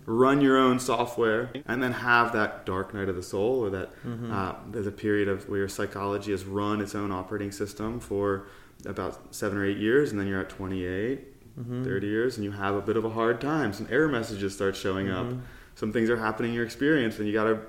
run 0.05 0.41
your 0.41 0.57
own 0.57 0.77
software 0.77 1.49
and 1.65 1.81
then 1.81 1.93
have 1.93 2.33
that 2.33 2.65
dark 2.65 2.93
night 2.93 3.07
of 3.07 3.15
the 3.15 3.23
soul 3.23 3.63
or 3.63 3.69
that 3.69 3.93
uh, 4.29 4.55
there's 4.73 4.87
a 4.87 4.91
period 4.91 5.29
of 5.29 5.47
where 5.47 5.59
your 5.59 5.69
psychology 5.69 6.31
has 6.31 6.43
run 6.43 6.81
its 6.81 6.93
own 6.93 7.13
operating 7.13 7.51
system 7.53 8.01
for 8.01 8.43
about 8.85 9.33
seven 9.35 9.57
or 9.57 9.65
eight 9.65 9.77
years 9.77 10.11
and 10.11 10.19
then 10.19 10.27
you're 10.27 10.39
at 10.39 10.49
28 10.49 11.33
Mhm. 11.59 11.83
30 11.83 12.07
years 12.07 12.37
and 12.37 12.45
you 12.45 12.51
have 12.51 12.75
a 12.75 12.81
bit 12.81 12.95
of 12.95 13.03
a 13.03 13.09
hard 13.09 13.41
time 13.41 13.73
some 13.73 13.87
error 13.89 14.07
messages 14.07 14.53
start 14.53 14.75
showing 14.75 15.09
up 15.09 15.25
Mhm. 15.27 15.39
some 15.75 15.91
things 15.91 16.09
are 16.09 16.17
happening 16.17 16.51
in 16.51 16.55
your 16.55 16.65
experience 16.65 17.17
and 17.17 17.27
you 17.27 17.33
got 17.33 17.45
to 17.45 17.59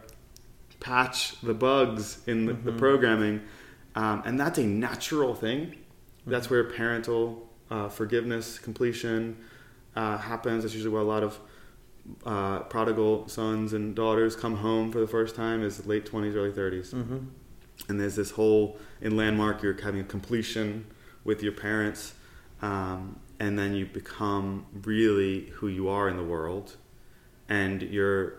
patch 0.81 1.41
the 1.41 1.55
bugs 1.55 2.19
in 2.27 2.47
the, 2.47 2.53
the 2.53 2.73
Mhm. 2.73 2.79
programming 2.79 3.41
um, 3.95 4.23
and 4.27 4.39
that's 4.39 4.59
a 4.59 4.65
natural 4.65 5.35
thing 5.35 5.75
that's 6.27 6.47
Mhm. 6.47 6.51
where 6.51 6.65
parental 6.65 7.49
uh, 7.71 7.89
forgiveness 7.89 8.59
completion 8.59 9.37
uh, 9.97 10.17
happens 10.19 10.63
that's 10.63 10.75
usually 10.75 10.93
where 10.93 11.03
a 11.03 11.05
lot 11.07 11.23
of 11.23 11.39
uh, 12.25 12.61
prodigal 12.61 13.29
sons 13.29 13.73
and 13.75 13.95
daughters 13.95 14.35
come 14.37 14.57
home 14.57 14.91
for 14.91 14.99
the 15.01 15.07
first 15.07 15.35
time 15.35 15.63
is 15.63 15.85
late 15.87 16.07
20s 16.07 16.35
early 16.37 16.51
30s 16.53 16.95
Mhm. 16.95 17.27
and 17.89 18.01
there's 18.01 18.17
this 18.17 18.31
whole 18.33 18.79
in 19.01 19.17
landmark 19.17 19.63
you're 19.63 19.77
having 19.83 20.01
a 20.01 20.05
completion 20.05 20.85
with 21.29 21.43
your 21.43 21.53
parents 21.53 22.15
um, 22.63 23.21
and 23.39 23.59
then 23.59 23.75
you 23.75 23.85
become 23.85 24.65
really 24.83 25.51
who 25.57 25.69
you 25.69 25.87
are 25.87 26.09
in 26.09 26.17
the 26.17 26.25
world 26.25 26.77
and 27.51 27.83
your 27.83 28.33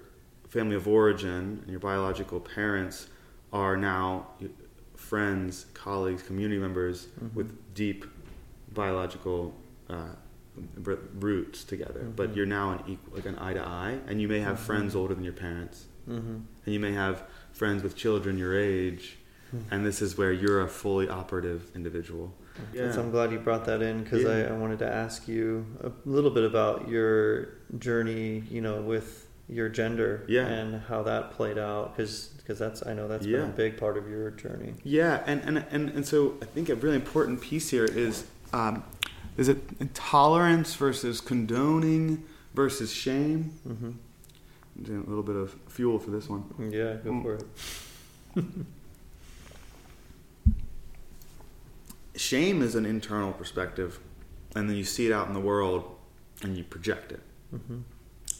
family 0.49 0.75
of 0.75 0.88
origin 0.88 1.60
and 1.62 1.69
your 1.69 1.80
biological 1.80 2.39
parents 2.39 3.08
are 3.54 3.78
now 3.78 4.25
friends 4.95 5.67
colleagues 5.75 6.23
community 6.23 6.60
members 6.60 7.08
Mhm. 7.23 7.34
with 7.36 7.49
deep 7.75 8.06
biological 8.73 9.54
uh, 9.88 10.15
roots 11.19 11.63
together 11.63 12.04
but 12.15 12.32
Mhm. 12.32 12.36
you're 12.36 12.52
now 12.60 12.71
an 12.75 12.80
equal 12.91 13.13
like 13.17 13.28
an 13.28 13.38
eye 13.38 13.54
to 13.54 13.62
eye 13.82 13.99
and 14.08 14.19
you 14.19 14.28
may 14.28 14.39
have 14.39 14.58
Mhm. 14.58 14.65
friends 14.69 14.95
older 14.95 15.13
than 15.13 15.23
your 15.23 15.39
parents 15.47 15.86
Mhm. 16.08 16.36
and 16.65 16.73
you 16.75 16.80
may 16.80 16.93
have 17.04 17.23
friends 17.54 17.84
with 17.84 17.95
children 17.95 18.38
your 18.39 18.56
age 18.58 19.06
Mhm. 19.54 19.62
and 19.71 19.86
this 19.86 20.02
is 20.02 20.17
where 20.17 20.34
you're 20.34 20.62
a 20.62 20.67
fully 20.67 21.08
operative 21.08 21.62
individual 21.75 22.34
Yes, 22.74 22.95
I'm 22.98 23.12
glad 23.12 23.32
you 23.32 23.39
brought 23.39 23.65
that 23.65 23.82
in 23.82 24.04
because 24.04 24.24
Yeah. 24.24 24.30
I, 24.50 24.54
I 24.54 24.58
wanted 24.58 24.80
to 24.80 24.88
ask 24.91 25.28
you 25.28 25.65
a 25.84 25.91
little 26.06 26.32
bit 26.32 26.43
about 26.43 26.88
your 26.89 27.50
journey, 27.78 28.43
you 28.50 28.62
know, 28.62 28.82
with 28.82 29.28
your 29.48 29.69
gender 29.69 30.26
Yeah. 30.28 30.45
and 30.48 30.82
how 30.84 31.02
that 31.04 31.32
played 31.32 31.58
out 31.58 31.95
because 31.98 32.28
because 32.38 32.60
that's 32.60 32.86
I 32.86 32.93
know 32.93 33.08
that's 33.08 33.26
been 33.26 33.41
a 33.41 33.48
big 33.48 33.78
part 33.78 33.98
of 33.98 34.08
your 34.10 34.30
journey. 34.32 34.74
yeah 34.84 35.24
and, 35.26 35.41
and, 35.43 35.65
and, 35.72 35.89
and 35.89 36.06
so 36.06 36.36
i 36.41 36.45
think 36.45 36.69
a 36.69 36.76
really 36.76 36.95
important 36.95 37.41
piece 37.41 37.69
here 37.69 37.86
is 37.86 38.26
um, 38.54 38.84
is 39.38 39.50
it 39.50 39.93
tolerance 39.95 40.76
versus 40.76 41.19
condoning 41.22 42.24
versus 42.54 42.91
shame 42.93 43.45
hmm 43.65 43.91
doing 44.84 45.04
a 45.06 45.10
little 45.10 45.24
bit 45.24 45.36
of 45.36 45.56
fuel 45.67 45.98
for 46.00 46.12
this 46.12 46.30
one 46.30 46.43
Yeah, 46.72 46.93
go 47.04 47.12
Mm. 47.12 47.24
for 47.24 47.34
it. 47.36 47.45
shame 52.20 52.62
is 52.62 52.76
an 52.76 52.86
internal 52.86 53.32
perspective 53.32 54.00
and 54.56 54.70
then 54.70 54.76
you 54.76 54.84
see 54.84 55.06
it 55.08 55.14
out 55.14 55.28
in 55.28 55.34
the 55.34 55.40
world 55.40 55.96
and 56.44 56.58
you 56.58 56.64
project 56.64 57.12
it. 57.12 57.22
Hmm 57.52 57.80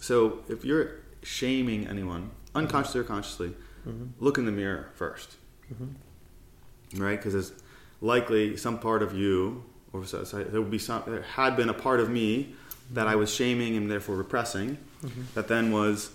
so 0.02 0.40
if 0.48 0.64
you're 0.64 0.92
shaming 1.24 1.86
anyone 1.88 2.32
unconsciously 2.56 3.02
or 3.02 3.04
consciously 3.04 3.52
hmm 3.84 4.06
look 4.20 4.38
in 4.38 4.46
the 4.46 4.52
mirror 4.52 4.90
first. 4.96 5.36
Hmm 5.78 5.90
right? 6.96 7.18
Because 7.20 7.36
it's 7.36 7.52
likely 8.02 8.58
some 8.58 8.80
part 8.80 9.04
of 9.04 9.14
you, 9.14 9.64
or 9.94 10.06
so, 10.06 10.24
so 10.24 10.44
there 10.44 10.62
would 10.62 10.72
be 10.72 10.80
some, 10.80 11.04
there 11.06 11.22
had 11.22 11.56
been 11.56 11.70
a 11.70 11.74
part 11.74 12.00
of 12.00 12.10
me 12.10 12.56
that 12.92 13.08
I 13.08 13.16
was 13.16 13.32
shaming 13.34 13.78
and 13.78 13.90
therefore 13.92 14.16
repressing, 14.16 14.78
hmm 15.02 15.22
that 15.36 15.48
then 15.48 15.72
was 15.72 16.10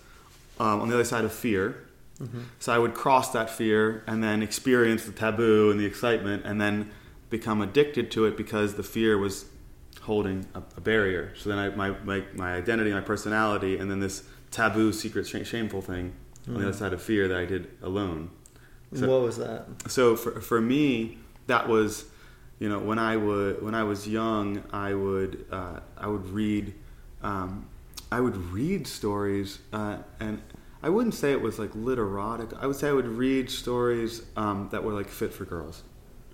um, 0.59 0.81
on 0.83 0.89
the 0.89 0.95
other 0.95 1.05
side 1.05 1.25
of 1.25 1.33
fear. 1.33 1.85
hmm 2.19 2.43
So 2.59 2.73
I 2.73 2.79
would 2.79 2.95
cross 2.95 3.31
that 3.33 3.51
fear 3.51 4.03
and 4.07 4.23
then 4.23 4.43
experience 4.43 5.05
the 5.05 5.13
taboo 5.13 5.71
and 5.71 5.79
the 5.79 5.87
excitement, 5.87 6.45
and 6.45 6.61
then 6.61 6.91
become 7.39 7.59
addicted 7.69 8.07
to 8.17 8.21
it 8.29 8.37
because 8.37 8.69
the 8.81 8.83
fear 8.97 9.13
was 9.27 9.35
holding 10.09 10.39
a, 10.55 10.63
a 10.77 10.81
barrier. 10.81 11.25
So 11.41 11.49
then 11.51 11.59
I, 11.65 11.67
my, 11.83 11.89
my 12.11 12.19
my 12.35 12.51
identity, 12.63 12.91
my 12.93 13.01
personality, 13.15 13.73
and 13.79 13.87
then 13.91 14.01
this 14.01 14.17
taboo, 14.51 14.93
secret, 14.93 15.25
sh- 15.27 15.47
shameful 15.55 15.83
thing 15.83 16.07
on 16.47 16.55
the 16.61 16.69
other 16.69 16.73
side 16.83 16.93
of 16.93 17.01
fear 17.03 17.27
that 17.29 17.39
I 17.45 17.47
did 17.55 17.63
alone. 17.83 18.31
So- 18.95 19.09
what 19.13 19.23
was 19.29 19.37
that? 19.39 19.61
so 19.97 20.15
for 20.23 20.33
for 20.51 20.61
me 20.61 21.19
that 21.53 21.65
was 21.75 22.05
you 22.63 22.69
know 22.69 22.79
when 22.91 22.99
I 23.13 23.15
would 23.27 23.55
when 23.67 23.75
I 23.75 23.85
was 23.93 24.01
young 24.21 24.63
I 24.89 24.91
would 25.05 25.33
uh, 25.59 25.81
I 26.05 26.07
would 26.13 26.27
read 26.41 26.65
um, 27.31 27.67
I 28.13 28.21
would 28.25 28.37
read 28.59 28.87
stories 28.87 29.59
uh, 29.73 29.97
and 30.21 30.35
I 30.87 30.89
wouldn't 30.95 31.15
say 31.15 31.33
it 31.33 31.41
was 31.49 31.59
like 31.59 31.73
literotic. 31.73 32.51
I 32.63 32.67
would 32.69 32.77
say 32.77 32.89
I 32.89 32.93
would 33.01 33.09
read 33.25 33.51
stories 33.51 34.13
um, 34.37 34.69
that 34.73 34.81
were 34.85 34.93
like 35.01 35.09
fit 35.21 35.33
for 35.39 35.45
girls, 35.55 35.83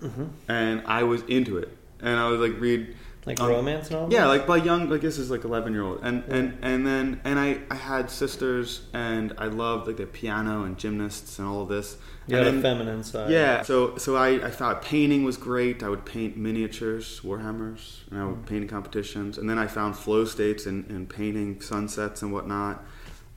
Mm-hmm. 0.01 0.25
and 0.47 0.81
I 0.85 1.03
was 1.03 1.21
into 1.23 1.57
it. 1.57 1.77
And 1.99 2.19
I 2.19 2.27
was 2.29 2.39
like 2.39 2.59
read 2.59 2.95
Like 3.27 3.39
um, 3.39 3.49
romance 3.49 3.91
novels. 3.91 4.11
Yeah, 4.11 4.25
like 4.25 4.47
by 4.47 4.57
young, 4.57 4.89
like 4.89 5.01
this 5.01 5.19
is 5.19 5.29
like 5.29 5.43
eleven 5.43 5.73
year 5.73 5.83
old, 5.83 5.99
and 6.01 6.23
and 6.29 6.57
and 6.63 6.87
then 6.87 7.21
and 7.23 7.37
I 7.39 7.59
I 7.69 7.75
had 7.75 8.09
sisters, 8.09 8.87
and 8.93 9.33
I 9.37 9.45
loved 9.45 9.85
like 9.87 9.97
the 9.97 10.07
piano 10.07 10.63
and 10.63 10.75
gymnasts 10.79 11.37
and 11.37 11.47
all 11.47 11.61
of 11.61 11.69
this. 11.69 11.97
and 12.27 12.35
a 12.37 12.43
then- 12.45 12.61
feminine 12.63 13.03
side. 13.03 13.29
yeah, 13.29 13.61
so 13.61 13.97
so 13.97 14.15
I, 14.15 14.29
I 14.47 14.49
thought 14.49 14.81
painting 14.81 15.23
was 15.23 15.37
great. 15.37 15.83
I 15.83 15.89
would 15.89 16.05
paint 16.05 16.35
miniatures, 16.37 17.21
warhammers, 17.23 17.81
and 18.09 18.19
I 18.19 18.23
Mm. 18.23 18.29
would 18.31 18.45
paint 18.47 18.63
in 18.63 18.67
competitions. 18.67 19.37
And 19.37 19.47
then 19.49 19.59
I 19.59 19.67
found 19.67 19.95
flow 19.95 20.25
states 20.25 20.65
in, 20.65 20.85
in 20.89 21.05
painting 21.05 21.61
sunsets 21.61 22.23
and 22.23 22.33
whatnot. 22.33 22.83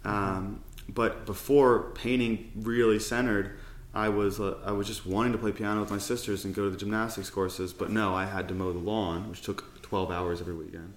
Um, 0.04 0.60
but 0.88 1.26
before 1.26 1.90
painting 1.94 2.52
really 2.56 2.98
centered, 2.98 3.58
I 3.94 4.08
was 4.08 4.40
uh, 4.40 4.58
I 4.64 4.72
was 4.72 4.86
just 4.86 5.06
wanting 5.06 5.32
to 5.32 5.38
play 5.38 5.52
piano 5.52 5.80
with 5.80 5.90
my 5.90 5.98
sisters 5.98 6.44
and 6.44 6.54
go 6.54 6.64
to 6.64 6.70
the 6.70 6.76
gymnastics 6.76 7.30
courses. 7.30 7.72
But 7.72 7.90
no, 7.90 8.14
I 8.14 8.24
had 8.26 8.48
to 8.48 8.54
mow 8.54 8.72
the 8.72 8.78
lawn, 8.78 9.28
which 9.30 9.42
took 9.42 9.82
twelve 9.82 10.10
hours 10.10 10.40
every 10.40 10.54
weekend. 10.54 10.94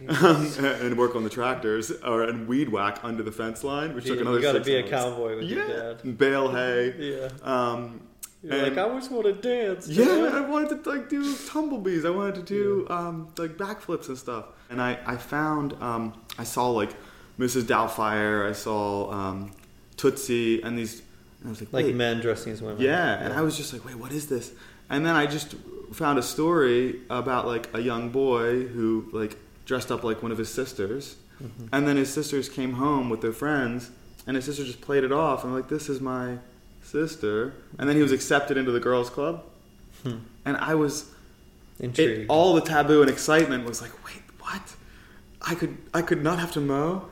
and 0.08 0.96
work 0.96 1.16
on 1.16 1.24
the 1.24 1.30
tractors 1.30 1.90
or 2.04 2.22
and 2.22 2.46
weed 2.46 2.68
whack 2.68 3.00
under 3.02 3.22
the 3.22 3.32
fence 3.32 3.64
line, 3.64 3.94
which 3.94 4.04
took 4.04 4.20
another. 4.20 4.36
you 4.36 4.42
gotta 4.42 4.58
six 4.58 4.66
be 4.66 4.76
a 4.76 4.88
cowboy 4.88 5.36
with 5.36 5.44
your 5.46 5.66
dad. 5.66 6.04
and 6.04 6.16
bale 6.16 6.50
hay. 6.52 6.94
Yeah. 6.96 7.28
Um, 7.42 8.00
You're 8.42 8.52
and- 8.52 8.62
like, 8.62 8.78
I 8.78 8.82
always 8.88 9.08
want 9.10 9.24
to 9.24 9.32
dance. 9.32 9.88
yeah, 9.88 10.30
I 10.32 10.40
wanted 10.40 10.84
to 10.84 10.90
like 10.90 11.08
do 11.08 11.36
tumblebees. 11.48 12.04
I 12.04 12.10
wanted 12.10 12.36
to 12.36 12.42
do 12.42 12.86
um, 12.88 13.28
like 13.38 13.56
backflips 13.56 14.08
and 14.08 14.16
stuff. 14.16 14.44
And 14.70 14.80
I 14.80 14.98
I 15.04 15.16
found 15.16 15.72
um, 15.82 16.14
I 16.38 16.44
saw 16.44 16.68
like 16.70 16.90
Mrs. 17.38 17.62
Doubtfire. 17.62 18.48
I 18.48 18.52
saw 18.52 19.10
um, 19.10 19.52
Tootsie 19.96 20.62
and 20.62 20.78
these. 20.78 21.02
And 21.40 21.48
I 21.48 21.50
was 21.50 21.60
like, 21.60 21.72
Like 21.72 21.86
wait. 21.86 21.94
men 21.94 22.20
dressing 22.20 22.52
as 22.52 22.60
women. 22.62 22.80
Yeah, 22.80 23.14
and 23.22 23.32
I 23.32 23.42
was 23.42 23.56
just 23.56 23.72
like, 23.72 23.84
wait, 23.84 23.94
what 23.96 24.12
is 24.12 24.26
this? 24.28 24.52
And 24.90 25.04
then 25.06 25.14
I 25.14 25.26
just 25.26 25.54
found 25.92 26.18
a 26.18 26.22
story 26.22 27.00
about 27.10 27.46
like 27.46 27.68
a 27.74 27.80
young 27.80 28.10
boy 28.10 28.64
who 28.66 29.08
like 29.12 29.36
dressed 29.64 29.90
up 29.92 30.02
like 30.04 30.22
one 30.22 30.32
of 30.32 30.38
his 30.38 30.52
sisters, 30.52 31.16
Mm-hmm. 31.42 31.66
and 31.72 31.86
then 31.86 31.96
his 31.96 32.12
sisters 32.12 32.48
came 32.48 32.72
home 32.72 33.08
with 33.08 33.20
their 33.20 33.32
friends, 33.32 33.90
and 34.26 34.34
his 34.34 34.44
sister 34.46 34.64
just 34.64 34.80
played 34.80 35.04
it 35.04 35.12
off. 35.12 35.44
and 35.44 35.54
like, 35.54 35.68
this 35.68 35.88
is 35.88 36.00
my 36.00 36.38
sister, 36.82 37.54
and 37.78 37.88
then 37.88 37.94
he 37.94 38.02
was 38.02 38.10
accepted 38.10 38.56
into 38.56 38.72
the 38.72 38.80
girls' 38.80 39.08
club, 39.08 39.44
Hmm. 40.02 40.16
and 40.44 40.56
I 40.56 40.74
was 40.74 41.10
Intrigued. 41.78 42.22
it, 42.22 42.26
all 42.28 42.54
the 42.54 42.60
taboo 42.60 43.02
and 43.02 43.10
excitement 43.10 43.64
was 43.66 43.80
like, 43.80 43.92
wait, 44.04 44.22
what? 44.40 44.74
I 45.42 45.54
could 45.54 45.76
I 45.94 46.02
could 46.02 46.24
not 46.24 46.40
have 46.40 46.50
to 46.52 46.60
mow, 46.60 47.08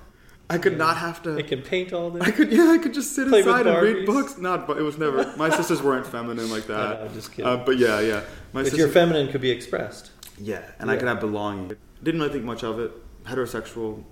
I 0.49 0.59
could 0.59 0.73
Yeah. 0.73 0.79
not 0.79 0.97
have 0.99 1.23
to. 1.25 1.37
I 1.37 1.43
can 1.43 1.63
paint 1.63 1.93
all 1.93 2.11
day. 2.11 2.21
I 2.23 2.31
could 2.31 2.53
yeah, 2.53 2.71
I 2.71 2.79
could 2.79 2.95
just 2.95 3.15
sit 3.15 3.29
Play 3.29 3.41
inside 3.41 3.67
and 3.67 3.83
read 3.83 4.07
books. 4.07 4.39
Not, 4.39 4.67
but 4.67 4.79
it 4.79 4.83
was 4.83 4.97
never. 4.97 5.33
My 5.37 5.51
sisters 5.51 5.83
weren't 5.83 6.07
feminine 6.07 6.51
like 6.51 6.65
I 6.71 6.75
that. 6.75 7.05
know, 7.05 7.09
just 7.15 7.33
kidding. 7.33 7.47
Uh, 7.47 7.57
but 7.57 7.79
yeah, 7.79 8.01
yeah. 8.01 8.21
My 8.53 8.61
but 8.61 8.67
sister, 8.67 8.79
your 8.79 8.89
feminine 8.89 9.31
could 9.33 9.41
be 9.41 9.51
expressed. 9.51 10.13
yeah, 10.39 10.63
and 10.79 10.91
I 10.91 10.97
could 10.97 11.09
have 11.09 11.21
belonging. 11.21 11.77
Didn't 12.03 12.21
really 12.21 12.33
think 12.33 12.45
much 12.45 12.63
of 12.63 12.79
it. 12.79 12.93
Heterosexual, 13.25 14.05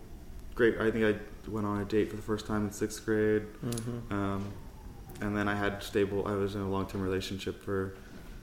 great. 0.56 0.80
I 0.80 0.90
think 0.90 1.04
I 1.04 1.50
went 1.50 1.66
on 1.66 1.80
a 1.80 1.84
date 1.84 2.10
for 2.10 2.16
the 2.16 2.22
first 2.22 2.46
time 2.46 2.64
in 2.66 2.72
sixth 2.72 3.04
grade, 3.04 3.42
Mm-hmm. 3.64 4.12
um, 4.12 4.44
and 5.20 5.36
then 5.36 5.46
I 5.48 5.54
had 5.54 5.82
stable. 5.84 6.26
I 6.26 6.32
was 6.34 6.56
in 6.56 6.62
a 6.62 6.68
long 6.68 6.86
term 6.86 7.00
relationship 7.02 7.62
for 7.62 7.94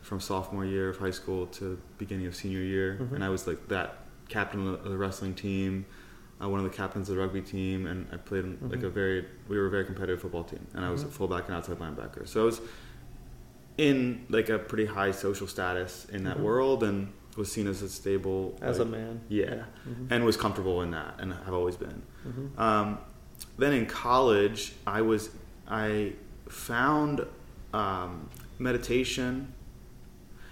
from 0.02 0.20
sophomore 0.22 0.64
year 0.66 0.90
of 0.90 0.98
high 0.98 1.12
school 1.12 1.46
to 1.48 1.78
beginning 1.98 2.26
of 2.26 2.36
senior 2.36 2.60
year, 2.62 2.98
Mhm. 3.02 3.14
and 3.16 3.24
I 3.24 3.30
was 3.30 3.46
like 3.48 3.68
that 3.68 3.98
captain 4.30 4.66
of 4.68 4.84
the 4.86 4.98
wrestling 4.98 5.34
team. 5.36 5.86
Uh, 6.42 6.50
one 6.50 6.60
of 6.60 6.64
the 6.70 6.76
captains 6.76 7.08
of 7.10 7.16
the 7.16 7.22
rugby 7.22 7.42
team, 7.42 7.86
and 7.86 8.08
I 8.12 8.18
played 8.18 8.46
in 8.46 8.58
like 8.62 8.80
Mhm. 8.80 8.86
a 8.86 8.90
very. 8.90 9.26
We 9.48 9.58
were 9.60 9.68
a 9.68 9.70
very 9.70 9.86
competitive 9.86 10.22
football 10.22 10.44
team, 10.44 10.66
and 10.74 10.84
I 10.84 10.90
was 10.90 11.04
a 11.04 11.06
Mhm. 11.08 11.12
fullback 11.12 11.48
and 11.48 11.56
outside 11.56 11.78
linebacker. 11.78 12.28
So 12.28 12.42
I 12.42 12.46
was 12.46 12.62
in 13.78 14.26
like 14.30 14.50
a 14.50 14.58
pretty 14.58 14.86
high 14.86 15.12
social 15.12 15.48
status 15.48 16.06
in 16.12 16.24
that 16.24 16.38
Mhm. 16.38 16.44
world, 16.44 16.84
and 16.84 17.10
was 17.38 17.52
seen 17.52 17.68
as 17.68 17.82
a 17.82 17.90
stable 17.90 18.58
As 18.62 18.80
like, 18.80 18.88
a 18.88 18.92
man. 18.92 19.22
yeah, 19.30 19.64
Mhm. 19.88 20.08
and 20.10 20.26
was 20.26 20.36
comfortable 20.36 20.82
in 20.82 20.92
that, 20.92 21.16
and 21.20 21.34
have 21.34 21.54
always 21.54 21.78
been. 21.78 22.02
Mhm. 22.28 22.60
Um, 22.60 22.98
then 23.58 23.74
in 23.74 23.86
college, 23.86 24.74
I 24.88 25.02
was 25.02 25.30
I 25.68 26.14
found 26.50 27.26
um, 27.74 28.28
meditation, 28.60 29.54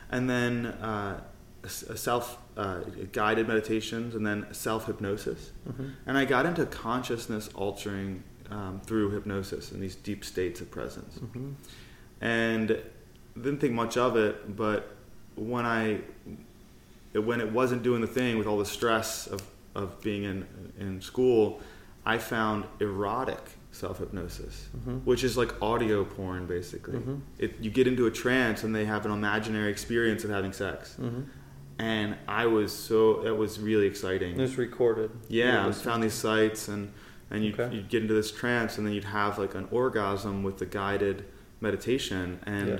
and 0.10 0.30
then 0.30 0.68
uh, 0.68 1.20
a 1.64 1.66
a 1.66 1.98
self 1.98 2.38
uh, 2.60 2.80
guided 3.14 3.48
meditations, 3.48 4.16
and 4.16 4.26
then 4.28 4.46
self 4.52 4.86
hypnosis, 4.88 5.52
Mhm. 5.70 5.92
and 6.06 6.18
I 6.18 6.26
got 6.26 6.46
into 6.46 6.66
consciousness 6.66 7.50
altering 7.56 8.24
um, 8.52 8.82
through 8.84 9.12
hypnosis 9.12 9.72
and 9.72 9.80
these 9.82 9.96
deep 9.96 10.26
states 10.26 10.60
of 10.60 10.72
presence 10.72 11.20
Mhm. 11.20 11.54
and 12.20 12.68
didn't 13.36 13.60
think 13.60 13.74
much 13.74 13.96
of 13.96 14.18
it. 14.18 14.56
But 14.58 14.96
when 15.36 15.66
I 15.66 16.02
when 17.14 17.42
it 17.42 17.52
wasn't 17.52 17.82
doing 17.84 18.02
the 18.02 18.08
thing 18.20 18.38
with 18.38 18.46
all 18.48 18.58
the 18.58 18.66
stress 18.66 19.28
of, 19.28 19.42
of 19.76 20.02
being 20.02 20.24
in 20.24 20.46
in 20.80 21.00
school, 21.02 21.62
I 22.06 22.18
found 22.18 22.66
erotic 22.80 23.44
self 23.72 24.00
hypnosis, 24.00 24.68
Mhm. 24.76 25.04
which 25.06 25.24
is 25.24 25.38
like 25.38 25.52
audio 25.62 26.04
porn 26.04 26.48
basically. 26.48 26.98
Mhm. 27.00 27.22
It, 27.38 27.56
you 27.62 27.70
get 27.70 27.86
into 27.88 28.08
a 28.08 28.12
trance 28.12 28.64
and 28.64 28.74
they 28.76 28.86
have 28.86 29.06
an 29.06 29.12
imaginary 29.12 29.70
experience 29.72 30.24
of 30.24 30.32
having 30.32 30.54
sex, 30.54 30.96
Mhm. 31.00 31.26
And 31.80 32.16
I 32.28 32.46
was 32.46 32.72
so 32.74 33.24
that 33.24 33.36
was 33.36 33.60
really 33.60 33.88
exciting. 33.88 34.38
It 34.38 34.42
was 34.42 34.58
recorded. 34.58 35.12
Yeah, 35.30 35.66
I 35.66 35.72
found 35.72 36.04
these 36.04 36.14
sites 36.14 36.68
and 36.68 36.92
and 37.32 37.46
you'd, 37.46 37.60
Okay. 37.60 37.76
you'd 37.76 37.90
get 37.90 38.02
into 38.02 38.14
this 38.16 38.32
trance 38.32 38.78
and 38.78 38.86
then 38.88 38.94
you'd 38.94 39.04
have 39.06 39.38
like 39.40 39.54
an 39.56 39.68
orgasm 39.72 40.44
with 40.44 40.58
the 40.58 40.66
guided 40.66 41.26
meditation 41.62 42.40
and 42.44 42.68
Yeah. 42.70 42.80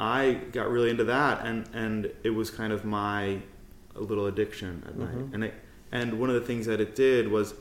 I 0.00 0.34
got 0.52 0.70
really 0.70 0.90
into 0.90 1.04
that 1.04 1.46
and 1.46 1.68
and 1.72 2.10
it 2.24 2.30
was 2.30 2.50
kind 2.50 2.72
of 2.72 2.84
my 2.84 3.40
little 3.94 4.26
addiction 4.26 4.82
at 4.88 4.98
night 4.98 5.14
Mhm. 5.16 5.34
and 5.34 5.44
it, 5.44 5.54
and 5.92 6.18
one 6.18 6.28
of 6.28 6.34
the 6.34 6.40
things 6.40 6.66
that 6.66 6.80
it 6.80 6.94
did 6.96 7.28
was 7.28 7.54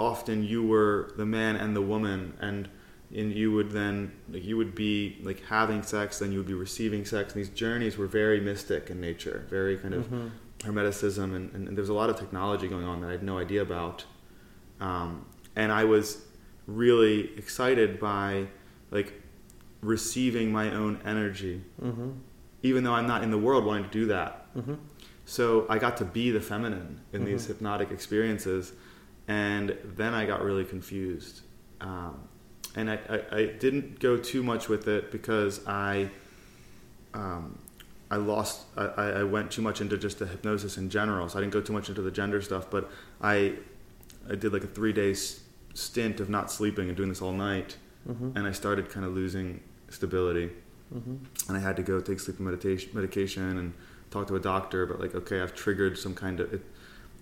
often 0.00 0.42
you 0.42 0.66
were 0.66 1.12
the 1.16 1.26
man 1.26 1.54
and 1.56 1.76
the 1.76 1.82
woman 1.82 2.32
and 2.40 2.68
and 3.14 3.32
you 3.32 3.52
would 3.52 3.70
then 3.70 4.12
like 4.30 4.44
you 4.44 4.56
would 4.56 4.74
be 4.74 5.16
like 5.22 5.40
having 5.46 5.82
sex 5.82 6.18
then 6.18 6.32
you 6.32 6.38
would 6.38 6.46
be 6.46 6.54
receiving 6.54 7.04
sex 7.04 7.32
and 7.34 7.40
these 7.42 7.50
journeys 7.50 7.96
were 7.96 8.06
very 8.06 8.40
mystic 8.40 8.90
in 8.90 9.00
nature 9.00 9.46
very 9.48 9.76
kind 9.76 9.94
of 9.94 10.10
Mhm. 10.10 10.30
hermeticism 10.60 11.34
and, 11.34 11.52
and, 11.54 11.68
and 11.68 11.76
there 11.76 11.82
was 11.82 11.88
a 11.88 11.94
lot 11.94 12.10
of 12.10 12.16
technology 12.16 12.66
going 12.68 12.84
on 12.84 13.00
that 13.00 13.08
I 13.08 13.12
had 13.12 13.22
no 13.22 13.38
idea 13.38 13.62
about. 13.62 14.04
Um, 14.80 15.26
and 15.54 15.70
I 15.70 15.84
was 15.84 16.24
really 16.66 17.36
excited 17.36 18.00
by 18.00 18.48
like 18.90 19.12
receiving 19.82 20.50
my 20.50 20.72
own 20.74 20.98
energy, 21.04 21.62
Mhm. 21.82 22.14
even 22.62 22.84
though 22.84 22.94
I'm 22.94 23.06
not 23.06 23.22
in 23.22 23.30
the 23.30 23.38
world 23.38 23.64
wanting 23.64 23.84
to 23.84 23.90
do 23.90 24.06
that. 24.06 24.52
Mhm. 24.56 24.78
So 25.26 25.66
I 25.68 25.78
got 25.78 25.96
to 25.98 26.04
be 26.04 26.30
the 26.30 26.40
feminine 26.40 27.00
in 27.12 27.24
these 27.24 27.44
Mhm. 27.44 27.48
hypnotic 27.48 27.90
experiences, 27.90 28.72
and 29.28 29.76
then 29.96 30.14
I 30.14 30.24
got 30.26 30.42
really 30.42 30.64
confused. 30.64 31.42
Um, 31.80 32.14
and 32.76 32.90
I, 32.90 32.98
I, 33.08 33.36
I 33.38 33.46
didn't 33.46 33.98
go 34.00 34.16
too 34.18 34.42
much 34.42 34.68
with 34.68 34.86
it 34.86 35.10
because 35.10 35.66
I, 35.66 36.10
um, 37.14 37.58
I 38.10 38.16
lost. 38.16 38.66
I, 38.76 38.84
I 38.84 39.22
went 39.24 39.50
too 39.50 39.62
much 39.62 39.80
into 39.80 39.96
just 39.98 40.18
the 40.18 40.26
hypnosis 40.26 40.76
in 40.76 40.90
general, 40.90 41.28
so 41.28 41.38
I 41.38 41.42
didn't 41.42 41.54
go 41.54 41.60
too 41.60 41.72
much 41.72 41.88
into 41.88 42.02
the 42.02 42.10
gender 42.10 42.40
stuff. 42.42 42.70
But 42.70 42.90
I, 43.20 43.54
I 44.30 44.34
did 44.36 44.52
like 44.52 44.62
a 44.62 44.68
three 44.68 44.92
day 44.92 45.14
stint 45.74 46.20
of 46.20 46.28
not 46.28 46.50
sleeping 46.50 46.88
and 46.88 46.96
doing 46.96 47.08
this 47.08 47.20
all 47.22 47.32
night, 47.32 47.76
Mhm. 48.08 48.36
and 48.36 48.46
I 48.46 48.52
started 48.52 48.88
kind 48.88 49.04
of 49.04 49.12
losing 49.14 49.60
stability 49.88 50.50
Mhm. 50.94 51.18
and 51.48 51.56
I 51.56 51.60
had 51.60 51.76
to 51.76 51.82
go 51.82 52.00
take 52.00 52.20
sleep 52.20 52.38
meditation 52.40 52.90
medication 52.94 53.58
and 53.58 53.72
talk 54.10 54.28
to 54.28 54.36
a 54.36 54.40
doctor. 54.40 54.86
But 54.86 55.00
like, 55.00 55.14
okay, 55.16 55.40
I've 55.40 55.54
triggered 55.54 55.98
some 55.98 56.14
kind 56.14 56.38
of 56.40 56.52
it, 56.54 56.62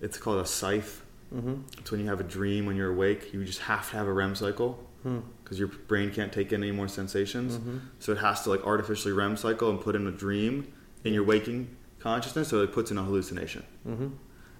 it's 0.01 0.17
called 0.19 0.39
a 0.41 0.45
scythe. 0.45 1.03
Mhm. 1.33 1.63
It's 1.79 1.89
when 1.91 1.99
you 2.01 2.07
have 2.07 2.19
a 2.19 2.23
dream 2.23 2.65
when 2.67 2.75
you're 2.75 2.91
awake. 2.91 3.33
You 3.33 3.43
just 3.45 3.61
have 3.61 3.89
to 3.89 3.97
have 3.97 4.07
a 4.07 4.13
REM 4.13 4.35
cycle 4.35 4.87
Hmm. 5.05 5.19
because 5.43 5.59
your 5.59 5.67
brain 5.67 6.09
can't 6.11 6.33
take 6.33 6.51
in 6.51 6.63
any 6.63 6.71
more 6.71 6.87
sensations. 6.87 7.59
Mhm. 7.59 7.79
So 7.99 8.11
it 8.11 8.17
has 8.17 8.41
to 8.43 8.49
like 8.49 8.65
artificially 8.65 9.13
REM 9.13 9.37
cycle 9.37 9.69
and 9.69 9.79
put 9.79 9.95
in 9.95 10.07
a 10.07 10.11
dream 10.11 10.65
in 11.03 11.13
your 11.13 11.23
waking 11.23 11.67
consciousness. 11.99 12.47
So 12.47 12.63
it 12.63 12.71
puts 12.73 12.89
in 12.89 12.97
a 12.97 13.03
hallucination. 13.03 13.61
Mhm. 13.87 14.13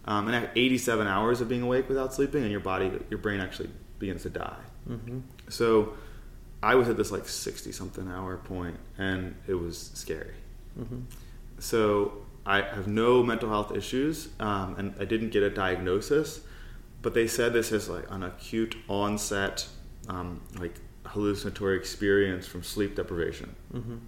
Um, 0.05 0.27
and 0.27 0.35
at 0.35 0.51
87 0.55 1.07
hours 1.07 1.41
of 1.41 1.49
being 1.49 1.63
awake 1.63 1.89
without 1.89 2.13
sleeping, 2.13 2.43
and 2.43 2.51
your 2.51 2.59
body, 2.59 2.91
your 3.09 3.17
brain 3.17 3.39
actually 3.39 3.69
begins 3.97 4.21
to 4.21 4.29
die. 4.29 4.61
Mhm. 4.87 5.23
So 5.49 5.95
I 6.61 6.75
was 6.75 6.89
at 6.89 6.97
this 6.97 7.11
like 7.11 7.27
60 7.27 7.71
something 7.71 8.07
hour 8.07 8.37
point, 8.37 8.77
and 8.99 9.33
it 9.47 9.55
was 9.55 9.89
scary. 9.95 10.35
Mhm. 10.79 11.05
So 11.57 12.23
I 12.45 12.61
have 12.61 12.87
no 12.87 13.23
mental 13.23 13.49
health 13.49 13.75
issues, 13.75 14.27
um, 14.39 14.75
and 14.77 14.93
I 14.99 15.05
didn't 15.05 15.29
get 15.29 15.41
a 15.41 15.49
diagnosis, 15.49 16.41
but 17.01 17.15
they 17.15 17.25
said 17.25 17.53
this 17.53 17.71
is 17.71 17.89
like 17.89 18.05
an 18.11 18.21
acute 18.21 18.75
onset, 18.87 19.67
um, 20.09 20.41
like 20.59 20.75
hallucinatory 21.05 21.77
experience 21.77 22.47
from 22.47 22.63
sleep 22.63 22.95
deprivation. 22.95 23.55
Mhm. 23.73 23.99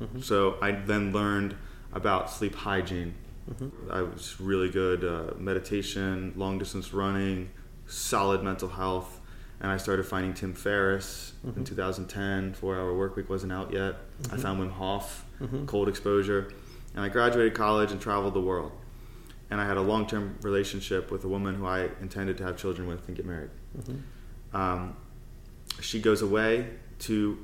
Mhm. 0.00 0.22
So 0.22 0.56
I 0.60 0.72
then 0.72 1.12
learned 1.12 1.56
about 1.92 2.30
sleep 2.30 2.54
hygiene. 2.54 3.14
Mhm. 3.50 3.70
I 3.90 4.02
was 4.02 4.38
really 4.40 4.68
good 4.68 5.04
uh, 5.04 5.34
meditation, 5.38 6.32
long 6.36 6.58
distance 6.58 6.92
running, 6.92 7.50
solid 7.86 8.42
mental 8.42 8.68
health, 8.68 9.20
and 9.60 9.70
I 9.70 9.76
started 9.78 10.04
finding 10.04 10.34
Tim 10.34 10.52
Ferriss 10.52 11.32
in 11.44 11.52
Mhm. 11.52 11.64
2010. 11.64 12.52
Four 12.52 12.76
Hour 12.76 12.92
Workweek 12.92 13.28
wasn't 13.28 13.52
out 13.52 13.72
yet. 13.72 14.00
I 14.30 14.36
Mhm. 14.36 14.40
found 14.40 14.60
Wim 14.60 14.70
Hof, 14.72 15.24
Mhm. 15.40 15.66
cold 15.66 15.88
exposure, 15.88 16.48
and 16.94 17.02
I 17.04 17.08
graduated 17.08 17.54
college 17.54 17.92
and 17.92 18.00
traveled 18.00 18.34
the 18.34 18.40
world. 18.42 18.72
And 19.48 19.60
I 19.60 19.64
had 19.66 19.76
a 19.76 19.80
long 19.82 20.06
term 20.06 20.34
relationship 20.42 21.10
with 21.10 21.24
a 21.24 21.28
woman 21.28 21.54
who 21.54 21.64
I 21.66 21.88
intended 22.02 22.36
to 22.38 22.44
have 22.44 22.56
children 22.56 22.88
with 22.88 23.06
and 23.06 23.16
get 23.16 23.24
married. 23.24 23.50
Um, 24.52 24.96
she 25.80 26.00
goes 26.00 26.22
away 26.22 26.68
to 27.00 27.38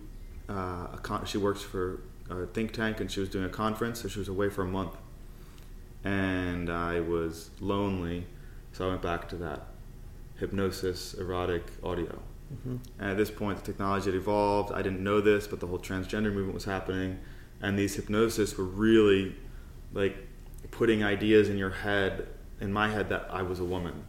uh, 0.49 0.89
a 0.95 0.99
con- 1.03 1.25
she 1.27 1.39
works 1.39 1.63
for 1.63 2.01
a 2.31 2.47
think 2.47 2.73
tank 2.73 3.01
and 3.01 3.11
she 3.11 3.21
was 3.21 3.29
doing 3.29 3.45
a 3.45 3.49
conference, 3.49 4.01
so 4.03 4.09
she 4.09 4.19
was 4.19 4.29
away 4.29 4.49
for 4.49 4.63
a 4.63 4.67
month. 4.69 4.97
And 6.05 6.71
I 6.71 7.01
was 7.01 7.51
lonely, 7.61 8.27
so 8.73 8.87
I 8.87 8.89
went 8.91 9.03
back 9.03 9.29
to 9.31 9.37
that 9.37 9.67
hypnosis, 10.39 11.15
erotic 11.15 11.65
audio. 11.85 12.19
Mhm. 12.53 12.79
And 12.99 13.11
at 13.11 13.17
this 13.17 13.31
point, 13.31 13.59
the 13.59 13.65
technology 13.65 14.07
had 14.07 14.15
evolved. 14.15 14.73
I 14.73 14.83
didn't 14.83 15.01
know 15.03 15.21
this, 15.21 15.47
but 15.47 15.61
the 15.61 15.67
whole 15.67 15.79
transgender 15.79 16.33
movement 16.33 16.55
was 16.55 16.65
happening, 16.65 17.19
and 17.61 17.79
these 17.79 17.95
hypnosis 17.95 18.57
were 18.59 18.65
really 18.65 19.37
like 19.95 20.17
putting 20.71 21.05
ideas 21.05 21.49
in 21.49 21.57
your 21.59 21.71
head, 21.71 22.27
in 22.61 22.73
my 22.73 22.89
head, 22.89 23.09
that 23.11 23.27
I 23.31 23.43
was 23.43 23.61
a 23.61 23.65
woman, 23.65 24.05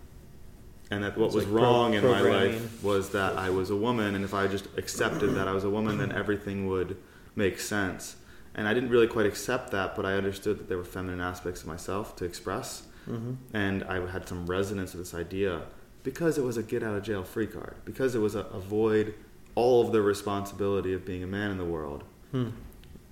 and 0.91 1.03
that 1.03 1.17
what 1.17 1.27
It's 1.27 1.35
was 1.35 1.45
like 1.45 1.53
pro- 1.53 1.63
wrong 1.63 1.93
in 1.93 2.03
my 2.03 2.21
life 2.21 2.83
was 2.83 3.09
that 3.09 3.37
I 3.37 3.49
was 3.49 3.69
a 3.69 3.75
woman, 3.75 4.15
and 4.15 4.23
if 4.23 4.33
I 4.33 4.47
just 4.47 4.67
accepted 4.77 5.35
that 5.35 5.47
I 5.47 5.53
was 5.53 5.63
a 5.63 5.69
woman, 5.69 5.97
then 5.97 6.11
everything 6.11 6.67
would 6.67 6.97
make 7.35 7.59
sense. 7.59 8.15
And 8.55 8.67
I 8.67 8.73
didn't 8.73 8.89
really 8.89 9.07
quite 9.07 9.25
accept 9.25 9.71
that, 9.71 9.95
but 9.95 10.05
I 10.05 10.13
understood 10.13 10.59
that 10.59 10.67
there 10.69 10.77
were 10.77 10.83
feminine 10.83 11.21
aspects 11.21 11.61
of 11.61 11.67
myself 11.67 12.15
to 12.17 12.25
express 12.25 12.83
Mhm. 13.09 13.35
and 13.53 13.83
I 13.85 14.05
had 14.07 14.27
some 14.29 14.45
resonance 14.45 14.93
with 14.93 15.01
this 15.03 15.13
idea 15.13 15.63
because 16.03 16.37
it 16.37 16.43
was 16.43 16.55
a 16.57 16.63
get 16.63 16.83
out 16.83 16.95
of 16.95 17.03
jail 17.03 17.23
free 17.23 17.47
card, 17.47 17.75
because 17.85 18.13
it 18.15 18.19
was 18.19 18.35
a 18.35 18.41
avoid 18.53 19.13
all 19.55 19.85
of 19.85 19.91
the 19.91 20.01
responsibility 20.01 20.93
of 20.93 21.03
being 21.05 21.23
a 21.23 21.27
man 21.27 21.49
in 21.51 21.57
the 21.57 21.65
world, 21.65 22.03
Hmm. 22.31 22.49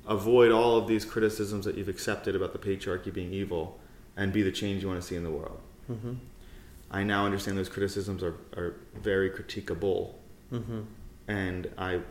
avoid 0.07 0.51
all 0.51 0.77
of 0.77 0.87
these 0.87 1.05
criticisms 1.05 1.65
that 1.65 1.75
you've 1.77 1.89
accepted 1.89 2.35
about 2.35 2.53
the 2.53 2.59
patriarchy 2.59 3.13
being 3.13 3.33
evil, 3.33 3.79
and 4.17 4.31
be 4.33 4.41
the 4.41 4.51
change 4.51 4.81
you 4.83 4.87
want 4.89 4.99
to 5.01 5.05
see 5.07 5.15
in 5.15 5.23
the 5.23 5.29
world. 5.31 5.59
Mhm. 5.89 6.17
I 6.91 7.03
now 7.03 7.25
understand 7.25 7.57
those 7.57 7.69
criticisms 7.69 8.21
are, 8.21 8.35
are 8.57 8.75
very 9.01 9.29
critiquable, 9.29 10.13
Mhm. 10.51 10.85
and 11.27 11.69
I 11.77 12.01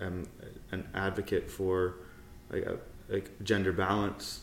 am 0.00 0.26
an 0.72 0.88
advocate 0.94 1.50
for 1.50 1.94
like, 2.50 2.62
a, 2.64 2.78
like 3.08 3.30
gender 3.42 3.72
balance, 3.72 4.40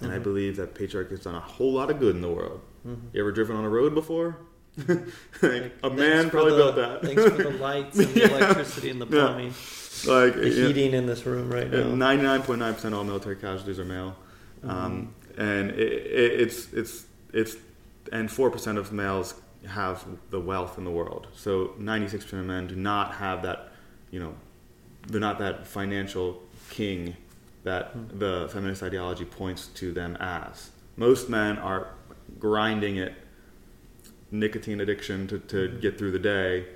and 0.00 0.12
I 0.12 0.18
Mhm. 0.18 0.22
believe 0.22 0.56
that 0.56 0.74
patriarchy 0.74 1.10
has 1.10 1.20
done 1.20 1.34
a 1.34 1.40
whole 1.40 1.72
lot 1.72 1.90
of 1.90 1.98
good 1.98 2.14
in 2.14 2.22
the 2.22 2.28
world. 2.30 2.60
Mhm. 2.86 2.98
You 3.12 3.20
ever 3.20 3.32
driven 3.32 3.56
on 3.56 3.64
a 3.64 3.68
road 3.68 3.92
before? 3.94 4.36
like, 4.86 4.88
a 4.92 5.00
Thanks 5.42 5.96
man 5.96 6.30
probably 6.30 6.52
the- 6.52 6.56
built 6.58 6.76
that. 6.76 7.02
Thanks 7.02 7.22
for 7.24 7.42
the 7.42 7.50
lights 7.68 7.98
and 7.98 8.08
the 8.14 8.20
Yeah. 8.20 8.36
electricity 8.36 8.90
and 8.90 9.00
the 9.00 9.06
Yeah. 9.06 9.26
plumbing, 9.26 9.54
like 10.06 10.34
the 10.36 10.48
yeah, 10.50 10.66
heating 10.68 10.92
in 10.92 11.06
this 11.06 11.26
room 11.26 11.50
right 11.50 11.68
now. 11.68 11.92
ninety-nine 11.92 12.42
point 12.42 12.60
nine 12.60 12.74
percent 12.74 12.94
of 12.94 12.98
all 12.98 13.04
military 13.04 13.34
casualties 13.34 13.80
are 13.80 13.84
male, 13.84 14.14
Mm-hmm. 14.64 14.70
um, 14.70 15.14
and 15.36 15.70
it, 15.72 15.92
it, 15.92 16.40
it's 16.42 16.72
it's 16.72 17.06
it's 17.32 17.56
and 18.12 18.30
four 18.30 18.50
percent 18.50 18.78
of 18.78 18.92
males 18.92 19.34
have 19.66 20.04
the 20.30 20.40
wealth 20.40 20.78
in 20.78 20.84
the 20.84 20.90
world. 20.90 21.26
So 21.34 21.74
ninety-six 21.78 22.24
percent 22.24 22.40
of 22.42 22.46
men 22.46 22.66
do 22.66 22.76
not 22.76 23.14
have 23.16 23.42
that, 23.42 23.72
you 24.10 24.20
know, 24.20 24.34
they're 25.06 25.20
not 25.20 25.38
that 25.40 25.66
financial 25.66 26.42
king 26.70 27.16
that 27.64 27.86
Hmm. 27.92 28.18
the 28.18 28.48
feminist 28.52 28.82
ideology 28.82 29.24
points 29.24 29.66
to 29.74 29.92
them 29.92 30.16
as. 30.20 30.70
Most 30.96 31.28
men 31.28 31.58
are 31.58 31.88
grinding 32.38 32.96
it, 32.96 33.14
nicotine 34.30 34.80
addiction 34.80 35.26
to, 35.28 35.38
to 35.38 35.56
Mhm. 35.68 35.80
get 35.80 35.98
through 35.98 36.12
the 36.12 36.18
day. 36.18 36.66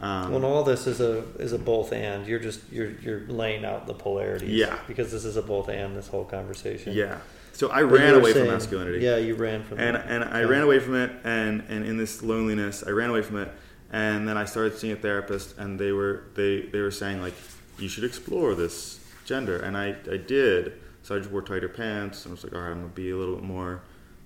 Um, 0.00 0.28
Well, 0.28 0.36
and 0.36 0.44
all 0.44 0.62
this 0.64 0.86
is 0.86 1.00
a 1.00 1.22
is 1.38 1.52
a 1.52 1.58
both 1.58 1.92
and. 1.92 2.26
You're 2.26 2.38
just 2.40 2.60
you're 2.72 2.90
you're 3.02 3.20
laying 3.28 3.64
out 3.64 3.86
the 3.86 3.94
polarities. 3.94 4.48
Yeah. 4.50 4.78
Because 4.88 5.12
this 5.12 5.24
is 5.24 5.36
a 5.36 5.42
both 5.42 5.68
and. 5.68 5.96
This 5.96 6.08
whole 6.08 6.24
conversation. 6.24 6.92
yeah. 6.94 7.18
So 7.52 7.70
I 7.70 7.82
But 7.82 7.92
ran 7.92 8.14
away 8.14 8.32
saying- 8.32 8.46
from 8.46 8.54
masculinity. 8.54 9.00
Yeah, 9.00 9.16
you 9.18 9.34
ran 9.34 9.62
from. 9.62 9.78
It. 9.78 9.82
And 9.84 9.96
that. 9.96 10.06
and 10.08 10.24
I 10.24 10.40
Yeah. 10.40 10.46
ran 10.48 10.62
away 10.62 10.78
from 10.78 10.94
it, 10.94 11.10
and 11.24 11.62
and 11.68 11.84
in 11.84 11.96
this 11.96 12.22
loneliness, 12.22 12.82
I 12.86 12.90
ran 12.90 13.10
away 13.10 13.22
from 13.22 13.36
it, 13.38 13.50
and 13.92 14.26
then 14.28 14.36
I 14.36 14.44
started 14.44 14.76
seeing 14.78 14.92
a 14.92 14.96
therapist, 14.96 15.56
and 15.58 15.78
they 15.78 15.92
were 15.92 16.24
they 16.34 16.62
they 16.72 16.80
were 16.80 16.90
saying 16.90 17.20
like, 17.20 17.34
you 17.78 17.88
should 17.88 18.04
explore 18.04 18.54
this 18.54 18.98
gender, 19.24 19.56
and 19.58 19.76
I 19.76 19.96
I 20.10 20.16
did. 20.16 20.72
So 21.02 21.14
I 21.16 21.18
just 21.18 21.30
wore 21.30 21.42
tighter 21.42 21.68
pants, 21.68 22.24
and 22.24 22.30
I 22.32 22.34
was 22.34 22.44
like, 22.44 22.54
all 22.54 22.60
right, 22.62 22.70
I'm 22.70 22.80
gonna 22.80 22.88
be 22.94 23.10
a 23.10 23.16
little 23.16 23.34
bit 23.34 23.44
more 23.44 23.82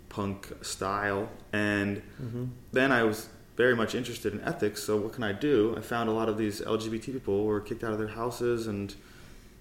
punk 0.09 0.49
style, 0.63 1.31
and 1.53 2.03
Mhm. 2.23 2.49
then 2.73 2.93
I 2.93 3.03
was 3.03 3.29
very 3.57 3.75
much 3.75 3.95
interested 3.95 4.35
in 4.35 4.41
ethics. 4.43 4.83
So 4.83 4.97
what 4.99 5.13
can 5.15 5.25
I 5.25 5.33
do? 5.33 5.75
I 5.77 5.81
found 5.81 6.09
a 6.11 6.13
lot 6.13 6.29
of 6.29 6.37
these 6.37 6.61
LGBT 6.61 7.13
people 7.13 7.45
were 7.47 7.61
kicked 7.61 7.83
out 7.83 7.93
of 7.93 7.99
their 7.99 8.09
houses 8.09 8.67
and 8.67 8.95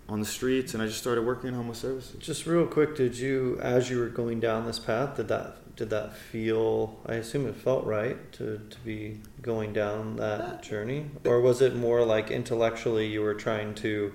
on 0.07 0.19
the 0.19 0.25
streets, 0.25 0.73
and 0.73 0.83
I 0.83 0.85
just 0.87 0.99
started 0.99 1.23
working 1.25 1.49
in 1.49 1.55
homeless 1.55 1.79
services. 1.79 2.15
Just 2.19 2.45
real 2.45 2.65
quick, 2.67 2.95
did 2.95 3.17
you, 3.17 3.57
as 3.61 3.89
you 3.89 3.99
were 3.99 4.07
going 4.09 4.39
down 4.39 4.65
this 4.65 4.79
path, 4.79 5.17
did 5.17 5.27
that 5.29 5.57
did 5.75 5.89
that 5.89 6.15
feel? 6.15 6.99
I 7.05 7.15
assume 7.15 7.47
it 7.47 7.55
felt 7.55 7.85
right 7.85 8.31
to 8.33 8.59
to 8.69 8.77
be 8.85 9.19
going 9.41 9.73
down 9.73 10.15
that 10.17 10.63
journey, 10.63 11.07
or 11.25 11.41
was 11.41 11.61
it 11.61 11.75
more 11.75 12.05
like 12.05 12.29
intellectually 12.31 13.07
you 13.07 13.21
were 13.21 13.33
trying 13.33 13.73
to 13.75 14.13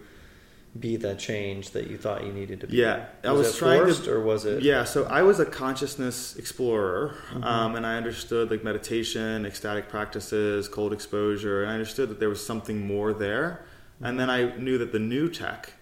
be 0.78 0.94
that 0.94 1.18
change 1.18 1.70
that 1.70 1.88
you 1.90 1.98
thought 1.98 2.24
you 2.24 2.32
needed 2.32 2.60
to 2.60 2.68
be? 2.68 2.76
Yeah, 2.76 3.06
I 3.24 3.32
was, 3.32 3.46
was 3.48 3.56
it 3.56 3.58
trying 3.58 3.92
to- 4.04 4.12
or 4.12 4.20
was 4.20 4.44
it? 4.44 4.62
Yeah, 4.62 4.84
so 4.84 5.04
I 5.06 5.22
was 5.22 5.40
a 5.40 5.44
consciousness 5.44 6.36
explorer, 6.36 7.16
Mhm. 7.34 7.44
um, 7.44 7.74
and 7.74 7.84
I 7.84 7.96
understood 7.96 8.52
like 8.52 8.62
meditation, 8.62 9.44
ecstatic 9.44 9.88
practices, 9.88 10.68
cold 10.68 10.92
exposure, 10.92 11.62
and 11.62 11.70
I 11.72 11.74
understood 11.74 12.08
that 12.10 12.20
there 12.20 12.28
was 12.28 12.46
something 12.46 12.86
more 12.86 13.12
there. 13.12 13.64
And 14.02 14.18
then 14.18 14.30
I 14.30 14.56
knew 14.56 14.78
that 14.78 14.92
the 14.92 14.98
new 15.00 15.28
tech 15.28 15.74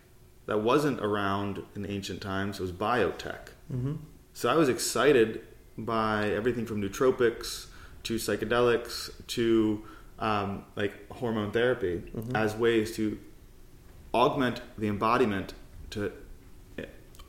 that 0.48 0.58
wasn't 0.70 0.98
around 1.00 1.62
in 1.76 1.86
ancient 1.86 2.20
times 2.20 2.58
was 2.58 2.72
biotech. 2.72 3.44
hmm 3.70 3.94
So 4.32 4.48
I 4.48 4.56
was 4.62 4.68
excited 4.68 5.40
by 5.76 6.30
everything 6.40 6.64
from 6.66 6.78
nootropics 6.82 7.66
to 8.04 8.12
psychedelics 8.16 9.10
to 9.36 9.82
um, 10.18 10.64
like 10.74 10.92
hormone 11.12 11.50
therapy 11.52 11.94
Mhm. 12.16 12.34
as 12.34 12.56
ways 12.56 12.96
to 12.96 13.04
augment 14.12 14.56
the 14.76 14.88
embodiment 14.88 15.54
to 15.90 16.10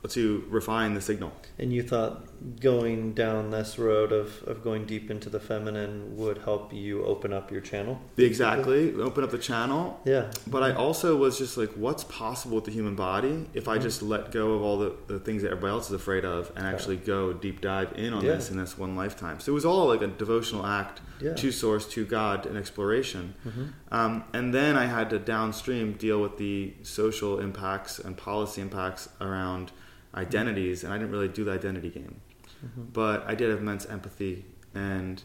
to 0.08 0.46
refine 0.50 0.94
the 0.94 1.02
signal. 1.02 1.32
And 1.60 1.74
you 1.74 1.84
thought 1.84 2.29
going 2.60 3.14
down 3.14 3.52
this 3.52 3.78
road 3.78 4.12
of, 4.12 4.44
of 4.44 4.64
going 4.64 4.86
deep 4.86 5.12
into 5.12 5.30
the 5.30 5.40
feminine 5.40 6.16
would 6.16 6.40
help 6.40 6.74
you 6.74 7.04
open 7.06 7.34
up 7.34 7.52
your 7.52 7.62
channel? 7.62 8.00
Exactly, 8.18 8.94
open 8.96 9.24
up 9.24 9.32
the 9.32 9.38
channel. 9.38 10.00
Yeah. 10.06 10.32
But 10.48 10.64
I 10.64 10.72
also 10.74 11.16
was 11.18 11.38
just 11.38 11.58
like, 11.58 11.72
what's 11.74 12.04
possible 12.06 12.56
with 12.56 12.66
the 12.66 12.72
human 12.72 12.96
body 12.96 13.48
if 13.54 13.68
I 13.68 13.78
Mhm. 13.78 13.82
just 13.82 14.02
let 14.02 14.32
go 14.32 14.54
of 14.54 14.62
all 14.62 14.78
the, 14.78 14.94
the 15.08 15.20
things 15.20 15.42
that 15.42 15.50
everybody 15.52 15.72
else 15.72 15.88
is 15.88 15.94
afraid 15.94 16.26
of 16.26 16.52
and 16.56 16.66
actually 16.66 16.98
go 16.98 17.34
deep 17.34 17.62
dive 17.62 17.92
in 17.96 18.14
on 18.14 18.24
Yeah. 18.24 18.36
this 18.36 18.50
in 18.50 18.58
this 18.58 18.78
one 18.78 18.96
lifetime? 18.96 19.40
So 19.40 19.52
it 19.52 19.56
was 19.56 19.66
all 19.66 19.88
like 19.88 20.02
a 20.02 20.08
devotional 20.08 20.66
act 20.66 21.02
Yeah. 21.22 21.34
to 21.34 21.52
source, 21.52 21.86
to 21.90 22.06
God, 22.06 22.46
and 22.46 22.58
exploration. 22.58 23.34
hmm 23.44 23.66
Um, 23.92 24.24
and 24.34 24.54
then 24.54 24.76
I 24.78 24.86
had 24.86 25.10
to 25.10 25.20
downstream 25.20 25.94
deal 25.94 26.22
with 26.22 26.38
the 26.38 26.74
social 26.84 27.40
impacts 27.40 28.00
and 28.00 28.16
policy 28.16 28.62
impacts 28.62 29.10
around 29.20 29.72
identities, 30.16 30.84
and 30.84 30.94
I 30.94 30.98
didn't 30.98 31.12
really 31.12 31.28
do 31.28 31.44
the 31.44 31.52
identity 31.52 31.90
game. 31.90 32.22
Hmm 32.62 32.84
But 32.94 33.24
I 33.28 33.36
did 33.36 33.50
have 33.50 33.60
immense 33.60 33.86
empathy, 33.86 34.46
and 34.74 35.22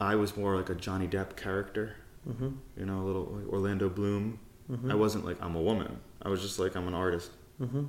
I 0.00 0.14
was 0.14 0.36
more 0.36 0.56
like 0.56 0.70
a 0.70 0.74
Johnny 0.74 1.08
Depp 1.08 1.36
character, 1.36 1.96
hmm 2.26 2.50
you 2.76 2.84
know, 2.86 3.00
a 3.02 3.04
little 3.04 3.24
like 3.36 3.48
Orlando 3.52 3.88
Bloom. 3.88 4.38
hmm 4.68 4.90
I 4.90 4.94
wasn't 4.94 5.24
like 5.24 5.38
I'm 5.42 5.56
a 5.56 5.62
woman. 5.62 5.98
I 6.22 6.28
was 6.28 6.40
just 6.42 6.58
like 6.58 6.76
I'm 6.76 6.86
an 6.88 6.94
artist. 6.94 7.30
hmm 7.58 7.84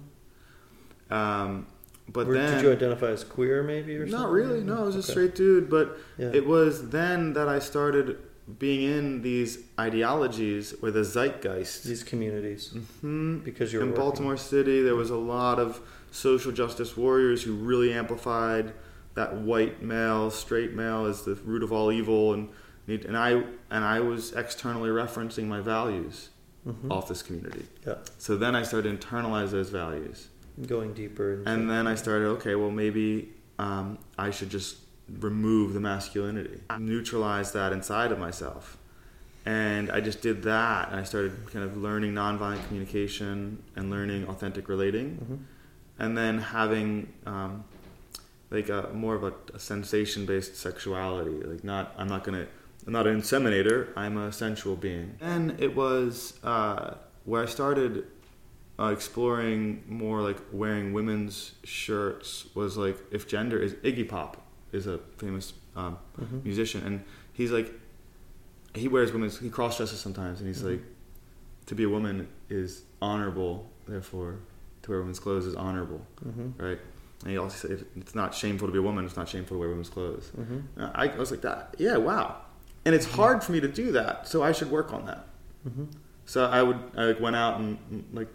Um, 1.09 1.67
but 2.11 2.27
Were- 2.27 2.33
then 2.33 2.55
did 2.55 2.63
you 2.63 2.71
identify 2.71 3.07
as 3.07 3.23
queer, 3.23 3.61
maybe, 3.63 3.95
or 3.95 4.07
something? 4.07 4.19
not 4.19 4.31
really. 4.31 4.61
No, 4.63 4.77
I 4.79 4.83
was 4.83 4.95
a 4.95 5.03
straight 5.03 5.35
dude. 5.35 5.69
But 5.69 5.97
Yeah. 6.17 6.31
it 6.33 6.45
was 6.47 6.89
then 6.89 7.33
that 7.33 7.47
I 7.47 7.59
started 7.59 8.17
being 8.57 8.81
in 8.97 9.21
these 9.21 9.59
ideologies 9.79 10.73
where 10.79 10.91
the 10.91 11.03
zeitgeist. 11.03 11.83
These 11.83 12.03
communities, 12.03 12.73
hmm 13.01 13.39
because 13.39 13.71
you're 13.71 13.83
in 13.83 13.89
working- 13.89 14.03
Baltimore 14.03 14.37
City, 14.37 14.81
there 14.81 14.95
was 14.95 15.11
a 15.11 15.17
lot 15.17 15.59
of 15.59 15.79
social 16.11 16.51
justice 16.51 16.95
warriors 16.97 17.43
who 17.43 17.53
really 17.53 17.93
amplified 17.93 18.73
that 19.15 19.35
white 19.35 19.81
male, 19.81 20.29
straight 20.31 20.73
male 20.73 21.05
is 21.05 21.23
the 21.23 21.35
root 21.35 21.63
of 21.63 21.71
all 21.71 21.91
evil, 21.91 22.33
and 22.33 22.49
need- 22.87 23.05
and 23.05 23.17
I 23.17 23.43
and 23.71 23.83
I 23.85 23.99
was 23.99 24.33
externally 24.33 24.89
referencing 24.89 25.45
my 25.47 25.61
values 25.61 26.29
Mhm. 26.67 26.89
off 26.91 27.07
this 27.07 27.21
community. 27.21 27.65
Yeah, 27.85 27.95
So 28.17 28.35
then 28.37 28.55
I 28.55 28.63
started 28.63 28.99
to 28.99 29.07
internalize 29.07 29.51
those 29.51 29.69
values, 29.69 30.27
going 30.67 30.93
deeper. 30.93 31.33
Into, 31.33 31.49
and 31.49 31.69
then 31.69 31.85
I 31.87 31.95
started 31.95 32.27
okay, 32.37 32.55
well 32.55 32.71
maybe 32.71 33.33
um, 33.59 33.97
I 34.17 34.31
should 34.31 34.49
just 34.49 34.77
remove 35.19 35.73
the 35.73 35.79
masculinity, 35.81 36.61
neutralize 36.79 37.51
that 37.51 37.73
inside 37.73 38.11
of 38.11 38.19
myself. 38.19 38.77
And 39.45 39.89
I 39.89 39.99
just 40.01 40.21
did 40.21 40.43
that, 40.43 40.89
and 40.91 40.99
I 40.99 41.03
started 41.03 41.33
kind 41.51 41.65
of 41.65 41.75
learning 41.77 42.13
nonviolent 42.13 42.65
communication 42.67 43.61
and 43.75 43.89
learning 43.89 44.27
authentic 44.27 44.69
relating. 44.69 45.17
Mhm. 45.17 45.37
And 45.99 46.17
then 46.17 46.39
having 46.39 47.11
um, 47.25 47.63
like 48.51 48.69
a 48.69 48.89
more 48.93 49.15
of 49.15 49.23
a, 49.23 49.33
a 49.53 49.59
sensation 49.59 50.25
based 50.25 50.55
sexuality 50.55 51.31
like 51.51 51.63
not 51.63 51.93
i'm 51.97 52.07
not 52.07 52.23
going 52.23 52.39
to 52.39 52.47
I'm 52.87 52.93
not 52.93 53.07
an 53.07 53.21
inseminator. 53.21 53.89
I'm 53.97 54.17
a 54.17 54.31
sensual 54.31 54.75
being. 54.77 55.15
And 55.21 55.59
it 55.61 55.75
was 55.75 56.39
uh, 56.43 56.95
where 57.25 57.43
I 57.43 57.45
started 57.45 58.07
uh, 58.79 58.85
exploring 58.85 59.83
more 59.87 60.21
like 60.21 60.37
wearing 60.53 60.93
women's 60.93 61.53
shirts. 61.65 62.45
Was 62.55 62.77
like 62.77 62.97
if 63.11 63.27
gender 63.27 63.59
is 63.61 63.73
Iggy 63.83 64.07
Pop 64.07 64.41
is 64.71 64.87
a 64.87 64.97
famous 65.17 65.53
um, 65.75 65.97
Mhm. 66.19 66.43
musician, 66.45 66.81
and 66.87 67.03
he's 67.33 67.51
like 67.51 67.69
he 68.73 68.87
wears 68.87 69.11
women's 69.11 69.37
he 69.39 69.49
cross 69.49 69.77
dresses 69.77 69.99
sometimes, 69.99 70.39
and 70.39 70.47
he's 70.47 70.63
Mhm. 70.63 70.71
like 70.71 70.83
to 71.67 71.75
be 71.75 71.83
a 71.83 71.89
woman 71.89 72.27
is 72.49 72.83
honorable. 73.01 73.69
Therefore, 73.87 74.39
to 74.89 74.93
wear 74.93 74.99
women's 74.99 75.19
clothes 75.19 75.45
is 75.45 75.55
honorable, 75.55 76.05
Mhm. 76.25 76.53
right? 76.59 76.79
And 77.21 77.31
he 77.31 77.37
also 77.37 77.67
said 77.67 77.85
it's 77.95 78.15
not 78.15 78.33
shameful 78.33 78.67
to 78.67 78.71
be 78.71 78.79
a 78.79 78.81
woman. 78.81 79.05
It's 79.05 79.15
not 79.17 79.27
shameful 79.29 79.55
to 79.55 79.59
wear 79.59 79.69
women's 79.69 79.89
clothes. 79.89 80.31
Mhm. 80.37 80.63
Uh, 80.77 80.89
I, 80.93 81.09
I 81.09 81.17
was 81.17 81.31
like 81.31 81.41
that. 81.41 81.75
Yeah, 81.77 81.97
wow. 81.97 82.37
And 82.85 82.95
it's 82.95 83.05
hard 83.05 83.43
for 83.43 83.51
me 83.51 83.59
to 83.59 83.67
do 83.67 83.91
that, 83.93 84.27
so 84.27 84.41
I 84.41 84.51
should 84.51 84.71
work 84.71 84.93
on 84.93 85.05
that. 85.05 85.27
Mhm. 85.67 85.87
So 86.25 86.45
I 86.45 86.61
would 86.63 86.77
I 86.95 87.05
like 87.05 87.19
went 87.19 87.35
out 87.35 87.59
and 87.59 87.77
like 88.13 88.29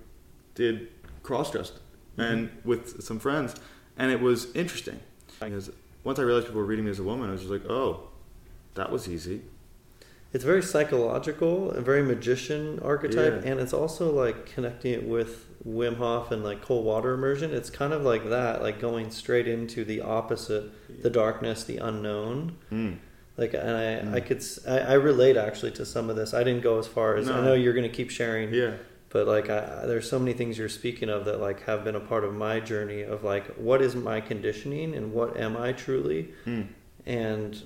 did 0.54 0.88
cross 1.22 1.50
dressed 1.50 1.80
and 2.18 2.50
with 2.64 3.02
some 3.02 3.18
friends, 3.18 3.54
and 3.96 4.12
it 4.12 4.20
was 4.20 4.54
interesting 4.54 5.00
because 5.40 5.70
once 6.04 6.18
I 6.18 6.22
realized 6.22 6.46
people 6.46 6.60
were 6.60 6.66
reading 6.66 6.84
me 6.84 6.90
as 6.90 6.98
a 6.98 7.02
woman, 7.02 7.28
I 7.28 7.32
was 7.32 7.40
just 7.40 7.50
like, 7.52 7.64
oh, 7.68 8.08
that 8.74 8.92
was 8.92 9.08
easy. 9.08 9.42
It's 10.34 10.42
very 10.44 10.62
psychological, 10.62 11.70
a 11.70 11.80
very 11.80 12.02
magician 12.02 12.80
archetype, 12.84 13.44
Yeah. 13.44 13.52
and 13.52 13.60
it's 13.60 13.72
also 13.72 14.12
like 14.12 14.46
connecting 14.46 14.92
it 14.92 15.04
with 15.04 15.46
Wim 15.66 15.96
Hof 15.96 16.32
and 16.32 16.42
like 16.42 16.60
cold 16.60 16.84
water 16.84 17.14
immersion. 17.14 17.54
It's 17.54 17.70
kind 17.70 17.92
of 17.92 18.02
like 18.02 18.28
that, 18.30 18.60
like 18.60 18.80
going 18.80 19.12
straight 19.12 19.46
into 19.46 19.84
the 19.84 20.00
opposite, 20.00 20.64
the 21.02 21.08
darkness, 21.08 21.62
the 21.62 21.76
unknown. 21.78 22.56
Mm. 22.72 22.96
Like, 23.36 23.54
and 23.54 23.70
I, 23.70 23.84
Mm. 23.84 24.14
I 24.14 24.20
could, 24.20 24.42
I 24.68 24.94
relate 24.94 25.36
actually 25.36 25.70
to 25.72 25.86
some 25.86 26.10
of 26.10 26.16
this. 26.16 26.34
I 26.34 26.42
didn't 26.42 26.62
go 26.62 26.78
as 26.80 26.88
far 26.88 27.16
as 27.16 27.30
I 27.30 27.40
know 27.40 27.54
you're 27.54 27.72
going 27.72 27.88
to 27.88 27.96
keep 27.96 28.10
sharing, 28.10 28.52
Yeah, 28.52 28.72
but 29.10 29.28
like, 29.28 29.48
I, 29.48 29.86
there's 29.86 30.08
so 30.10 30.18
many 30.18 30.32
things 30.32 30.58
you're 30.58 30.68
speaking 30.68 31.08
of 31.08 31.24
that 31.26 31.40
like 31.40 31.62
have 31.62 31.84
been 31.84 31.94
a 31.94 32.00
part 32.00 32.24
of 32.24 32.34
my 32.34 32.58
journey 32.58 33.02
of 33.02 33.22
like, 33.22 33.46
what 33.54 33.80
is 33.80 33.94
my 33.94 34.20
conditioning 34.20 34.94
and 34.96 35.12
what 35.12 35.36
am 35.36 35.56
I 35.56 35.72
truly, 35.72 36.30
mm. 36.44 36.66
and 37.06 37.62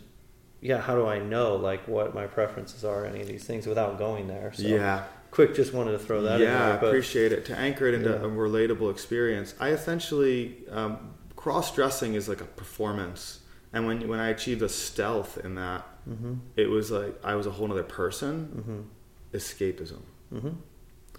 yeah, 0.60 0.80
how 0.80 0.94
do 0.94 1.06
I 1.06 1.18
know 1.18 1.56
like 1.56 1.86
what 1.88 2.14
my 2.14 2.26
preferences 2.26 2.84
are, 2.84 3.04
any 3.06 3.20
of 3.20 3.26
these 3.28 3.44
things 3.44 3.66
without 3.66 3.98
going 3.98 4.28
there? 4.28 4.52
So, 4.54 4.62
yeah, 4.66 5.04
quick, 5.30 5.54
just 5.54 5.72
wanted 5.72 5.92
to 5.92 5.98
throw 5.98 6.22
that 6.22 6.40
yeah. 6.40 6.74
I 6.74 6.76
there. 6.76 6.88
Appreciate 6.88 7.32
it 7.32 7.44
to 7.46 7.56
anchor 7.56 7.86
it 7.86 7.94
into 7.94 8.10
Yeah. 8.10 8.16
a 8.16 8.28
relatable 8.28 8.90
experience. 8.90 9.54
I 9.60 9.70
essentially 9.70 10.56
um, 10.70 11.14
cross 11.36 11.74
dressing 11.74 12.14
is 12.14 12.28
like 12.28 12.40
a 12.40 12.46
performance, 12.46 13.40
and 13.72 13.86
when 13.86 14.08
when 14.08 14.18
I 14.20 14.28
achieved 14.30 14.62
a 14.62 14.68
stealth 14.68 15.38
in 15.44 15.54
that, 15.56 15.84
mm-hmm, 16.08 16.34
it 16.56 16.68
was 16.70 16.90
like 16.90 17.14
I 17.24 17.34
was 17.34 17.46
a 17.46 17.50
whole 17.50 17.70
other 17.70 17.82
person. 17.82 18.34
mm-hmm, 18.56 19.36
Escapism. 19.36 20.02
mm-hmm. 20.32 20.48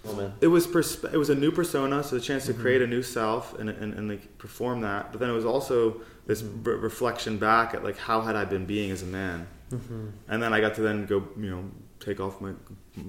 Oh 0.08 0.14
man, 0.14 0.32
It 0.40 0.46
was 0.46 0.66
persp- 0.66 1.12
it 1.12 1.18
was 1.18 1.28
a 1.30 1.34
new 1.34 1.50
persona, 1.52 2.02
so 2.02 2.16
the 2.16 2.22
chance 2.22 2.46
to 2.46 2.54
Mhm. 2.54 2.60
create 2.60 2.82
a 2.82 2.86
new 2.86 3.02
self 3.02 3.58
and, 3.58 3.68
and, 3.68 3.92
and 3.94 4.08
like 4.08 4.38
perform 4.38 4.80
that. 4.80 5.12
But 5.12 5.20
then 5.20 5.28
it 5.28 5.34
was 5.34 5.44
also 5.44 6.00
this 6.26 6.42
re- 6.42 6.74
reflection 6.74 7.36
back 7.38 7.74
at 7.74 7.84
like 7.84 7.98
how 7.98 8.22
had 8.22 8.34
I 8.36 8.44
been 8.46 8.64
being 8.66 8.90
as 8.90 9.02
a 9.02 9.06
man, 9.06 9.46
mm-hmm. 9.70 10.06
and 10.28 10.42
then 10.42 10.52
I 10.54 10.60
got 10.60 10.74
to 10.76 10.80
then 10.82 11.04
go 11.06 11.28
you 11.38 11.50
know 11.50 11.64
take 11.98 12.18
off 12.18 12.40
my 12.40 12.52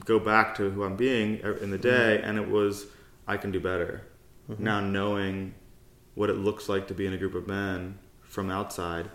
go 0.06 0.20
back 0.20 0.56
to 0.58 0.70
who 0.70 0.84
I'm 0.84 0.98
being 0.98 1.38
in 1.62 1.72
the 1.72 1.78
day, 1.78 2.22
and 2.22 2.38
it 2.38 2.50
was 2.50 2.88
I 3.28 3.38
can 3.38 3.52
do 3.52 3.60
better 3.60 4.02
Mm-hmm. 4.50 4.64
now 4.64 4.80
knowing 4.82 5.54
what 6.16 6.30
it 6.30 6.34
looks 6.38 6.68
like 6.68 6.88
to 6.90 6.94
be 6.94 7.06
in 7.06 7.14
a 7.14 7.18
group 7.18 7.36
of 7.36 7.48
men 7.48 8.00
from 8.22 8.50
outside. 8.50 9.10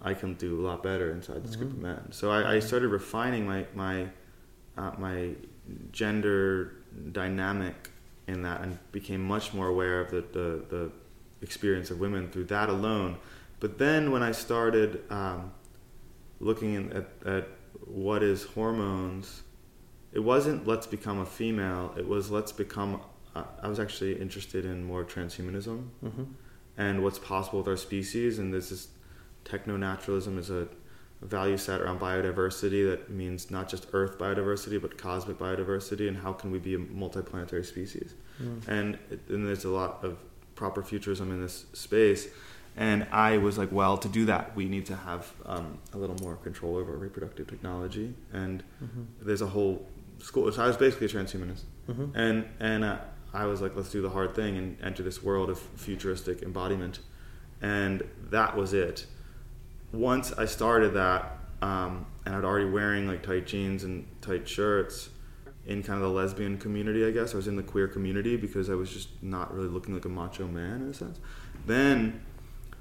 I 0.00 0.14
can 0.14 0.34
do 0.34 0.60
a 0.60 0.62
lot 0.68 0.82
better 0.84 1.10
inside 1.10 1.42
this 1.44 1.56
group 1.56 1.70
of 1.72 1.78
Mhm. 1.78 1.82
men. 1.82 2.12
So 2.12 2.30
I, 2.30 2.54
I 2.56 2.58
started 2.60 2.88
refining 2.88 3.44
my 3.46 3.66
my 3.74 4.08
uh, 4.76 4.92
my 4.98 5.30
gender 5.90 6.74
dynamic 7.12 7.90
in 8.26 8.42
that 8.42 8.60
and 8.60 8.78
became 8.92 9.22
much 9.22 9.52
more 9.52 9.68
aware 9.68 10.00
of 10.00 10.10
the, 10.10 10.24
the, 10.32 10.64
the 10.68 10.92
experience 11.40 11.90
of 11.90 11.98
women 11.98 12.28
through 12.30 12.44
that 12.44 12.68
alone. 12.68 13.16
But 13.60 13.78
then 13.78 14.10
when 14.10 14.22
I 14.22 14.32
started 14.32 15.02
um, 15.10 15.52
looking 16.40 16.74
in, 16.74 16.92
at, 16.92 17.08
at 17.24 17.48
what 17.86 18.22
is 18.22 18.44
hormones, 18.44 19.42
it 20.12 20.20
wasn't 20.20 20.66
let's 20.66 20.86
become 20.86 21.20
a 21.20 21.26
female, 21.26 21.94
it 21.96 22.06
was 22.06 22.30
let's 22.30 22.52
become. 22.52 23.00
Uh, 23.34 23.44
I 23.62 23.68
was 23.68 23.80
actually 23.80 24.20
interested 24.20 24.64
in 24.66 24.84
more 24.84 25.04
transhumanism 25.04 25.88
Mm-hmm. 26.04 26.24
and 26.76 27.02
what's 27.02 27.18
possible 27.18 27.60
with 27.60 27.68
our 27.68 27.78
species. 27.78 28.38
And 28.38 28.52
this 28.52 28.70
is 28.70 28.88
techno 29.44 29.76
naturalism 29.76 30.38
is 30.38 30.50
a 30.50 30.68
value 31.22 31.56
set 31.56 31.80
around 31.80 32.00
biodiversity 32.00 32.88
that 32.90 33.10
means 33.10 33.50
not 33.50 33.68
just 33.68 33.86
Earth 33.92 34.18
biodiversity 34.18 34.80
but 34.80 34.98
cosmic 34.98 35.38
biodiversity 35.38 36.08
and 36.08 36.16
how 36.18 36.32
can 36.32 36.50
we 36.50 36.58
be 36.58 36.74
a 36.74 36.78
multiplanetary 36.78 37.64
species. 37.64 38.14
Mm-hmm. 38.42 38.70
And, 38.70 38.98
and 39.28 39.46
there's 39.46 39.64
a 39.64 39.70
lot 39.70 40.02
of 40.02 40.18
proper 40.54 40.82
futurism 40.82 41.30
in 41.30 41.40
this 41.40 41.66
space. 41.72 42.28
And 42.76 43.06
I 43.12 43.38
was 43.38 43.58
like, 43.58 43.70
well, 43.70 43.98
to 43.98 44.08
do 44.08 44.24
that, 44.26 44.56
we 44.56 44.64
need 44.64 44.86
to 44.86 44.96
have 44.96 45.30
um, 45.46 45.78
a 45.92 45.98
little 45.98 46.16
more 46.22 46.36
control 46.36 46.76
over 46.76 46.92
reproductive 46.96 47.46
technology. 47.48 48.14
And 48.32 48.62
Mm-hmm. 48.82 49.02
there's 49.26 49.42
a 49.42 49.46
whole 49.46 49.86
school. 50.18 50.50
So 50.50 50.62
I 50.62 50.66
was 50.66 50.76
basically 50.76 51.06
a 51.06 51.10
transhumanist 51.10 51.62
Mm-hmm. 51.88 52.16
and 52.16 52.44
and 52.60 52.84
uh, 52.84 52.98
I 53.34 53.46
was 53.46 53.60
like, 53.60 53.74
let's 53.76 53.90
do 53.90 54.00
the 54.02 54.10
hard 54.10 54.34
thing 54.34 54.56
and 54.56 54.76
enter 54.82 55.02
this 55.02 55.22
world 55.22 55.50
of 55.50 55.58
futuristic 55.58 56.42
embodiment, 56.42 57.00
and 57.60 58.02
that 58.30 58.56
was 58.56 58.72
it. 58.72 59.06
Once 59.92 60.32
I 60.32 60.46
started 60.46 60.94
that, 60.94 61.38
um, 61.60 62.06
and 62.24 62.34
I'd 62.34 62.44
already 62.44 62.64
wearing 62.68 63.06
like 63.06 63.22
tight 63.22 63.46
jeans 63.46 63.84
and 63.84 64.06
tight 64.20 64.48
shirts 64.48 65.10
in 65.66 65.82
kind 65.82 65.96
of 66.02 66.08
the 66.08 66.14
lesbian 66.14 66.58
community, 66.58 67.04
I 67.06 67.10
guess 67.10 67.34
I 67.34 67.36
was 67.36 67.46
in 67.46 67.56
the 67.56 67.62
queer 67.62 67.86
community 67.88 68.36
because 68.36 68.68
I 68.70 68.74
was 68.74 68.90
just 68.92 69.08
not 69.22 69.54
really 69.54 69.68
looking 69.68 69.94
like 69.94 70.04
a 70.04 70.08
macho 70.08 70.46
man 70.48 70.82
in 70.82 70.88
a 70.88 70.94
sense. 70.94 71.18
Then, 71.66 72.22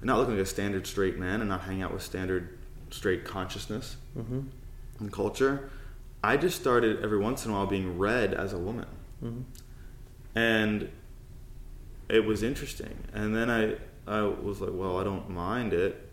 not 0.01 0.18
looking 0.18 0.36
like 0.36 0.43
a 0.43 0.49
standard 0.49 0.88
straight 0.88 1.20
man 1.20 1.41
and 1.41 1.49
not 1.49 1.62
hanging 1.62 1.84
out 1.84 1.93
with 1.93 2.01
standard 2.01 2.57
straight 2.89 3.24
consciousness 3.26 3.97
Mm-hmm. 4.18 4.41
and 4.99 5.12
culture. 5.14 5.70
I 6.24 6.38
just 6.38 6.59
started 6.59 7.03
every 7.03 7.18
once 7.18 7.45
in 7.45 7.51
a 7.51 7.53
while 7.55 7.66
being 7.68 7.97
read 7.97 8.34
as 8.34 8.53
a 8.53 8.57
woman 8.57 8.88
Mm-hmm. 9.24 9.41
and 10.36 10.89
it 12.09 12.26
was 12.26 12.41
interesting. 12.43 12.95
And 13.14 13.36
then 13.36 13.49
I 13.49 13.76
I 14.07 14.22
was 14.24 14.59
like, 14.62 14.72
well, 14.74 14.97
I 14.99 15.03
don't 15.03 15.30
mind 15.30 15.74
it, 15.74 16.09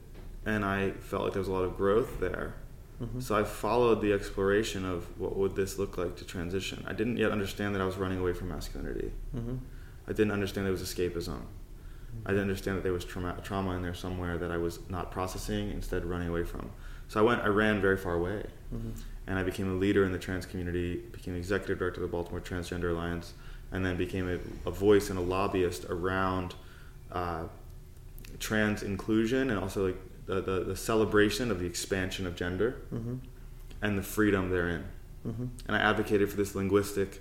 and 0.49 0.65
I 0.65 0.91
felt 0.93 1.25
like 1.25 1.33
there 1.35 1.41
was 1.41 1.49
a 1.49 1.53
lot 1.53 1.65
of 1.65 1.77
growth 1.77 2.21
there. 2.21 2.55
Mm-hmm. 3.03 3.21
So 3.21 3.37
I 3.37 3.45
followed 3.45 4.01
the 4.01 4.13
exploration 4.13 4.85
of 4.85 5.07
what 5.21 5.37
would 5.37 5.55
this 5.55 5.79
look 5.79 5.99
like 5.99 6.17
to 6.17 6.25
transition. 6.25 6.85
I 6.89 6.95
didn't 6.95 7.19
yet 7.19 7.31
understand 7.31 7.75
that 7.75 7.83
I 7.83 7.85
was 7.85 7.97
running 7.97 8.19
away 8.19 8.33
from 8.33 8.49
masculinity. 8.49 9.13
Mm-hmm. 9.37 9.57
I 10.09 10.13
didn't 10.13 10.33
understand 10.33 10.67
there 10.67 10.73
was 10.73 10.83
escapism. 10.83 11.43
I 12.25 12.31
didn't 12.31 12.43
understand 12.43 12.79
that 12.79 12.83
there 12.83 12.95
was 12.95 13.05
trauma, 13.05 13.37
trauma 13.45 13.77
in 13.77 13.83
there 13.83 13.95
somewhere 13.95 14.39
that 14.39 14.51
I 14.51 14.57
was 14.57 14.81
not 14.89 15.11
processing, 15.11 15.71
instead 15.71 16.05
running 16.05 16.29
away 16.29 16.45
from. 16.45 16.71
So 17.09 17.21
I 17.21 17.23
went, 17.23 17.43
I 17.43 17.49
ran 17.49 17.81
very 17.81 17.97
far 17.97 18.15
away 18.15 18.45
Mm-hmm. 18.75 18.91
and 19.27 19.39
I 19.39 19.43
became 19.43 19.71
a 19.71 19.75
leader 19.75 20.05
in 20.05 20.13
the 20.13 20.19
trans 20.19 20.45
community, 20.45 20.97
became 21.13 21.35
executive 21.35 21.79
director 21.79 22.03
of 22.03 22.11
the 22.11 22.13
Baltimore 22.15 22.41
Transgender 22.41 22.91
Alliance, 22.91 23.33
and 23.73 23.85
then 23.85 23.97
became 23.97 24.29
a, 24.29 24.69
a 24.69 24.71
voice 24.71 25.09
and 25.09 25.19
a 25.19 25.23
lobbyist 25.23 25.87
around 25.87 26.55
uh, 27.13 27.45
trans 28.41 28.83
inclusion 28.83 29.49
and 29.51 29.59
also 29.59 29.87
like 29.87 29.97
the, 30.29 30.41
the, 30.41 30.61
the 30.65 30.77
celebration 30.77 31.51
of 31.51 31.59
the 31.59 31.67
expansion 31.67 32.27
of 32.27 32.37
gender 32.37 32.77
Mm-hmm. 32.95 33.17
and 33.83 33.99
the 33.99 34.03
freedom 34.03 34.51
therein. 34.51 34.85
Mm-hmm. 35.27 35.47
And 35.67 35.77
I 35.77 35.81
advocated 35.81 36.31
for 36.31 36.37
this 36.37 36.55
linguistic 36.55 37.21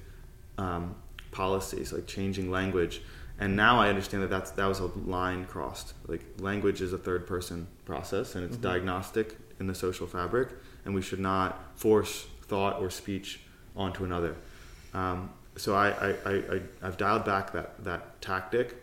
um, 0.59 0.95
policies, 1.31 1.91
like 1.93 2.05
changing 2.05 2.51
language. 2.51 3.01
And 3.39 3.55
now 3.55 3.79
I 3.79 3.89
understand 3.89 4.23
that 4.23 4.29
that's, 4.29 4.51
that 4.51 4.65
was 4.65 4.79
a 4.79 4.85
line 4.85 5.45
crossed. 5.45 5.93
Like 6.07 6.23
language 6.39 6.81
is 6.81 6.93
a 6.93 6.97
third 6.97 7.25
person 7.27 7.67
process 7.85 8.35
and 8.35 8.43
it's 8.43 8.57
Mhm. 8.57 8.61
diagnostic 8.61 9.37
in 9.59 9.65
the 9.67 9.73
social 9.75 10.05
fabric, 10.05 10.49
and 10.85 10.93
we 10.93 11.01
should 11.01 11.19
not 11.19 11.63
force 11.75 12.27
thought 12.43 12.79
or 12.79 12.89
speech 12.91 13.39
onto 13.75 14.03
another. 14.05 14.35
Um, 14.93 15.31
so 15.55 15.73
I, 15.75 15.89
I, 15.89 16.09
I, 16.25 16.33
I, 16.55 16.61
I've 16.83 16.97
dialed 16.97 17.25
back 17.25 17.51
that, 17.53 17.83
that 17.83 18.21
tactic, 18.21 18.75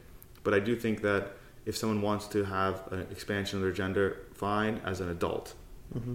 but 0.43 0.53
I 0.55 0.59
do 0.61 0.75
think 0.75 1.03
that 1.03 1.37
if 1.67 1.77
someone 1.77 2.03
wants 2.03 2.27
to 2.29 2.45
have 2.45 2.87
an 2.93 3.01
expansion 3.11 3.59
of 3.59 3.62
their 3.62 3.73
gender, 3.73 4.19
fine 4.35 4.81
as 4.85 5.01
an 5.01 5.09
adult. 5.09 5.55
Mm-hmm. 5.97 6.15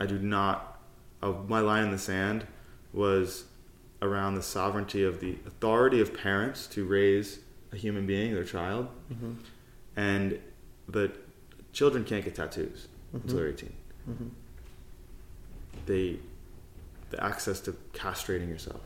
I 0.00 0.06
do 0.06 0.18
not. 0.18 0.80
Uh, 1.22 1.32
my 1.46 1.60
line 1.60 1.84
in 1.84 1.90
the 1.92 1.98
sand 1.98 2.46
was 2.92 3.44
around 4.02 4.34
the 4.34 4.42
sovereignty 4.42 5.04
of 5.04 5.20
the 5.20 5.38
authority 5.46 6.00
of 6.00 6.12
parents 6.12 6.66
to 6.66 6.84
raise 6.84 7.38
a 7.72 7.76
human 7.76 8.06
being, 8.06 8.34
their 8.34 8.44
child, 8.44 8.88
Mm-hmm. 9.12 9.32
and 9.96 10.38
the 10.88 11.12
children 11.72 12.04
can't 12.04 12.24
get 12.24 12.34
tattoos 12.34 12.88
Mhm. 13.14 13.22
until 13.22 13.36
they're 13.38 13.48
18. 13.48 13.72
Mm-hmm. 14.10 14.26
They, 15.86 16.18
the 17.10 17.22
access 17.24 17.60
to 17.60 17.72
castrating 17.92 18.48
yourself 18.48 18.80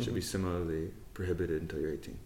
should 0.00 0.14
be 0.14 0.20
Mhm. 0.20 0.24
similarly 0.24 0.90
prohibited 1.14 1.62
until 1.62 1.80
you're 1.80 1.92
18. 1.92 2.18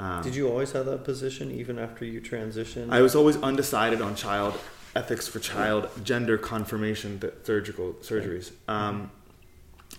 Um, 0.00 0.22
Did 0.22 0.34
you 0.34 0.48
always 0.48 0.72
have 0.72 0.86
that 0.86 1.04
position 1.04 1.50
even 1.50 1.78
after 1.78 2.06
you 2.06 2.22
transitioned? 2.22 2.90
I 2.90 3.02
was 3.02 3.14
always 3.14 3.36
undecided 3.36 4.00
on 4.00 4.14
child 4.14 4.58
ethics 4.96 5.28
for 5.28 5.40
child 5.40 5.90
gender 6.02 6.38
confirmation 6.38 7.20
th- 7.20 7.34
surgical 7.42 7.92
surgeries. 8.00 8.50
Um, 8.66 9.10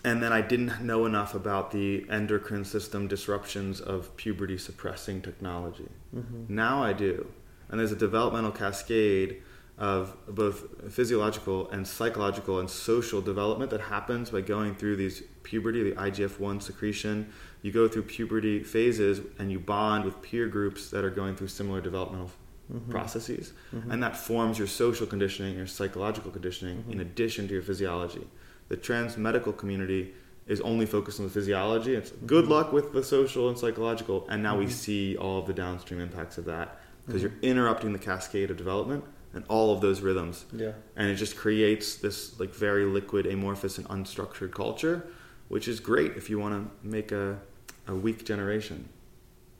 and 0.03 0.23
then 0.23 0.33
I 0.33 0.41
didn't 0.41 0.81
know 0.81 1.05
enough 1.05 1.35
about 1.35 1.69
the 1.71 2.07
endocrine 2.09 2.65
system 2.65 3.07
disruptions 3.07 3.79
of 3.79 4.17
puberty 4.17 4.57
suppressing 4.57 5.21
technology. 5.21 5.89
Mm-hmm. 6.15 6.55
Now 6.55 6.81
I 6.81 6.93
do. 6.93 7.27
And 7.69 7.79
there's 7.79 7.91
a 7.91 7.95
developmental 7.95 8.51
cascade 8.51 9.43
of 9.77 10.17
both 10.27 10.91
physiological 10.91 11.69
and 11.69 11.87
psychological 11.87 12.59
and 12.59 12.69
social 12.69 13.21
development 13.21 13.69
that 13.69 13.81
happens 13.81 14.31
by 14.31 14.41
going 14.41 14.73
through 14.73 14.95
these 14.95 15.21
puberty, 15.43 15.83
the 15.83 15.95
IGF 15.95 16.39
1 16.39 16.59
secretion. 16.59 17.31
You 17.61 17.71
go 17.71 17.87
through 17.87 18.03
puberty 18.03 18.63
phases 18.63 19.21
and 19.37 19.51
you 19.51 19.59
bond 19.59 20.05
with 20.05 20.21
peer 20.21 20.47
groups 20.47 20.89
that 20.89 21.03
are 21.03 21.09
going 21.11 21.35
through 21.35 21.47
similar 21.47 21.79
developmental 21.81 22.31
Mhm. 22.71 22.89
processes. 22.89 23.53
Mhm. 23.75 23.91
And 23.91 24.03
that 24.03 24.15
forms 24.17 24.57
your 24.57 24.67
social 24.67 25.05
conditioning, 25.05 25.57
your 25.57 25.67
psychological 25.67 26.31
conditioning, 26.31 26.83
Mhm. 26.87 26.93
in 26.93 26.99
addition 27.01 27.47
to 27.47 27.53
your 27.53 27.61
physiology. 27.63 28.27
The 28.69 28.77
trans 28.77 29.17
medical 29.17 29.51
community 29.53 30.13
is 30.47 30.61
only 30.61 30.85
focused 30.85 31.19
on 31.19 31.25
the 31.25 31.31
physiology. 31.31 31.93
It's 31.93 32.11
good 32.25 32.45
Mhm. 32.45 32.49
luck 32.49 32.73
with 32.73 32.93
the 32.93 33.03
social 33.03 33.47
and 33.49 33.57
psychological. 33.57 34.25
And 34.29 34.41
now 34.41 34.57
we 34.57 34.65
Mhm. 34.65 34.71
see 34.71 35.17
all 35.17 35.39
of 35.39 35.47
the 35.47 35.53
downstream 35.53 35.99
impacts 35.99 36.37
of 36.37 36.45
that 36.45 36.79
because 37.05 37.21
Mhm. 37.21 37.25
you're 37.25 37.51
interrupting 37.51 37.93
the 37.93 37.99
cascade 37.99 38.49
of 38.49 38.57
development 38.57 39.03
and 39.33 39.43
all 39.47 39.73
of 39.73 39.81
those 39.81 40.01
rhythms. 40.01 40.45
Yeah. 40.51 40.73
And 40.95 41.09
it 41.09 41.15
just 41.15 41.37
creates 41.37 41.95
this 41.95 42.39
like 42.39 42.53
very 42.55 42.85
liquid, 42.85 43.25
amorphous, 43.27 43.77
and 43.77 43.87
unstructured 43.89 44.51
culture, 44.51 45.03
which 45.47 45.67
is 45.67 45.79
great 45.79 46.15
if 46.17 46.29
you 46.29 46.39
want 46.39 46.53
to 46.81 46.87
make 46.87 47.11
a, 47.11 47.39
a 47.87 47.95
weak 47.95 48.25
generation 48.25 48.89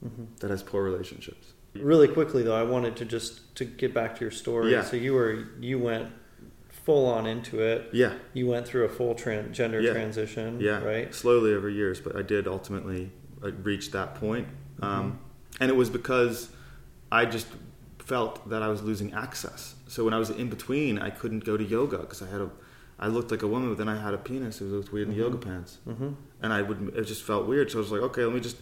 hmm 0.02 0.24
that 0.40 0.50
has 0.50 0.64
poor 0.64 0.84
relationships. 0.84 1.54
Really 1.76 2.08
quickly 2.08 2.44
though, 2.44 2.56
I 2.56 2.64
wanted 2.64 2.96
to 2.98 3.06
just 3.06 3.56
to 3.56 3.66
get 3.66 3.94
back 3.94 4.16
to 4.16 4.22
your 4.22 4.32
story. 4.32 4.72
Yeah. 4.72 4.84
So 4.84 4.96
you 4.98 5.14
were 5.14 5.48
you 5.60 5.78
went 5.80 6.12
full 6.70 7.06
on 7.06 7.28
into 7.28 7.60
it. 7.62 7.90
Yeah, 7.94 8.14
You 8.34 8.48
went 8.48 8.68
through 8.68 8.86
a 8.86 8.90
full 8.90 9.14
tran- 9.14 9.52
gender 9.52 9.80
Yeah. 9.80 9.94
transition. 9.94 10.60
yeah, 10.60 10.84
Right. 10.84 11.14
Slowly 11.14 11.54
over 11.54 11.70
years, 11.70 12.00
but 12.02 12.16
I 12.16 12.24
did 12.24 12.48
ultimately 12.48 13.12
uh, 13.44 13.52
reach 13.64 13.92
that 13.92 14.16
point. 14.16 14.48
Um, 14.82 15.20
and 15.60 15.70
it 15.70 15.76
was 15.76 15.92
because 15.92 16.50
I 17.12 17.26
just 17.26 17.46
felt 18.00 18.50
that 18.50 18.64
I 18.64 18.68
was 18.70 18.82
losing 18.82 19.14
access. 19.14 19.76
So 19.88 20.04
when 20.04 20.14
I 20.16 20.18
was 20.18 20.32
in 20.32 20.50
between, 20.50 20.98
I 20.98 21.12
couldn't 21.12 21.44
go 21.46 21.56
to 21.56 21.64
yoga 21.64 22.00
because 22.00 22.24
I 22.24 22.28
had 22.28 22.42
a, 22.42 22.50
I 23.02 23.08
looked 23.08 23.32
like 23.32 23.42
a 23.42 23.48
woman, 23.48 23.70
but 23.70 23.78
then 23.80 23.90
I 23.90 23.98
had 24.00 24.14
a 24.14 24.18
penis. 24.18 24.62
It 24.62 24.66
looked 24.66 24.92
weird 24.94 25.08
in 25.08 25.14
Mhm. 25.14 25.18
the 25.18 25.24
yoga 25.24 25.38
pants, 25.38 25.80
Mm-hmm. 25.88 26.10
and 26.44 26.54
I 26.54 26.62
would. 26.62 26.94
It 26.96 27.04
just 27.06 27.24
felt 27.24 27.48
weird. 27.48 27.72
So 27.72 27.80
I 27.80 27.82
was 27.82 27.92
like, 27.92 28.02
okay, 28.02 28.24
let 28.24 28.34
me 28.34 28.40
just 28.40 28.58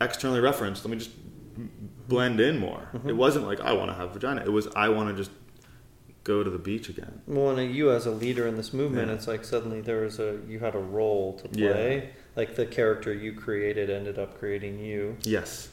externally 0.00 0.40
reference. 0.40 0.84
Let 0.84 0.90
me 0.92 0.98
just 0.98 1.10
blend 2.08 2.40
in 2.40 2.58
more. 2.58 2.88
Mhm. 2.94 3.08
It 3.08 3.16
wasn't 3.16 3.46
like 3.46 3.60
I 3.60 3.72
want 3.72 3.90
to 3.90 3.94
have 3.94 4.12
vagina. 4.12 4.42
It 4.44 4.52
was 4.52 4.68
I 4.76 4.88
want 4.88 5.08
to 5.10 5.14
just 5.16 5.30
go 6.24 6.44
to 6.44 6.50
the 6.50 6.58
beach 6.58 6.88
again. 6.88 7.20
Well, 7.26 7.50
and 7.58 7.74
you 7.74 7.90
as 7.90 8.06
a 8.06 8.12
leader 8.12 8.46
in 8.46 8.56
this 8.56 8.72
movement, 8.72 9.08
Yeah. 9.08 9.14
it's 9.14 9.26
like 9.26 9.44
suddenly 9.44 9.80
there 9.80 10.02
was 10.02 10.20
a 10.20 10.38
you 10.48 10.60
had 10.60 10.74
a 10.76 10.78
role 10.78 11.34
to 11.42 11.48
play. 11.48 11.62
Yeah. 11.62 11.72
play. 11.72 12.10
Like 12.36 12.54
the 12.54 12.64
character 12.66 13.12
you 13.12 13.32
created 13.32 13.90
ended 13.90 14.18
up 14.18 14.38
creating 14.38 14.78
you. 14.78 15.16
Yes, 15.24 15.68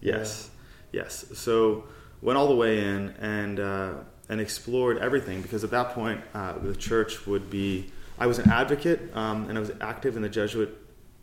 yes, 0.00 0.50
yes. 0.92 1.24
So 1.34 1.84
went 2.20 2.36
all 2.36 2.48
the 2.48 2.56
way 2.56 2.84
in 2.84 3.10
and 3.20 3.60
uh, 3.60 3.92
and 4.28 4.40
explored 4.40 4.98
everything 4.98 5.42
because 5.42 5.64
at 5.64 5.70
that 5.70 5.90
point 5.90 6.20
uh, 6.34 6.58
the 6.58 6.74
church 6.74 7.26
would 7.26 7.50
be. 7.50 7.90
I 8.16 8.26
was 8.28 8.38
an 8.38 8.48
advocate 8.50 9.10
um, 9.16 9.48
and 9.48 9.58
I 9.58 9.60
was 9.60 9.72
active 9.80 10.16
in 10.16 10.22
the 10.22 10.28
Jesuit 10.28 10.70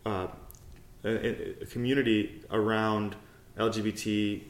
uh, 0.06 0.28
community 1.70 2.44
around 2.52 3.16
LGBT 3.58 4.42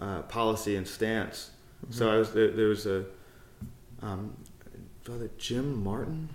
uh, 0.00 0.22
policy 0.22 0.76
and 0.76 0.86
stance. 0.86 1.50
So 1.90 2.10
I 2.10 2.16
was 2.16 2.32
there, 2.32 2.50
there 2.50 2.68
was 2.68 2.86
a 2.86 3.04
um, 4.02 4.36
Father 5.02 5.30
Jim 5.38 5.82
Martin 5.82 6.28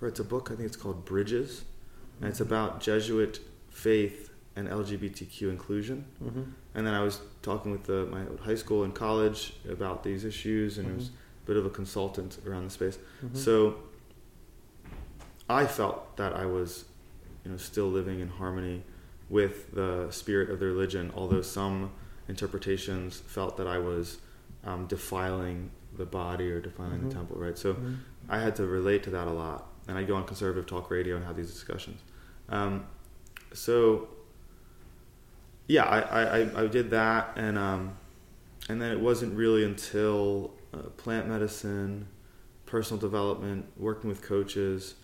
writes 0.00 0.20
a 0.20 0.24
book. 0.24 0.50
I 0.50 0.56
think 0.56 0.66
it's 0.66 0.76
called 0.76 1.04
Bridges, 1.04 1.64
and 2.20 2.28
it's 2.28 2.40
about 2.40 2.80
Jesuit 2.80 3.40
faith 3.70 4.30
and 4.56 4.68
LGBTQ 4.68 5.42
inclusion. 5.50 6.04
Mm-hmm. 6.22 6.42
And 6.74 6.86
then 6.86 6.94
I 6.94 7.02
was 7.02 7.20
talking 7.42 7.70
with 7.72 7.84
the, 7.84 8.06
my 8.06 8.24
high 8.44 8.56
school 8.56 8.82
and 8.84 8.94
college 8.94 9.54
about 9.68 10.02
these 10.02 10.24
issues, 10.24 10.78
and 10.78 10.88
it 10.90 10.94
was 10.96 11.08
a 11.08 11.46
bit 11.46 11.56
of 11.56 11.66
a 11.66 11.70
consultant 11.70 12.38
around 12.46 12.64
the 12.64 12.70
space. 12.70 12.98
Mm-hmm. 13.24 13.36
So 13.36 13.76
I 15.48 15.66
felt 15.66 16.16
that 16.16 16.34
I 16.34 16.46
was, 16.46 16.84
you 17.44 17.50
know, 17.50 17.56
still 17.58 17.86
living 17.88 18.20
in 18.20 18.28
harmony 18.28 18.82
with 19.28 19.72
the 19.74 20.08
spirit 20.10 20.50
of 20.50 20.58
the 20.58 20.66
religion, 20.66 21.12
although 21.14 21.42
some 21.42 21.90
interpretations 22.28 23.20
felt 23.20 23.56
that 23.56 23.66
I 23.66 23.78
was 23.78 24.18
um, 24.64 24.86
defiling 24.86 25.70
the 25.96 26.06
body 26.06 26.50
or 26.50 26.60
defiling 26.60 27.00
Mhm. 27.00 27.08
the 27.08 27.14
temple, 27.14 27.36
right? 27.36 27.56
So 27.56 27.74
Mhm. 27.74 27.96
I 28.28 28.38
had 28.40 28.56
to 28.56 28.66
relate 28.66 29.02
to 29.04 29.10
that 29.10 29.28
a 29.28 29.30
lot, 29.32 29.70
and 29.86 29.96
I 29.98 30.02
go 30.04 30.16
on 30.16 30.24
conservative 30.24 30.66
talk 30.66 30.90
radio 30.90 31.16
and 31.16 31.24
have 31.24 31.36
these 31.36 31.52
discussions. 31.52 32.00
Um, 32.48 32.86
so 33.52 34.08
yeah, 35.66 35.84
I, 35.84 36.40
I, 36.42 36.62
I- 36.64 36.66
did 36.66 36.90
that, 36.90 37.32
and 37.36 37.56
um, 37.58 37.96
and 38.68 38.80
then 38.80 38.90
it 38.92 39.00
wasn't 39.00 39.34
really 39.36 39.64
until 39.64 40.52
uh, 40.72 40.78
plant 40.96 41.28
medicine, 41.28 42.06
personal 42.66 43.00
development, 43.00 43.66
working 43.76 44.08
with 44.08 44.22
coaches, 44.22 44.94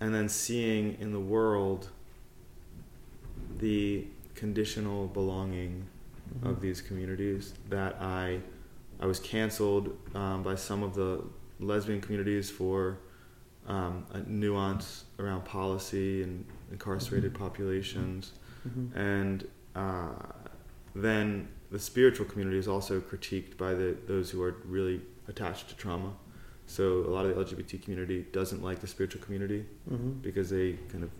and 0.00 0.14
then 0.14 0.28
seeing 0.28 0.96
in 1.00 1.12
the 1.12 1.20
world 1.20 1.88
the 3.58 4.06
conditional 4.34 5.08
belonging 5.08 5.86
Mhm. 6.42 6.50
of 6.50 6.60
these 6.60 6.80
communities 6.80 7.54
that 7.70 7.96
I 8.00 8.40
I 9.00 9.06
was 9.06 9.20
canceled 9.20 9.96
um, 10.14 10.42
by 10.42 10.56
some 10.56 10.82
of 10.82 10.94
the 10.94 11.22
lesbian 11.60 12.00
communities 12.00 12.50
for 12.50 12.98
um, 13.68 14.04
a 14.12 14.18
nuance 14.22 15.04
around 15.20 15.44
policy 15.44 16.22
and 16.22 16.44
incarcerated 16.72 17.32
Mhm. 17.32 17.38
populations, 17.38 18.32
Mhm. 18.68 18.96
and 18.96 19.48
uh, 19.78 20.10
then 20.94 21.48
the 21.70 21.78
spiritual 21.78 22.26
community 22.30 22.58
is 22.58 22.68
also 22.74 22.94
critiqued 23.10 23.56
by 23.56 23.72
the 23.80 23.88
those 24.06 24.26
who 24.32 24.42
are 24.42 24.54
really 24.76 25.00
attached 25.28 25.68
to 25.70 25.74
trauma. 25.76 26.12
So 26.66 26.84
a 27.08 27.10
lot 27.16 27.24
of 27.26 27.30
the 27.34 27.38
LGBT 27.44 27.82
community 27.82 28.18
doesn't 28.38 28.62
like 28.68 28.78
the 28.80 28.86
spiritual 28.86 29.22
community 29.22 29.60
Mhm. 29.90 30.20
because 30.22 30.48
they 30.50 30.68
kind 30.92 31.04
of 31.04 31.10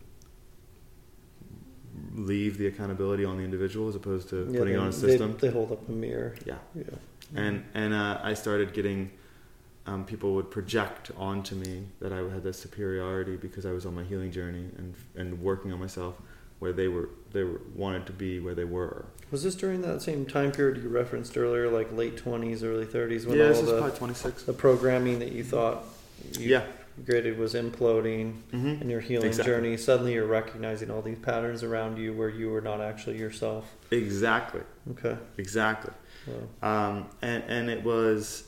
leave 2.14 2.58
the 2.58 2.66
accountability 2.66 3.24
on 3.24 3.36
the 3.38 3.42
individual 3.44 3.88
as 3.88 3.94
opposed 3.94 4.28
to 4.30 4.36
Yeah, 4.50 4.58
putting 4.58 4.74
they, 4.74 4.74
it 4.74 4.78
on 4.78 4.88
a 4.88 4.90
they- 4.90 4.96
system. 5.08 5.36
They, 5.40 5.50
hold 5.50 5.72
up 5.72 5.88
a 5.88 5.92
mirror. 5.92 6.34
yeah, 6.44 6.58
Yeah. 6.74 6.84
and 7.34 7.64
and 7.74 7.92
uh, 7.94 8.20
I 8.22 8.34
started 8.34 8.72
getting 8.72 9.10
um, 9.86 10.04
people 10.04 10.34
would 10.34 10.50
project 10.50 11.10
onto 11.16 11.54
me 11.54 11.84
that 12.00 12.12
I 12.12 12.18
had 12.34 12.42
this 12.42 12.58
superiority 12.58 13.36
because 13.36 13.64
I 13.64 13.72
was 13.72 13.86
on 13.86 13.94
my 13.94 14.04
healing 14.04 14.30
journey 14.30 14.66
and 14.78 14.94
and 15.16 15.40
working 15.40 15.72
on 15.72 15.78
myself, 15.80 16.14
where 16.58 16.72
they 16.72 16.88
were 16.88 17.08
they 17.32 17.42
were 17.42 17.60
wanted 17.74 18.06
to 18.06 18.12
be 18.12 18.40
where 18.40 18.54
they 18.54 18.64
were. 18.64 19.06
Was 19.30 19.42
this 19.42 19.54
during 19.54 19.82
that 19.82 20.00
same 20.02 20.24
time 20.24 20.52
period 20.52 20.82
you 20.82 20.88
referenced 20.88 21.36
earlier, 21.36 21.68
like 21.70 21.92
late 21.92 22.16
twenties, 22.16 22.62
early 22.64 22.86
thirties, 22.86 23.26
when 23.26 23.36
yeah, 23.38 23.44
all 23.44 23.48
this 23.50 23.60
is 23.60 23.66
the 23.66 23.78
probably 23.78 23.96
twenty 23.98 24.14
six. 24.14 24.42
the 24.44 24.52
programming 24.52 25.18
that 25.18 25.32
you 25.32 25.44
thought 25.44 25.84
you 26.38 26.48
Yeah, 26.48 26.64
graded 27.04 27.38
was 27.38 27.54
imploding 27.54 28.40
hmm 28.50 28.80
in 28.80 28.88
your 28.88 29.00
healing 29.00 29.28
Exactly. 29.28 29.52
journey? 29.52 29.76
Suddenly, 29.76 30.14
you're 30.14 30.26
recognizing 30.26 30.90
all 30.90 31.02
these 31.02 31.18
patterns 31.18 31.62
around 31.62 31.98
you 31.98 32.12
where 32.14 32.30
you 32.30 32.50
were 32.50 32.60
not 32.62 32.80
actually 32.80 33.18
yourself. 33.18 33.70
exactly, 33.90 34.62
Okay. 34.92 35.16
exactly. 35.36 35.92
Well, 36.26 36.48
um, 36.62 37.06
and 37.22 37.44
and 37.48 37.70
it 37.70 37.84
was 37.84 38.44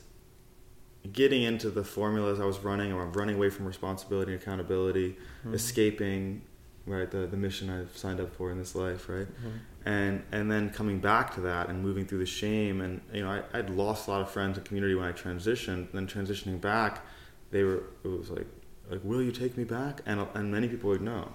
getting 1.12 1.42
into 1.42 1.70
the 1.70 1.84
formulas 1.84 2.40
I 2.40 2.44
was 2.44 2.58
running, 2.58 2.92
or 2.92 3.02
I'm 3.02 3.12
running 3.12 3.36
away 3.36 3.50
from 3.50 3.66
responsibility 3.66 4.32
and 4.32 4.40
accountability, 4.42 5.16
mhm. 5.46 5.54
escaping 5.54 6.42
right 6.90 7.10
the 7.10 7.26
the 7.26 7.36
mission 7.36 7.70
I've 7.70 7.96
signed 7.96 8.20
up 8.20 8.34
for 8.34 8.50
in 8.50 8.58
this 8.58 8.74
life, 8.74 9.08
right, 9.08 9.26
Mhm. 9.26 9.52
and 9.84 10.22
and 10.32 10.50
then 10.50 10.70
coming 10.70 10.98
back 11.00 11.34
to 11.34 11.40
that 11.42 11.68
and 11.68 11.82
moving 11.82 12.04
through 12.06 12.18
the 12.18 12.26
shame, 12.26 12.80
and 12.80 13.00
you 13.12 13.22
know 13.22 13.30
I, 13.30 13.58
I'd 13.58 13.70
lost 13.70 14.08
a 14.08 14.10
lot 14.10 14.20
of 14.20 14.30
friends 14.30 14.58
and 14.58 14.66
community 14.66 14.94
when 14.94 15.06
I 15.06 15.12
transitioned, 15.12 15.92
and 15.92 15.92
then 15.94 16.06
transitioning 16.06 16.60
back, 16.60 17.04
they 17.50 17.62
were 17.64 17.84
it 18.04 18.08
was 18.08 18.30
like 18.30 18.46
like 18.90 19.00
will 19.04 19.22
you 19.22 19.32
take 19.32 19.56
me 19.56 19.64
back, 19.64 20.02
and 20.06 20.26
and 20.34 20.50
many 20.52 20.68
people 20.68 20.88
were 20.88 20.96
like 20.96 21.02
no. 21.04 21.32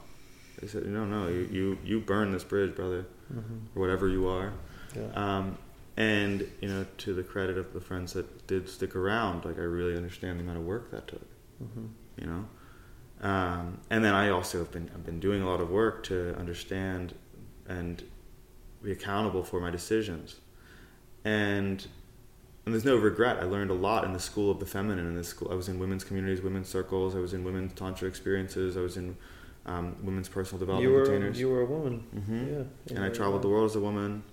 They 0.61 0.67
said, 0.67 0.85
no, 0.85 1.03
no, 1.03 1.27
you, 1.27 1.49
you, 1.51 1.77
you 1.83 1.99
burn 1.99 2.31
this 2.31 2.45
bridge, 2.45 2.73
brother, 2.77 3.05
Mhm. 3.31 3.75
or 3.75 3.81
whatever 3.81 4.07
you 4.07 4.25
are. 4.29 4.53
Yeah. 4.95 5.09
Um, 5.13 5.57
and 5.97 6.47
you 6.61 6.69
know, 6.69 6.85
to 6.99 7.13
the 7.13 7.23
credit 7.23 7.57
of 7.57 7.73
the 7.73 7.81
friends 7.81 8.13
that 8.13 8.47
did 8.47 8.69
stick 8.69 8.95
around, 8.95 9.43
like 9.43 9.57
I 9.59 9.63
really 9.63 9.97
understand 9.97 10.39
the 10.39 10.43
amount 10.43 10.59
of 10.59 10.65
work 10.65 10.91
that 10.91 11.09
took. 11.09 11.25
Mhm. 11.61 11.89
You 12.21 12.27
know, 12.27 12.47
um, 13.21 13.79
and 13.89 14.03
then 14.03 14.13
I 14.13 14.29
also 14.29 14.59
have 14.59 14.71
been 14.71 14.89
I've 14.93 15.05
been 15.05 15.19
doing 15.19 15.41
a 15.41 15.49
lot 15.49 15.61
of 15.61 15.69
work 15.69 16.03
to 16.05 16.35
understand 16.37 17.13
and 17.67 18.03
be 18.83 18.91
accountable 18.91 19.43
for 19.43 19.59
my 19.59 19.69
decisions, 19.71 20.35
and 21.23 21.85
and 22.65 22.73
there's 22.73 22.85
no 22.85 22.95
regret. 22.95 23.37
I 23.39 23.43
learned 23.45 23.69
a 23.71 23.75
lot 23.75 24.03
in 24.05 24.13
the 24.13 24.19
school 24.19 24.49
of 24.51 24.59
the 24.59 24.65
feminine. 24.65 25.05
In 25.05 25.15
this 25.15 25.27
school, 25.29 25.51
I 25.51 25.55
was 25.55 25.69
in 25.69 25.79
women's 25.79 26.03
communities, 26.03 26.41
women's 26.41 26.67
circles. 26.67 27.15
I 27.15 27.19
was 27.19 27.33
in 27.33 27.43
women's 27.43 27.73
tantra 27.73 28.07
experiences. 28.07 28.75
I 28.75 28.81
was 28.81 28.97
in 28.97 29.15
um, 29.67 29.95
women's 30.03 30.29
personal 30.29 30.59
development 30.59 30.91
You 30.91 30.95
were 30.97 31.05
containers. 31.05 31.39
you 31.39 31.49
were 31.49 31.61
a 31.61 31.65
woman. 31.65 31.99
hmm 31.99 32.47
Yeah. 32.91 32.95
and 32.95 33.03
I 33.05 33.09
traveled 33.09 33.41
the 33.43 33.49
world 33.49 33.69
as 33.69 33.75
a 33.75 33.79
woman, 33.79 34.23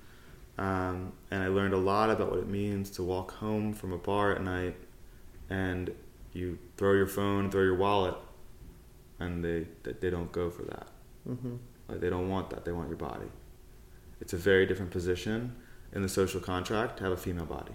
um, 0.58 1.12
and 1.30 1.42
I 1.42 1.48
learned 1.48 1.74
a 1.74 1.78
lot 1.78 2.10
about 2.10 2.30
what 2.30 2.38
it 2.40 2.48
means 2.48 2.90
to 2.92 3.02
walk 3.02 3.32
home 3.34 3.72
from 3.74 3.92
a 3.92 3.98
bar 3.98 4.32
at 4.34 4.42
night 4.42 4.76
and 5.50 5.90
you 6.34 6.58
throw 6.78 6.92
your 6.94 7.06
phone, 7.06 7.50
throw 7.50 7.62
your 7.62 7.76
wallet, 7.76 8.14
and 9.22 9.44
they 9.44 9.66
they 10.00 10.10
don't 10.10 10.30
go 10.32 10.50
for 10.50 10.62
that. 10.64 10.88
Mm-hmm. 11.28 11.54
Like 11.88 12.00
they 12.00 12.10
don't 12.10 12.28
want 12.28 12.50
that. 12.50 12.64
They 12.64 12.72
want 12.72 12.88
your 12.88 12.96
body. 12.98 13.26
It's 14.20 14.32
a 14.32 14.36
very 14.36 14.66
different 14.66 14.90
position 14.92 15.54
in 15.92 16.02
the 16.02 16.08
social 16.08 16.40
contract 16.40 16.98
to 16.98 17.04
have 17.04 17.12
a 17.12 17.16
female 17.16 17.44
body, 17.46 17.72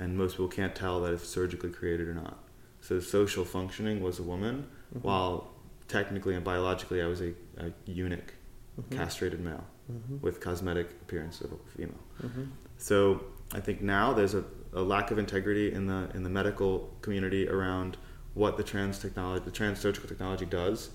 and 0.00 0.16
most 0.16 0.32
people 0.32 0.48
can't 0.48 0.74
tell 0.74 1.00
that 1.02 1.12
it's 1.12 1.28
surgically 1.28 1.70
created 1.70 2.08
or 2.08 2.14
not. 2.14 2.38
So 2.80 3.00
social 3.00 3.44
functioning 3.44 4.00
was 4.02 4.18
a 4.18 4.22
woman, 4.22 4.66
Mhm. 4.94 5.02
while 5.02 5.50
technically 5.88 6.34
and 6.34 6.44
biologically 6.44 7.02
I 7.02 7.06
was 7.06 7.20
a, 7.20 7.34
a 7.58 7.72
eunuch, 7.86 8.34
Mhm. 8.80 8.90
castrated 8.96 9.40
male 9.40 9.64
Mhm. 9.90 10.20
with 10.20 10.40
cosmetic 10.40 10.90
appearance 11.02 11.40
of 11.40 11.52
a 11.52 11.56
female. 11.76 12.04
Mhm. 12.22 12.48
So 12.76 13.24
I 13.52 13.60
think 13.60 13.80
now 13.82 14.12
there's 14.12 14.34
a, 14.34 14.44
a 14.72 14.82
lack 14.82 15.10
of 15.10 15.18
integrity 15.18 15.72
in 15.72 15.86
the 15.86 16.10
in 16.14 16.22
the 16.22 16.30
medical 16.30 16.96
community 17.02 17.48
around 17.48 17.96
what 18.38 18.56
the 18.56 18.62
trans 18.62 19.00
technology, 19.00 19.44
the 19.44 19.50
trans 19.50 19.80
surgical 19.80 20.08
technology 20.08 20.46
does. 20.46 20.90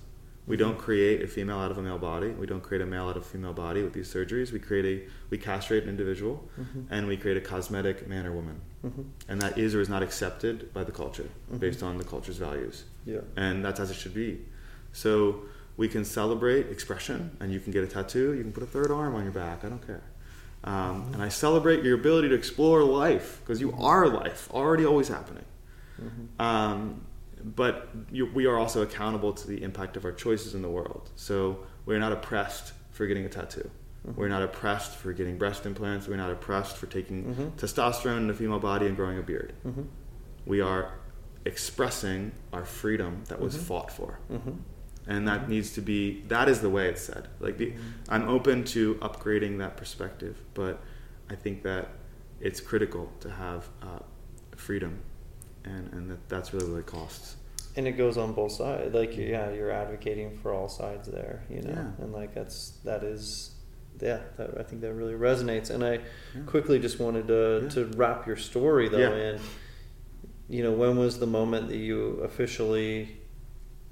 We 0.47 0.57
don't 0.57 0.77
create 0.77 1.21
a 1.21 1.27
female 1.27 1.57
out 1.59 1.71
of 1.71 1.77
a 1.77 1.81
male 1.81 1.97
body. 1.97 2.29
We 2.29 2.45
don't 2.47 2.61
create 2.63 2.81
a 2.81 2.85
male 2.85 3.07
out 3.07 3.15
of 3.17 3.23
a 3.23 3.25
female 3.25 3.53
body 3.53 3.81
with 3.83 3.93
these 3.93 4.13
surgeries. 4.13 4.51
We 4.51 4.59
create 4.59 4.85
a 4.85 5.09
we 5.29 5.37
castrate 5.37 5.83
an 5.83 5.89
individual, 5.89 6.49
Mhm. 6.59 6.85
and 6.89 7.07
we 7.07 7.15
create 7.17 7.37
a 7.37 7.41
cosmetic 7.41 8.07
man 8.07 8.25
or 8.25 8.31
woman, 8.33 8.61
Mhm. 8.85 9.05
and 9.29 9.41
that 9.41 9.57
is 9.57 9.73
or 9.75 9.81
is 9.81 9.89
not 9.89 10.03
accepted 10.03 10.73
by 10.73 10.83
the 10.85 10.91
culture 10.91 11.29
Mhm. 11.51 11.59
based 11.59 11.81
on 11.83 11.97
the 11.97 12.03
culture's 12.03 12.37
values, 12.37 12.83
Yeah. 13.05 13.21
and 13.35 13.63
that's 13.63 13.79
as 13.79 13.89
it 13.91 13.95
should 13.95 14.13
be. 14.13 14.45
So 14.91 15.43
we 15.77 15.87
can 15.87 16.03
celebrate 16.05 16.67
expression, 16.69 17.31
and 17.39 17.51
you 17.53 17.59
can 17.59 17.71
get 17.71 17.83
a 17.83 17.87
tattoo. 17.87 18.33
You 18.33 18.43
can 18.43 18.51
put 18.53 18.63
a 18.63 18.71
third 18.75 18.91
arm 18.91 19.15
on 19.15 19.23
your 19.23 19.33
back. 19.33 19.63
I 19.65 19.69
don't 19.69 19.85
care. 19.85 20.03
Um, 20.65 21.09
and 21.13 21.21
I 21.21 21.29
celebrate 21.29 21.83
your 21.83 21.95
ability 21.95 22.29
to 22.29 22.35
explore 22.35 22.83
life 22.83 23.41
because 23.41 23.59
you 23.59 23.73
are 23.73 24.07
life, 24.07 24.49
already 24.51 24.85
always 24.85 25.07
happening. 25.09 25.45
Mhm. 26.01 26.41
Um, 26.45 27.01
but 27.43 27.89
you, 28.11 28.25
we 28.33 28.45
are 28.45 28.57
also 28.57 28.81
accountable 28.81 29.33
to 29.33 29.47
the 29.47 29.61
impact 29.63 29.97
of 29.97 30.05
our 30.05 30.11
choices 30.11 30.55
in 30.55 30.61
the 30.61 30.69
world. 30.69 31.09
So 31.15 31.59
we're 31.85 31.99
not 31.99 32.11
oppressed 32.11 32.73
for 32.91 33.05
getting 33.07 33.25
a 33.25 33.29
tattoo. 33.29 33.69
Mhm. 34.07 34.15
We're 34.15 34.27
not 34.29 34.41
oppressed 34.43 34.95
for 34.95 35.13
getting 35.13 35.37
breast 35.37 35.65
implants. 35.65 36.07
We're 36.07 36.17
not 36.17 36.31
oppressed 36.31 36.77
for 36.77 36.87
taking 36.87 37.23
Mhm. 37.35 37.51
testosterone 37.57 38.17
in 38.17 38.29
a 38.29 38.33
female 38.33 38.59
body 38.59 38.85
and 38.87 38.95
growing 38.95 39.17
a 39.17 39.21
beard. 39.23 39.53
Mhm. 39.65 39.87
We 40.45 40.61
are 40.61 40.93
expressing 41.45 42.31
our 42.53 42.63
freedom 42.65 43.23
that 43.27 43.39
was 43.39 43.55
Mhm. 43.57 43.61
fought 43.61 43.91
for 43.91 44.19
Mhm. 44.31 44.57
and 45.07 45.27
that 45.27 45.49
needs 45.49 45.73
to 45.73 45.81
be 45.81 46.21
that 46.29 46.47
is 46.47 46.61
the 46.61 46.69
way 46.69 46.87
it's 46.87 47.01
said 47.01 47.27
like 47.41 47.57
the, 47.57 47.73
i'm 48.07 48.29
open 48.29 48.63
to 48.63 48.95
upgrading 48.95 49.57
that 49.57 49.75
perspective 49.75 50.41
but 50.53 50.81
i 51.29 51.35
think 51.35 51.61
that 51.63 51.89
it's 52.39 52.61
critical 52.61 53.11
to 53.19 53.29
have 53.29 53.67
uh, 53.81 53.99
freedom 54.55 54.99
and 55.65 55.91
and 55.93 56.09
that 56.11 56.29
that's 56.29 56.53
really 56.53 56.69
what 56.71 56.79
it 56.79 56.85
costs 56.85 57.35
And 57.75 57.87
it 57.87 57.93
goes 57.93 58.17
on 58.17 58.33
both 58.33 58.51
sides. 58.51 58.93
Like, 58.93 59.17
yeah, 59.17 59.51
you're 59.51 59.71
advocating 59.71 60.37
for 60.37 60.53
all 60.53 60.69
sides 60.69 61.07
there, 61.07 61.43
you 61.49 61.61
know, 61.63 61.73
Yeah. 61.73 62.03
and 62.03 62.13
like 62.13 62.33
that's 62.35 62.73
that 62.83 63.03
is, 63.03 63.51
yeah, 63.99 64.19
that, 64.37 64.59
I 64.59 64.63
think 64.63 64.81
that 64.81 64.93
really 64.93 65.13
resonates. 65.15 65.69
And 65.71 65.83
I 65.83 65.93
Yeah. 66.35 66.43
quickly 66.45 66.77
just 66.79 66.99
wanted 66.99 67.27
to 67.29 67.61
Yeah. 67.63 67.69
to 67.69 67.85
wrap 67.97 68.27
your 68.27 68.35
story 68.37 68.89
though 68.89 68.99
Yeah. 68.99 69.29
in, 69.33 69.39
you 70.49 70.61
know, 70.63 70.71
when 70.73 70.97
was 70.97 71.17
the 71.17 71.25
moment 71.25 71.69
that 71.69 71.77
you 71.77 72.19
officially, 72.23 73.17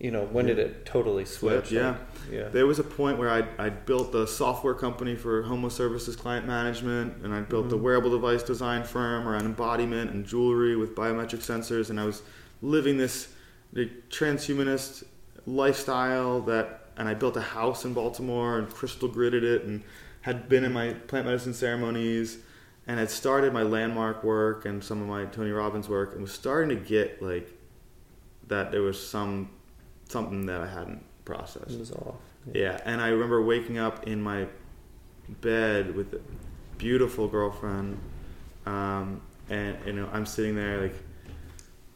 you 0.02 0.10
know, 0.10 0.24
when 0.26 0.48
did 0.48 0.58
it 0.58 0.84
totally 0.86 1.26
Flip, 1.26 1.64
switch? 1.66 1.72
yeah. 1.72 1.90
Like, 1.90 1.98
yeah. 2.32 2.48
there 2.50 2.66
was 2.66 2.80
a 2.80 2.84
point 2.84 3.20
where 3.20 3.30
I'd, 3.30 3.48
I'd 3.60 3.86
built 3.86 4.16
a 4.16 4.26
software 4.26 4.74
company 4.74 5.16
for 5.16 5.44
homo 5.44 5.70
services 5.70 6.16
client 6.16 6.48
management 6.48 7.24
and 7.24 7.34
i'd 7.36 7.48
built 7.50 7.72
a 7.72 7.76
Mhm. 7.76 7.82
wearable 7.82 8.10
device 8.12 8.42
design 8.44 8.84
firm 8.84 9.28
around 9.28 9.46
embodiment 9.46 10.12
and 10.12 10.26
jewelry 10.26 10.76
with 10.76 10.96
biometric 10.96 11.42
sensors 11.42 11.90
and 11.92 12.00
i 12.00 12.06
was 12.06 12.22
living 12.62 12.98
this 12.98 13.28
the 13.74 13.90
transhumanist 14.10 15.04
lifestyle 15.46 16.42
that 16.42 16.86
and 16.98 17.08
i 17.08 17.14
built 17.14 17.36
a 17.38 17.42
house 17.42 17.86
in 17.86 17.94
baltimore 17.94 18.58
and 18.60 18.70
crystal 18.70 19.10
gridded 19.10 19.44
it 19.44 19.64
and 19.64 19.84
had 20.22 20.48
been 20.50 20.64
in 20.64 20.72
my 20.74 20.94
plant 21.08 21.26
medicine 21.26 21.54
ceremonies 21.54 22.38
and 22.88 23.00
had 23.00 23.10
started 23.10 23.52
my 23.54 23.64
landmark 23.64 24.24
work 24.24 24.66
and 24.66 24.84
some 24.84 25.02
of 25.02 25.08
my 25.08 25.26
tony 25.26 25.52
robbins 25.52 25.88
work 25.90 26.14
and 26.14 26.22
was 26.22 26.32
starting 26.32 26.70
to 26.70 26.76
get 26.84 27.22
like 27.22 27.52
that 28.48 28.72
there 28.72 28.82
was 28.82 29.00
some 29.06 29.50
something 30.12 30.46
that 30.46 30.62
i 30.62 30.68
hadn't 30.68 31.04
processed 31.26 31.72
It 31.72 31.80
was 31.80 31.92
off. 31.92 32.16
yeah, 32.54 32.80
and 32.86 33.00
I 33.02 33.10
remember 33.10 33.42
waking 33.44 33.78
up 33.78 34.08
in 34.08 34.22
my 34.22 34.48
bed 35.42 35.96
with 35.96 36.14
a 36.14 36.22
beautiful 36.78 37.28
girlfriend, 37.28 37.98
um, 38.66 39.22
and 39.50 39.78
you 39.86 39.94
know 39.94 40.10
I'm 40.12 40.26
sitting 40.26 40.56
there 40.56 40.82
like 40.82 40.96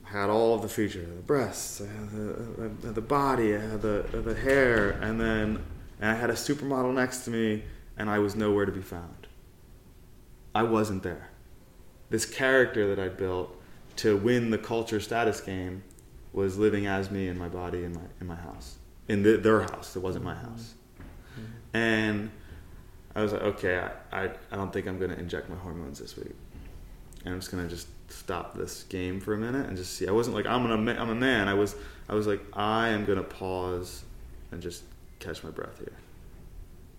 I 0.05 0.09
had 0.09 0.29
all 0.29 0.53
of 0.53 0.61
the 0.61 0.69
features, 0.69 1.07
the 1.07 1.21
breasts, 1.23 1.81
I 1.81 1.87
had 1.87 2.09
the, 2.11 2.69
the, 2.81 2.91
the 2.93 3.01
body, 3.01 3.55
I 3.55 3.59
had 3.59 3.81
the 3.81 4.05
the 4.11 4.35
hair, 4.35 4.91
and 5.01 5.19
then 5.19 5.63
and 5.99 6.11
I 6.11 6.13
had 6.13 6.29
a 6.29 6.33
supermodel 6.33 6.93
next 6.93 7.25
to 7.25 7.31
me, 7.31 7.63
and 7.97 8.09
I 8.09 8.19
was 8.19 8.35
nowhere 8.35 8.65
to 8.65 8.71
be 8.71 8.81
found. 8.81 9.27
I 10.53 10.63
wasn't 10.63 11.03
there. 11.03 11.29
This 12.09 12.25
character 12.25 12.87
that 12.95 12.99
I 13.03 13.09
built 13.09 13.55
to 13.97 14.15
win 14.15 14.51
the 14.51 14.57
culture 14.59 14.99
status 14.99 15.41
game 15.41 15.83
was 16.35 16.57
living 16.57 16.85
as 16.85 17.09
me 17.09 17.27
in 17.27 17.37
my 17.37 17.49
body 17.49 17.83
in 17.83 17.93
my 17.93 18.01
in 18.19 18.27
my 18.27 18.35
house 18.35 18.77
in 19.07 19.23
the, 19.23 19.37
their 19.37 19.61
house. 19.61 19.95
It 19.95 20.01
wasn't 20.01 20.25
my 20.25 20.35
house. 20.35 20.73
Mm-hmm. 21.33 21.77
And 21.77 22.31
I 23.15 23.21
was 23.21 23.33
like, 23.33 23.41
okay, 23.43 23.79
I, 24.11 24.23
I, 24.23 24.29
I 24.51 24.55
don't 24.55 24.73
think 24.73 24.87
I'm 24.87 24.97
going 24.97 25.11
to 25.11 25.19
inject 25.19 25.49
my 25.49 25.55
hormones 25.55 25.99
this 25.99 26.17
week. 26.17 26.35
And 27.23 27.33
I'm 27.33 27.39
just 27.39 27.51
going 27.51 27.63
to 27.63 27.69
just 27.69 27.87
stop 28.09 28.55
this 28.55 28.83
game 28.83 29.19
for 29.19 29.33
a 29.33 29.37
minute 29.37 29.67
and 29.67 29.77
just 29.77 29.93
see. 29.93 30.07
I 30.07 30.11
wasn't 30.11 30.35
like, 30.35 30.45
I'm, 30.45 30.63
gonna, 30.63 30.99
I'm 30.99 31.09
a 31.09 31.15
man. 31.15 31.47
I 31.47 31.53
was, 31.53 31.75
I 32.09 32.15
was 32.15 32.27
like, 32.27 32.41
I 32.53 32.89
am 32.89 33.05
going 33.05 33.17
to 33.17 33.23
pause 33.23 34.03
and 34.51 34.61
just 34.61 34.83
catch 35.19 35.43
my 35.43 35.49
breath 35.49 35.77
here. 35.79 35.93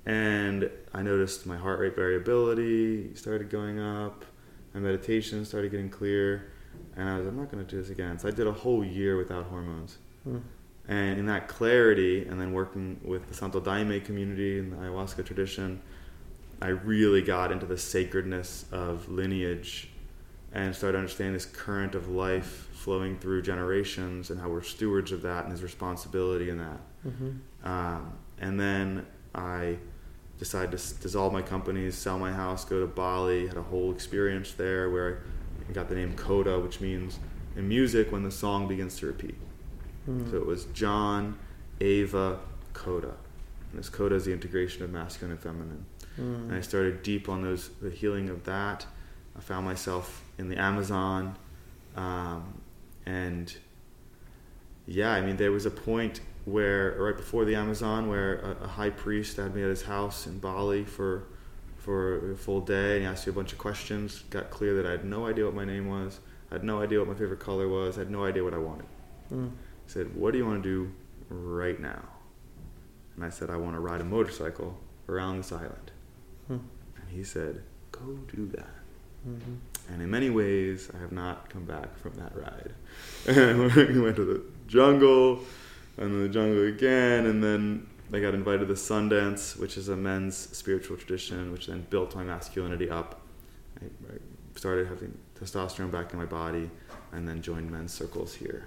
And 0.06 0.70
I 0.94 1.02
noticed 1.02 1.46
my 1.46 1.56
heart 1.56 1.80
rate 1.80 1.96
variability 1.96 3.14
started 3.14 3.50
going 3.50 3.80
up. 3.80 4.24
My 4.72 4.80
meditation 4.80 5.44
started 5.44 5.70
getting 5.70 5.90
clear. 5.90 6.52
And 6.96 7.08
I 7.08 7.18
was, 7.18 7.26
I'm 7.26 7.36
not 7.36 7.50
going 7.50 7.64
to 7.64 7.70
do 7.70 7.80
this 7.80 7.90
again. 7.90 8.18
So 8.18 8.28
I 8.28 8.30
did 8.30 8.46
a 8.46 8.52
whole 8.52 8.84
year 8.84 9.16
without 9.16 9.44
hormones. 9.46 9.98
Mm. 10.26 10.40
And 10.88 11.18
in 11.18 11.26
that 11.26 11.48
clarity, 11.48 12.26
and 12.26 12.40
then 12.40 12.52
working 12.52 13.00
with 13.04 13.28
the 13.28 13.34
Santo 13.34 13.60
Daime 13.60 14.02
community 14.04 14.58
and 14.58 14.72
the 14.72 14.76
ayahuasca 14.76 15.24
tradition, 15.26 15.80
I 16.62 16.68
really 16.68 17.22
got 17.22 17.52
into 17.52 17.66
the 17.66 17.76
sacredness 17.76 18.64
of 18.72 19.08
lineage 19.10 19.90
and 20.52 20.74
started 20.74 20.96
understanding 20.96 21.34
this 21.34 21.44
current 21.44 21.94
of 21.94 22.08
life 22.08 22.68
flowing 22.72 23.18
through 23.18 23.42
generations 23.42 24.30
and 24.30 24.40
how 24.40 24.48
we're 24.48 24.62
stewards 24.62 25.12
of 25.12 25.20
that 25.22 25.42
and 25.42 25.52
his 25.52 25.62
responsibility 25.62 26.48
in 26.48 26.58
that. 26.58 26.80
Mhm. 27.06 27.38
Um, 27.64 28.12
and 28.38 28.58
then 28.58 29.04
I 29.34 29.78
decided 30.38 30.70
to 30.70 30.76
s- 30.78 30.92
dissolve 30.92 31.32
my 31.32 31.42
companies, 31.42 31.94
sell 31.94 32.18
my 32.18 32.32
house, 32.32 32.64
go 32.64 32.80
to 32.80 32.86
Bali, 32.86 33.48
had 33.48 33.56
a 33.56 33.62
whole 33.62 33.92
experience 33.92 34.52
there 34.52 34.88
where 34.88 35.18
I 35.35 35.35
got 35.74 35.88
the 35.88 35.94
name 35.94 36.14
Kodah, 36.14 36.62
which 36.62 36.80
means 36.80 37.18
in 37.56 37.68
music 37.68 38.12
when 38.12 38.22
the 38.22 38.30
song 38.30 38.68
begins 38.68 38.98
to 38.98 39.06
repeat. 39.06 39.36
Mm. 40.08 40.30
So 40.30 40.36
it 40.36 40.46
was 40.46 40.66
John, 40.66 41.38
Ava, 41.80 42.38
Kodah. 42.72 43.14
And 43.70 43.78
this 43.78 43.90
Kodah 43.90 44.12
is 44.12 44.24
the 44.24 44.32
integration 44.32 44.84
of 44.84 44.90
masculine 44.90 45.32
and 45.32 45.40
feminine. 45.40 45.86
Mm. 46.18 46.48
And 46.48 46.54
I 46.54 46.60
started 46.60 47.02
deep 47.02 47.28
on 47.28 47.42
those 47.42 47.70
the 47.80 47.90
healing 47.90 48.28
of 48.28 48.44
that. 48.44 48.86
I 49.36 49.40
found 49.40 49.66
myself 49.66 50.22
in 50.38 50.48
the 50.48 50.56
Amazon, 50.56 51.36
um, 51.94 52.62
and 53.04 53.54
yeah, 54.86 55.12
I 55.12 55.20
mean 55.20 55.36
there 55.36 55.52
was 55.52 55.66
a 55.66 55.70
point 55.70 56.20
where 56.46 56.96
right 56.98 57.16
before 57.16 57.44
the 57.44 57.54
Amazon 57.54 58.08
where 58.08 58.36
a, 58.38 58.64
a 58.64 58.68
high 58.68 58.88
priest 58.88 59.36
had 59.36 59.54
me 59.54 59.62
at 59.62 59.68
his 59.68 59.82
house 59.82 60.26
in 60.26 60.38
Bali 60.38 60.84
for 60.84 61.24
for 61.86 62.32
a 62.32 62.36
full 62.36 62.60
day 62.60 62.94
and 62.96 63.02
he 63.02 63.06
asked 63.06 63.28
me 63.28 63.30
a 63.30 63.34
bunch 63.34 63.52
of 63.52 63.58
questions. 63.58 64.24
Got 64.30 64.50
clear 64.50 64.74
that 64.74 64.86
I 64.86 64.90
had 64.90 65.04
no 65.04 65.26
idea 65.26 65.44
what 65.44 65.54
my 65.54 65.64
name 65.64 65.88
was. 65.88 66.18
I 66.50 66.54
had 66.54 66.64
no 66.64 66.82
idea 66.82 66.98
what 66.98 67.06
my 67.06 67.14
favorite 67.14 67.38
color 67.38 67.68
was. 67.68 67.96
I 67.96 68.00
had 68.00 68.10
no 68.10 68.24
idea 68.24 68.42
what 68.42 68.54
I 68.54 68.58
wanted. 68.58 68.86
Mm. 69.32 69.50
He 69.84 69.90
said, 69.92 70.16
"What 70.16 70.32
do 70.32 70.38
you 70.38 70.44
want 70.44 70.64
to 70.64 70.68
do 70.68 70.92
right 71.30 71.78
now?" 71.80 72.02
And 73.14 73.24
I 73.24 73.30
said, 73.30 73.50
"I 73.50 73.56
want 73.56 73.76
to 73.76 73.80
ride 73.80 74.00
a 74.00 74.04
motorcycle 74.04 74.76
around 75.08 75.38
this 75.38 75.52
island." 75.52 75.92
Hmm. 76.48 76.58
And 77.00 77.08
he 77.08 77.22
said, 77.22 77.62
"Go 77.92 78.18
do 78.34 78.46
that." 78.48 78.74
Mhm. 79.28 79.58
And 79.88 80.02
in 80.02 80.10
many 80.10 80.30
ways, 80.30 80.90
I 80.92 80.98
have 80.98 81.12
not 81.12 81.48
come 81.50 81.64
back 81.64 81.96
from 81.98 82.14
that 82.14 82.32
ride. 82.36 82.72
And 83.28 83.72
we 83.94 84.00
went 84.00 84.16
to 84.16 84.24
the 84.24 84.42
jungle, 84.66 85.40
and 85.98 86.06
then 86.12 86.22
the 86.22 86.28
jungle 86.28 86.64
again, 86.64 87.26
and 87.26 87.42
then 87.42 87.86
I 88.12 88.20
got 88.20 88.34
invited 88.34 88.68
to 88.68 88.74
Sundance, 88.74 89.58
which 89.58 89.76
is 89.76 89.88
a 89.88 89.96
men's 89.96 90.36
spiritual 90.36 90.96
tradition, 90.96 91.52
which 91.52 91.66
then 91.66 91.86
built 91.90 92.14
my 92.14 92.22
masculinity 92.22 92.88
up. 92.88 93.20
I, 93.80 93.86
I 93.86 94.18
started 94.54 94.86
having 94.86 95.16
testosterone 95.38 95.90
back 95.90 96.12
in 96.12 96.18
my 96.18 96.24
body, 96.24 96.70
and 97.12 97.26
then 97.28 97.42
joined 97.42 97.70
men's 97.70 97.92
circles 97.92 98.34
here. 98.34 98.66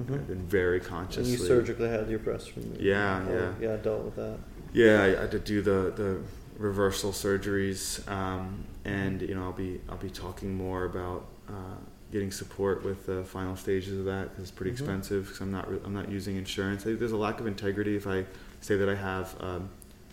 Mhm. 0.00 0.14
I've 0.14 0.28
been 0.28 0.46
very 0.46 0.80
conscious. 0.80 1.18
And 1.18 1.26
you 1.28 1.38
surgically 1.38 1.88
had 1.88 2.08
your 2.10 2.18
breast 2.18 2.54
removed. 2.56 2.80
Yeah, 2.80 3.24
Oh, 3.28 3.32
yeah. 3.32 3.52
Yeah, 3.60 3.72
I 3.74 3.76
dealt 3.76 4.04
with 4.04 4.16
that. 4.16 4.38
Yeah, 4.72 5.02
I, 5.02 5.06
I 5.06 5.20
had 5.22 5.30
to 5.30 5.38
do 5.38 5.62
the 5.62 5.92
the 5.96 6.20
reversal 6.58 7.12
surgeries, 7.12 8.06
um, 8.10 8.64
and 8.84 9.22
you 9.22 9.34
know 9.34 9.44
I'll 9.44 9.52
be 9.52 9.80
I'll 9.88 9.96
be 9.96 10.10
talking 10.10 10.54
more 10.54 10.84
about 10.84 11.26
uh, 11.48 11.76
getting 12.16 12.32
support 12.32 12.82
with 12.82 13.04
the 13.04 13.22
final 13.24 13.54
stages 13.56 13.98
of 13.98 14.06
that 14.06 14.30
because 14.30 14.44
it's 14.44 14.50
pretty 14.50 14.70
Mhm. 14.70 14.74
expensive. 14.80 15.24
Because 15.26 15.40
I'm 15.42 15.50
not 15.52 15.70
re- 15.70 15.80
I'm 15.84 15.92
not 15.92 16.10
using 16.10 16.36
insurance. 16.36 16.80
I 16.82 16.86
think 16.86 16.98
there's 16.98 17.12
a 17.12 17.16
lack 17.28 17.40
of 17.40 17.46
integrity 17.46 17.94
if 17.94 18.06
I 18.06 18.24
say 18.62 18.74
that 18.78 18.88
I 18.88 18.94
have 18.94 19.36
um, 19.40 19.68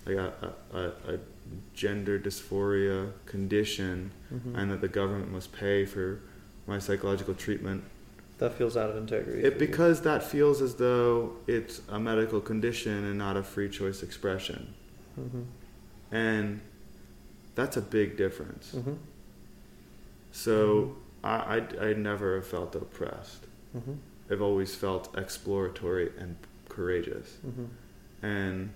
like 0.05 0.17
a, 0.17 0.53
a, 0.73 0.77
a, 1.13 1.19
gender 1.73 2.17
dysphoria 2.19 3.11
condition 3.25 4.11
Mhm. 4.33 4.57
and 4.57 4.71
that 4.71 4.81
the 4.81 4.87
government 4.89 5.31
must 5.31 5.53
pay 5.53 5.85
for 5.85 6.19
my 6.67 6.77
psychological 6.79 7.33
treatment. 7.33 7.83
that 8.39 8.53
feels 8.57 8.75
out 8.75 8.89
of 8.89 8.97
integrity. 8.97 9.41
It 9.43 9.53
you. 9.53 9.59
because 9.59 10.01
that 10.01 10.21
feels 10.23 10.61
as 10.61 10.75
though 10.75 11.33
it's 11.47 11.81
a 11.87 11.99
medical 11.99 12.41
condition 12.41 13.05
and 13.05 13.17
not 13.17 13.37
a 13.37 13.43
free 13.43 13.69
choice 13.69 14.03
expression, 14.03 14.73
Mhm. 15.17 15.45
and 16.11 16.59
that's 17.55 17.77
a 17.77 17.81
big 17.81 18.17
difference. 18.17 18.73
Mhm. 18.75 18.97
So 20.33 20.97
I, 21.23 21.63
I, 21.79 21.87
I 21.89 21.93
never 21.93 22.35
have 22.35 22.47
felt 22.47 22.75
oppressed. 22.75 23.45
Mhm. 23.75 23.97
I've 24.29 24.41
always 24.41 24.75
felt 24.75 25.15
exploratory 25.17 26.11
and 26.17 26.35
courageous, 26.69 27.37
Mhm. 27.45 27.67
and 28.21 28.69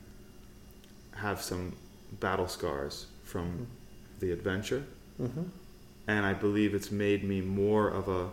have 1.16 1.42
some 1.42 1.74
battle 2.20 2.48
scars 2.48 3.08
from 3.24 3.68
the 4.20 4.32
adventure. 4.32 4.84
Mhm. 5.20 5.50
And 6.08 6.26
I 6.26 6.34
believe 6.34 6.74
it's 6.74 6.92
made 6.92 7.24
me 7.24 7.42
more 7.42 7.90
of 7.90 8.08
a 8.08 8.30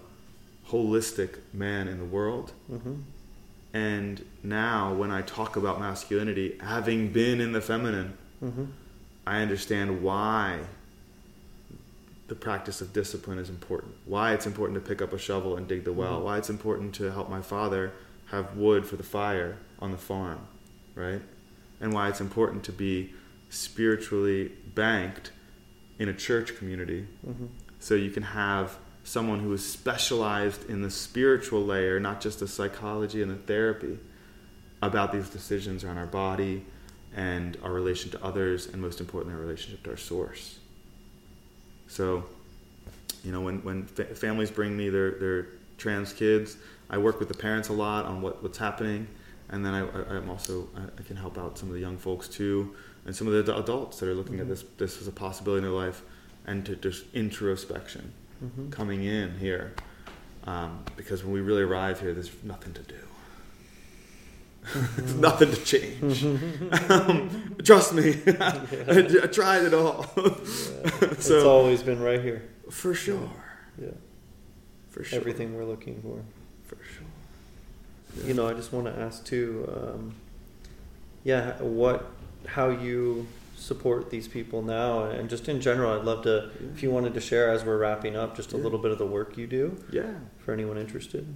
holistic 0.68 1.38
man 1.52 1.88
in 1.88 1.98
the 1.98 2.04
world. 2.04 2.52
Mhm. 2.70 3.02
And 3.72 4.24
now, 4.42 4.94
when 4.94 5.10
I 5.10 5.22
talk 5.22 5.56
about 5.56 5.80
masculinity, 5.80 6.56
having 6.60 7.12
been 7.12 7.40
in 7.40 7.52
the 7.52 7.60
feminine, 7.60 8.12
Mhm. 8.42 8.68
I 9.26 9.40
understand 9.42 10.02
why 10.02 10.60
the 12.28 12.34
practice 12.34 12.80
of 12.80 12.92
discipline 12.92 13.38
is 13.38 13.50
important. 13.50 13.94
Why 14.06 14.32
it's 14.32 14.46
important 14.46 14.82
to 14.82 14.88
pick 14.88 15.02
up 15.02 15.12
a 15.12 15.18
shovel 15.18 15.56
and 15.56 15.68
dig 15.68 15.84
the 15.84 15.92
well. 15.92 16.20
Mhm. 16.20 16.24
Why 16.24 16.38
it's 16.38 16.50
important 16.50 16.94
to 16.96 17.10
help 17.12 17.28
my 17.28 17.42
father 17.42 17.92
have 18.26 18.56
wood 18.56 18.86
for 18.86 18.96
the 18.96 19.02
fire 19.02 19.58
on 19.78 19.92
the 19.92 19.98
farm, 19.98 20.40
right? 20.94 21.20
And 21.80 21.92
why 21.92 22.08
it's 22.08 22.20
important 22.20 22.64
to 22.64 22.72
be 22.72 23.12
spiritually 23.50 24.52
banked 24.74 25.32
in 25.98 26.08
a 26.08 26.14
church 26.14 26.56
community 26.56 27.06
Mhm. 27.26 27.48
so 27.78 27.94
you 27.94 28.10
can 28.10 28.22
have 28.22 28.78
someone 29.04 29.40
who 29.40 29.52
is 29.52 29.64
specialized 29.64 30.68
in 30.68 30.80
the 30.80 30.90
spiritual 30.90 31.64
layer, 31.64 32.00
not 32.00 32.20
just 32.22 32.40
the 32.40 32.48
psychology 32.48 33.20
and 33.20 33.30
the 33.30 33.36
therapy, 33.36 33.98
about 34.80 35.12
these 35.12 35.28
decisions 35.28 35.84
around 35.84 35.98
our 35.98 36.06
body 36.06 36.64
and 37.14 37.56
our 37.62 37.72
relation 37.72 38.10
to 38.10 38.24
others, 38.24 38.66
and 38.66 38.80
most 38.80 38.98
importantly, 39.00 39.34
our 39.38 39.44
relationship 39.46 39.82
to 39.84 39.90
our 39.90 39.96
source. 39.96 40.58
So, 41.88 42.24
you 43.24 43.32
know, 43.32 43.40
when, 43.40 43.62
when 43.62 43.84
fa- 43.84 44.14
families 44.14 44.50
bring 44.50 44.76
me 44.76 44.88
their, 44.90 45.12
their 45.12 45.46
trans 45.78 46.12
kids, 46.12 46.56
I 46.90 46.98
work 46.98 47.18
with 47.18 47.28
the 47.28 47.34
parents 47.34 47.68
a 47.68 47.72
lot 47.72 48.04
on 48.06 48.20
what, 48.22 48.42
what's 48.42 48.58
happening, 48.58 49.06
and 49.48 49.64
then 49.64 49.74
I, 49.74 50.16
I'm 50.16 50.28
also 50.30 50.68
I, 50.76 51.02
can 51.02 51.16
help 51.16 51.38
out 51.38 51.58
some 51.58 51.68
of 51.68 51.74
the 51.74 51.80
young 51.80 51.96
folks 51.96 52.28
too, 52.28 52.74
and 53.06 53.14
some 53.14 53.26
of 53.26 53.32
the 53.46 53.52
ad- 53.52 53.58
adults 53.60 54.00
that 54.00 54.08
are 54.08 54.14
looking 54.14 54.40
at 54.40 54.46
Mhm. 54.46 54.50
this 54.50 54.64
this 54.78 55.00
as 55.00 55.08
a 55.08 55.12
possibility 55.12 55.58
in 55.58 55.70
their 55.72 55.80
life, 55.86 56.02
and 56.46 56.64
to 56.66 56.76
just 56.76 57.04
introspection 57.14 58.12
Mhm. 58.44 58.70
coming 58.70 59.04
in 59.04 59.38
here, 59.38 59.72
um, 60.46 60.84
because 60.96 61.22
when 61.24 61.32
we 61.32 61.40
really 61.40 61.62
arrive 61.62 62.00
here, 62.00 62.12
there's 62.12 62.30
nothing 62.42 62.72
to 62.74 62.82
do. 62.82 62.94
Nothing 65.16 65.50
to 65.50 65.64
change. 65.64 66.24
um, 66.90 67.56
trust 67.62 67.92
me, 67.94 68.20
I, 68.26 68.60
I 69.22 69.26
tried 69.26 69.64
it 69.64 69.74
all. 69.74 70.06
Yeah. 70.16 70.22
it's 71.02 71.30
always 71.30 71.82
been 71.82 72.00
right 72.00 72.20
here. 72.20 72.48
For 72.70 72.94
sure. 72.94 73.30
Yeah. 73.80 73.88
For 74.90 75.04
sure. 75.04 75.18
Everything 75.18 75.54
we're 75.56 75.64
looking 75.64 76.00
for. 76.02 76.22
For 76.64 76.82
sure. 76.82 78.26
You 78.26 78.34
know, 78.34 78.48
I 78.48 78.54
just 78.54 78.72
want 78.72 78.86
to 78.86 78.98
ask 78.98 79.24
too. 79.24 79.68
Um, 79.74 80.14
yeah, 81.24 81.60
what, 81.60 82.10
how 82.46 82.68
you 82.70 83.26
support 83.56 84.10
these 84.10 84.28
people 84.28 84.62
now, 84.62 85.04
and 85.04 85.28
just 85.28 85.48
in 85.48 85.60
general, 85.60 85.98
I'd 85.98 86.04
love 86.04 86.22
to. 86.24 86.50
If 86.74 86.82
you 86.82 86.90
wanted 86.90 87.14
to 87.14 87.20
share 87.20 87.50
as 87.50 87.64
we're 87.64 87.78
wrapping 87.78 88.16
up, 88.16 88.36
just 88.36 88.52
a 88.52 88.56
Yeah. 88.56 88.62
little 88.62 88.78
bit 88.78 88.92
of 88.92 88.98
the 88.98 89.06
work 89.06 89.36
you 89.36 89.46
do 89.46 89.76
Yeah. 89.90 90.14
for 90.38 90.52
anyone 90.52 90.78
interested. 90.78 91.34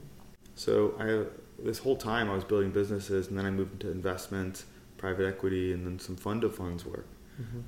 So 0.55 0.95
I 0.99 1.27
this 1.59 1.79
whole 1.79 1.97
time 1.97 2.31
I 2.31 2.35
was 2.35 2.45
building 2.45 2.71
businesses, 2.71 3.29
and 3.29 3.39
then 3.39 3.45
I 3.47 3.51
moved 3.51 3.73
into 3.75 3.91
investment, 3.91 4.65
private 4.97 5.27
equity, 5.27 5.73
and 5.73 5.87
then 5.87 5.99
some 5.99 6.17
fund 6.17 6.45
of 6.45 6.55
funds 6.55 6.85
work. 6.85 7.07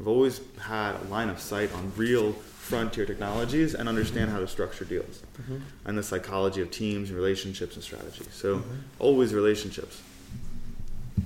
I've 0.00 0.08
always 0.08 0.40
had 0.58 0.96
a 0.96 1.04
line 1.04 1.28
of 1.28 1.38
sight 1.38 1.72
on 1.74 1.92
real 1.96 2.32
frontier 2.32 3.06
technologies 3.06 3.74
and 3.76 3.88
understand 3.88 4.30
how 4.30 4.40
to 4.40 4.48
structure 4.48 4.84
deals 4.84 5.22
Mhm. 5.40 5.60
and 5.84 5.96
the 5.96 6.02
psychology 6.02 6.60
of 6.60 6.72
teams 6.72 7.08
and 7.08 7.16
relationships 7.16 7.76
and 7.76 7.84
strategy. 7.84 8.24
So 8.32 8.56
Mhm. 8.58 8.62
always 8.98 9.32
relationships. 9.32 10.00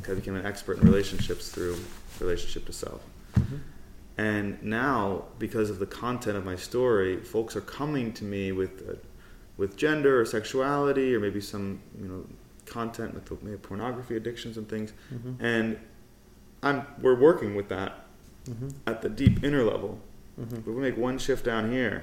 I 0.07 0.13
became 0.13 0.35
an 0.37 0.45
expert 0.45 0.77
in 0.77 0.85
relationships 0.85 1.49
through 1.49 1.77
relationship 2.21 2.67
to 2.67 2.73
self. 2.75 3.01
Mhm. 3.39 3.61
And 4.19 4.63
now, 4.63 5.25
because 5.39 5.71
of 5.71 5.79
the 5.79 5.87
content 5.87 6.37
of 6.37 6.45
my 6.45 6.57
story, 6.57 7.17
folks 7.17 7.57
are 7.57 7.63
coming 7.63 8.13
to 8.13 8.25
me 8.25 8.53
with 8.53 8.87
uh, 8.89 8.97
with 9.57 9.77
gender 9.77 10.21
or 10.21 10.25
sexuality 10.27 11.15
or 11.15 11.21
maybe 11.21 11.41
some 11.41 11.81
you 11.99 12.09
know 12.09 12.27
content 12.79 13.15
with 13.15 13.25
the, 13.27 13.37
maybe 13.43 13.57
pornography 13.57 14.17
addictions 14.17 14.57
and 14.59 14.69
things, 14.69 14.93
Mhm. 15.13 15.37
and 15.41 15.79
I'm 16.63 16.79
we're 17.01 17.15
working 17.29 17.55
with 17.55 17.69
that 17.69 18.07
Mhm. 18.47 18.73
at 18.87 19.03
the 19.03 19.09
deep 19.09 19.45
inner 19.45 19.63
level. 19.63 20.01
Mhm. 20.41 20.59
If 20.59 20.67
we 20.67 20.75
make 20.89 20.97
one 20.97 21.19
shift 21.19 21.45
down 21.45 21.71
here, 21.71 21.99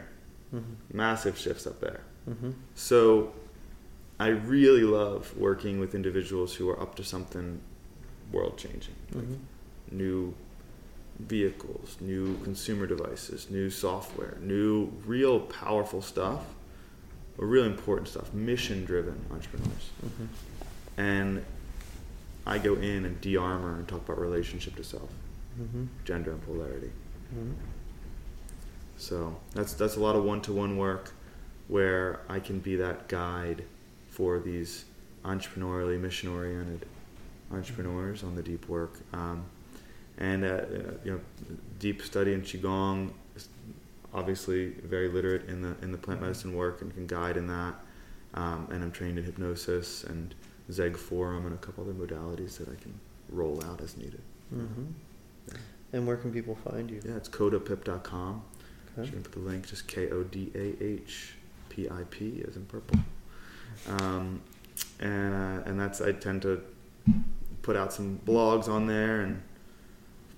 Mhm. 0.54 0.76
massive 0.94 1.38
shifts 1.38 1.66
up 1.68 1.80
there. 1.82 2.02
Mhm. 2.30 2.54
So 2.76 3.34
I 4.20 4.28
really 4.28 4.84
love 4.84 5.36
working 5.38 5.80
with 5.80 5.94
individuals 5.96 6.56
who 6.56 6.70
are 6.70 6.80
up 6.80 6.96
to 6.96 7.04
something 7.04 7.60
world 8.32 8.58
changing. 8.58 8.96
Like 9.14 9.26
Mhm. 9.26 9.40
new 9.92 10.34
vehicles, 11.20 11.98
new 12.00 12.38
consumer 12.44 12.86
devices, 12.88 13.50
new 13.50 13.70
software, 13.70 14.38
new 14.42 14.92
real 15.06 15.40
powerful 15.42 16.02
stuff, 16.02 16.42
or 17.38 17.46
real 17.48 17.66
important 17.66 18.08
stuff, 18.08 18.34
mission 18.34 18.86
driven 18.86 19.18
entrepreneurs. 19.32 19.90
Mhm. 20.06 20.28
And 21.02 21.44
I 22.46 22.60
go 22.60 22.76
in 22.76 23.06
and 23.06 23.20
de 23.22 23.36
armor 23.36 23.76
and 23.78 23.88
talk 23.88 24.04
about 24.08 24.20
relationship 24.20 24.76
to 24.76 24.84
self, 24.84 25.10
Mhm. 25.60 25.88
gender 26.06 26.32
and 26.32 26.42
polarity. 26.46 26.92
Mhm. 27.36 27.54
So 28.98 29.40
that's 29.56 29.74
that's 29.74 29.96
a 29.96 30.00
lot 30.00 30.16
of 30.16 30.24
one 30.24 30.42
to 30.42 30.54
one 30.54 30.78
work 30.78 31.14
where 31.68 32.20
I 32.30 32.40
can 32.40 32.60
be 32.60 32.76
that 32.76 33.08
guide 33.08 33.64
for 34.12 34.40
these 34.40 34.86
entrepreneurially 35.26 36.00
mission 36.00 36.30
oriented 36.30 36.86
entrepreneurs 37.52 38.24
on 38.24 38.36
the 38.36 38.44
deep 38.44 38.68
work. 38.70 38.94
Um, 39.14 39.46
and 40.20 40.44
uh, 40.44 40.48
uh, 40.48 40.66
you 41.04 41.12
know, 41.14 41.20
deep 41.80 42.02
study 42.04 42.34
in 42.34 42.42
qigong, 42.44 43.12
is 43.36 43.48
obviously 44.14 44.70
very 44.84 45.08
literate 45.10 45.50
in 45.50 45.62
the 45.64 45.74
in 45.82 45.92
the 45.92 45.98
plant 45.98 46.22
medicine 46.22 46.54
work 46.54 46.82
and 46.84 46.94
can 46.94 47.08
guide 47.08 47.38
in 47.38 47.48
that. 47.48 47.74
Um, 48.36 48.68
and 48.72 48.84
I'm 48.84 48.92
trained 48.92 49.18
in 49.18 49.24
hypnosis 49.26 50.04
and 50.04 50.36
Zeg 50.72 50.96
Forum 50.98 51.46
and 51.46 51.54
a 51.54 51.58
couple 51.58 51.84
other 51.84 51.94
modalities 51.94 52.58
that 52.58 52.70
I 52.70 52.76
can 52.76 52.94
roll 53.30 53.64
out 53.66 53.82
as 53.82 53.98
needed. 53.98 54.22
Mhm. 54.54 54.94
And 55.94 56.08
where 56.08 56.16
can 56.18 56.32
people 56.32 56.56
find 56.56 56.90
you? 56.90 57.02
Yeah, 57.04 57.16
it's 57.18 57.28
kodahpip.com. 57.30 58.44
Okay. 58.98 59.06
You 59.08 59.12
can 59.14 59.24
put 59.24 59.32
the 59.34 59.40
link, 59.40 59.68
just 59.68 59.88
K 59.88 60.10
O 60.10 60.24
D 60.24 60.52
A 60.56 60.82
H 60.84 61.34
P 61.70 61.90
I 61.90 62.04
P 62.10 62.44
as 62.48 62.56
in 62.56 62.66
purple. 62.66 63.00
Um, 63.88 64.42
and 65.00 65.34
uh, 65.34 65.64
and 65.70 65.80
that's 65.80 66.02
I 66.02 66.12
tend 66.14 66.42
to 66.44 66.62
put 67.62 67.76
out 67.76 67.92
some 67.94 68.20
blogs 68.26 68.68
on 68.68 68.88
there, 68.88 69.22
and 69.22 69.42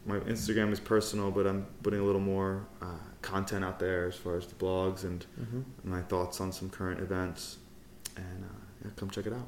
my 0.05 0.19
Instagram 0.21 0.71
is 0.71 0.79
personal, 0.79 1.31
but 1.31 1.45
I'm 1.47 1.65
putting 1.83 1.99
a 1.99 2.03
little 2.03 2.21
more 2.21 2.65
uh, 2.81 2.85
content 3.21 3.63
out 3.63 3.79
there 3.79 4.07
as 4.07 4.15
far 4.15 4.35
as 4.37 4.45
the 4.47 4.55
blogs 4.55 5.03
and 5.03 5.25
Mhm. 5.39 5.63
my 5.83 6.01
thoughts 6.01 6.41
on 6.41 6.51
some 6.51 6.69
current 6.69 6.99
events. 6.99 7.57
And 8.15 8.43
uh, 8.43 8.47
yeah, 8.83 8.91
come 8.95 9.09
check 9.09 9.25
it 9.27 9.33
out. 9.33 9.47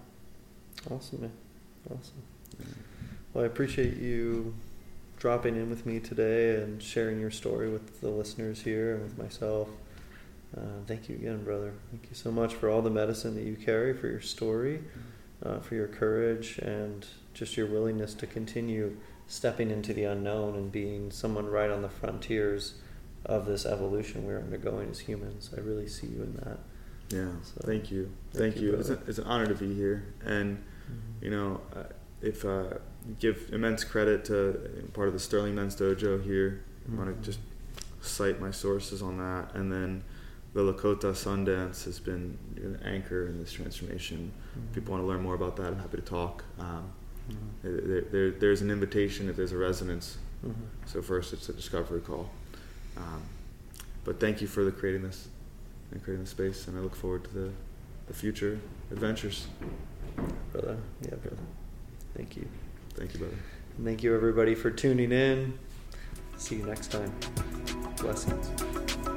Awesome, 0.90 1.22
man. 1.22 1.32
Awesome. 1.90 2.24
Well, 3.34 3.44
I 3.44 3.48
appreciate 3.48 3.98
you 3.98 4.54
dropping 5.18 5.56
in 5.56 5.70
with 5.70 5.86
me 5.86 6.00
today 6.00 6.62
and 6.62 6.82
sharing 6.82 7.20
your 7.20 7.32
story 7.32 7.70
with 7.70 8.02
the 8.02 8.10
listeners 8.10 8.62
here 8.62 8.96
and 8.96 9.04
with 9.04 9.18
myself. 9.18 9.70
Uh, 10.56 10.62
thank 10.86 11.10
you 11.10 11.16
again, 11.16 11.44
brother. 11.44 11.74
Thank 11.92 12.08
you 12.10 12.16
so 12.16 12.32
much 12.32 12.54
for 12.54 12.70
all 12.70 12.82
the 12.82 12.90
medicine 12.90 13.36
that 13.36 13.44
you 13.44 13.56
carry, 13.56 13.94
for 13.94 14.08
your 14.08 14.22
story, 14.22 14.84
uh, 15.44 15.60
for 15.60 15.76
your 15.76 15.88
courage, 15.88 16.60
and 16.60 17.06
just 17.34 17.58
your 17.58 17.68
willingness 17.68 18.14
to 18.14 18.28
continue 18.28 18.98
stepping 19.28 19.72
into 19.72 19.94
the 19.94 20.04
unknown 20.04 20.56
and 20.56 20.72
being 20.72 21.12
someone 21.12 21.48
right 21.48 21.72
on 21.72 21.82
the 21.82 21.90
frontiers 21.90 22.76
of 23.26 23.46
this 23.48 23.66
evolution 23.66 24.26
we're 24.26 24.40
undergoing 24.40 24.92
as 24.92 25.00
humans. 25.00 25.50
I 25.58 25.60
really 25.60 25.88
see 25.88 26.08
you 26.08 26.22
in 26.22 26.36
that. 26.44 26.60
Yeah, 27.10 27.28
So, 27.44 27.62
thank 27.66 27.92
you, 27.92 28.12
thank 28.34 28.54
thank, 28.54 28.64
you, 28.64 28.72
you. 28.72 28.76
It's, 28.78 28.90
a, 28.90 29.00
it's 29.08 29.18
an 29.20 29.26
honor 29.26 29.46
to 29.48 29.54
be 29.54 29.74
here, 29.74 30.06
and 30.26 30.64
you 31.22 31.30
know, 31.30 31.62
uh, 31.76 31.84
if 32.22 32.44
uh, 32.46 32.64
give 33.20 33.50
immense 33.54 33.84
credit 33.84 34.26
to 34.26 34.90
part 34.94 35.08
of 35.08 35.14
the 35.14 35.20
Sterling 35.20 35.56
Men's 35.56 35.76
Dojo 35.76 36.24
here. 36.24 36.64
I 36.92 36.96
want 36.96 37.16
to 37.22 37.26
just 37.26 37.40
cite 38.02 38.40
my 38.40 38.52
sources 38.52 39.02
on 39.02 39.18
that, 39.18 39.54
and 39.56 39.72
then 39.72 40.04
the 40.54 40.62
Lakota 40.62 41.12
Sundance 41.14 41.84
has 41.86 42.00
been 42.00 42.38
an 42.58 42.80
anchor 42.86 43.28
in 43.28 43.40
this 43.40 43.52
transformation. 43.52 44.32
Mm-hmm. 44.58 44.74
People 44.74 44.92
want 44.94 45.04
to 45.04 45.08
learn 45.08 45.22
more 45.22 45.36
about 45.36 45.56
that. 45.58 45.68
I'm 45.68 45.80
happy 45.80 45.98
to 45.98 46.04
talk. 46.04 46.44
Um, 46.60 46.92
Mhm. 47.28 47.36
there, 47.88 48.02
there, 48.02 48.32
there's 48.32 48.62
an 48.62 48.70
invitation 48.70 49.30
if 49.30 49.36
there's 49.36 49.52
a 49.52 49.58
resonance. 49.58 50.18
Mhm. 50.46 50.54
So 50.86 51.02
first, 51.02 51.34
it's 51.34 51.50
a 51.50 51.54
discovery 51.54 52.02
call. 52.02 52.30
Um, 52.98 53.24
but 54.04 54.20
thank 54.20 54.42
you 54.42 54.48
for 54.48 54.64
the 54.64 54.72
creating 54.72 55.02
this 55.02 55.28
and 55.92 56.04
creating 56.04 56.24
the 56.24 56.30
space, 56.30 56.68
and 56.68 56.78
I 56.78 56.82
look 56.82 56.96
forward 56.96 57.24
to 57.26 57.34
the, 57.34 57.52
the 58.08 58.14
future 58.14 58.60
adventures. 58.92 59.48
Brother. 60.52 60.78
Yeah, 61.02 61.16
brother. 61.16 61.38
Thank 62.16 62.38
you. 62.38 62.48
Thank 62.96 63.14
you, 63.14 63.20
brother. 63.20 63.36
And 63.78 63.86
thank 63.86 64.04
you, 64.04 64.16
everybody, 64.16 64.56
for 64.56 64.72
tuning 64.72 65.12
in. 65.12 65.58
See 66.38 66.56
you 66.56 66.66
next 66.66 66.92
time. 66.92 67.14
Blessings. 67.98 69.15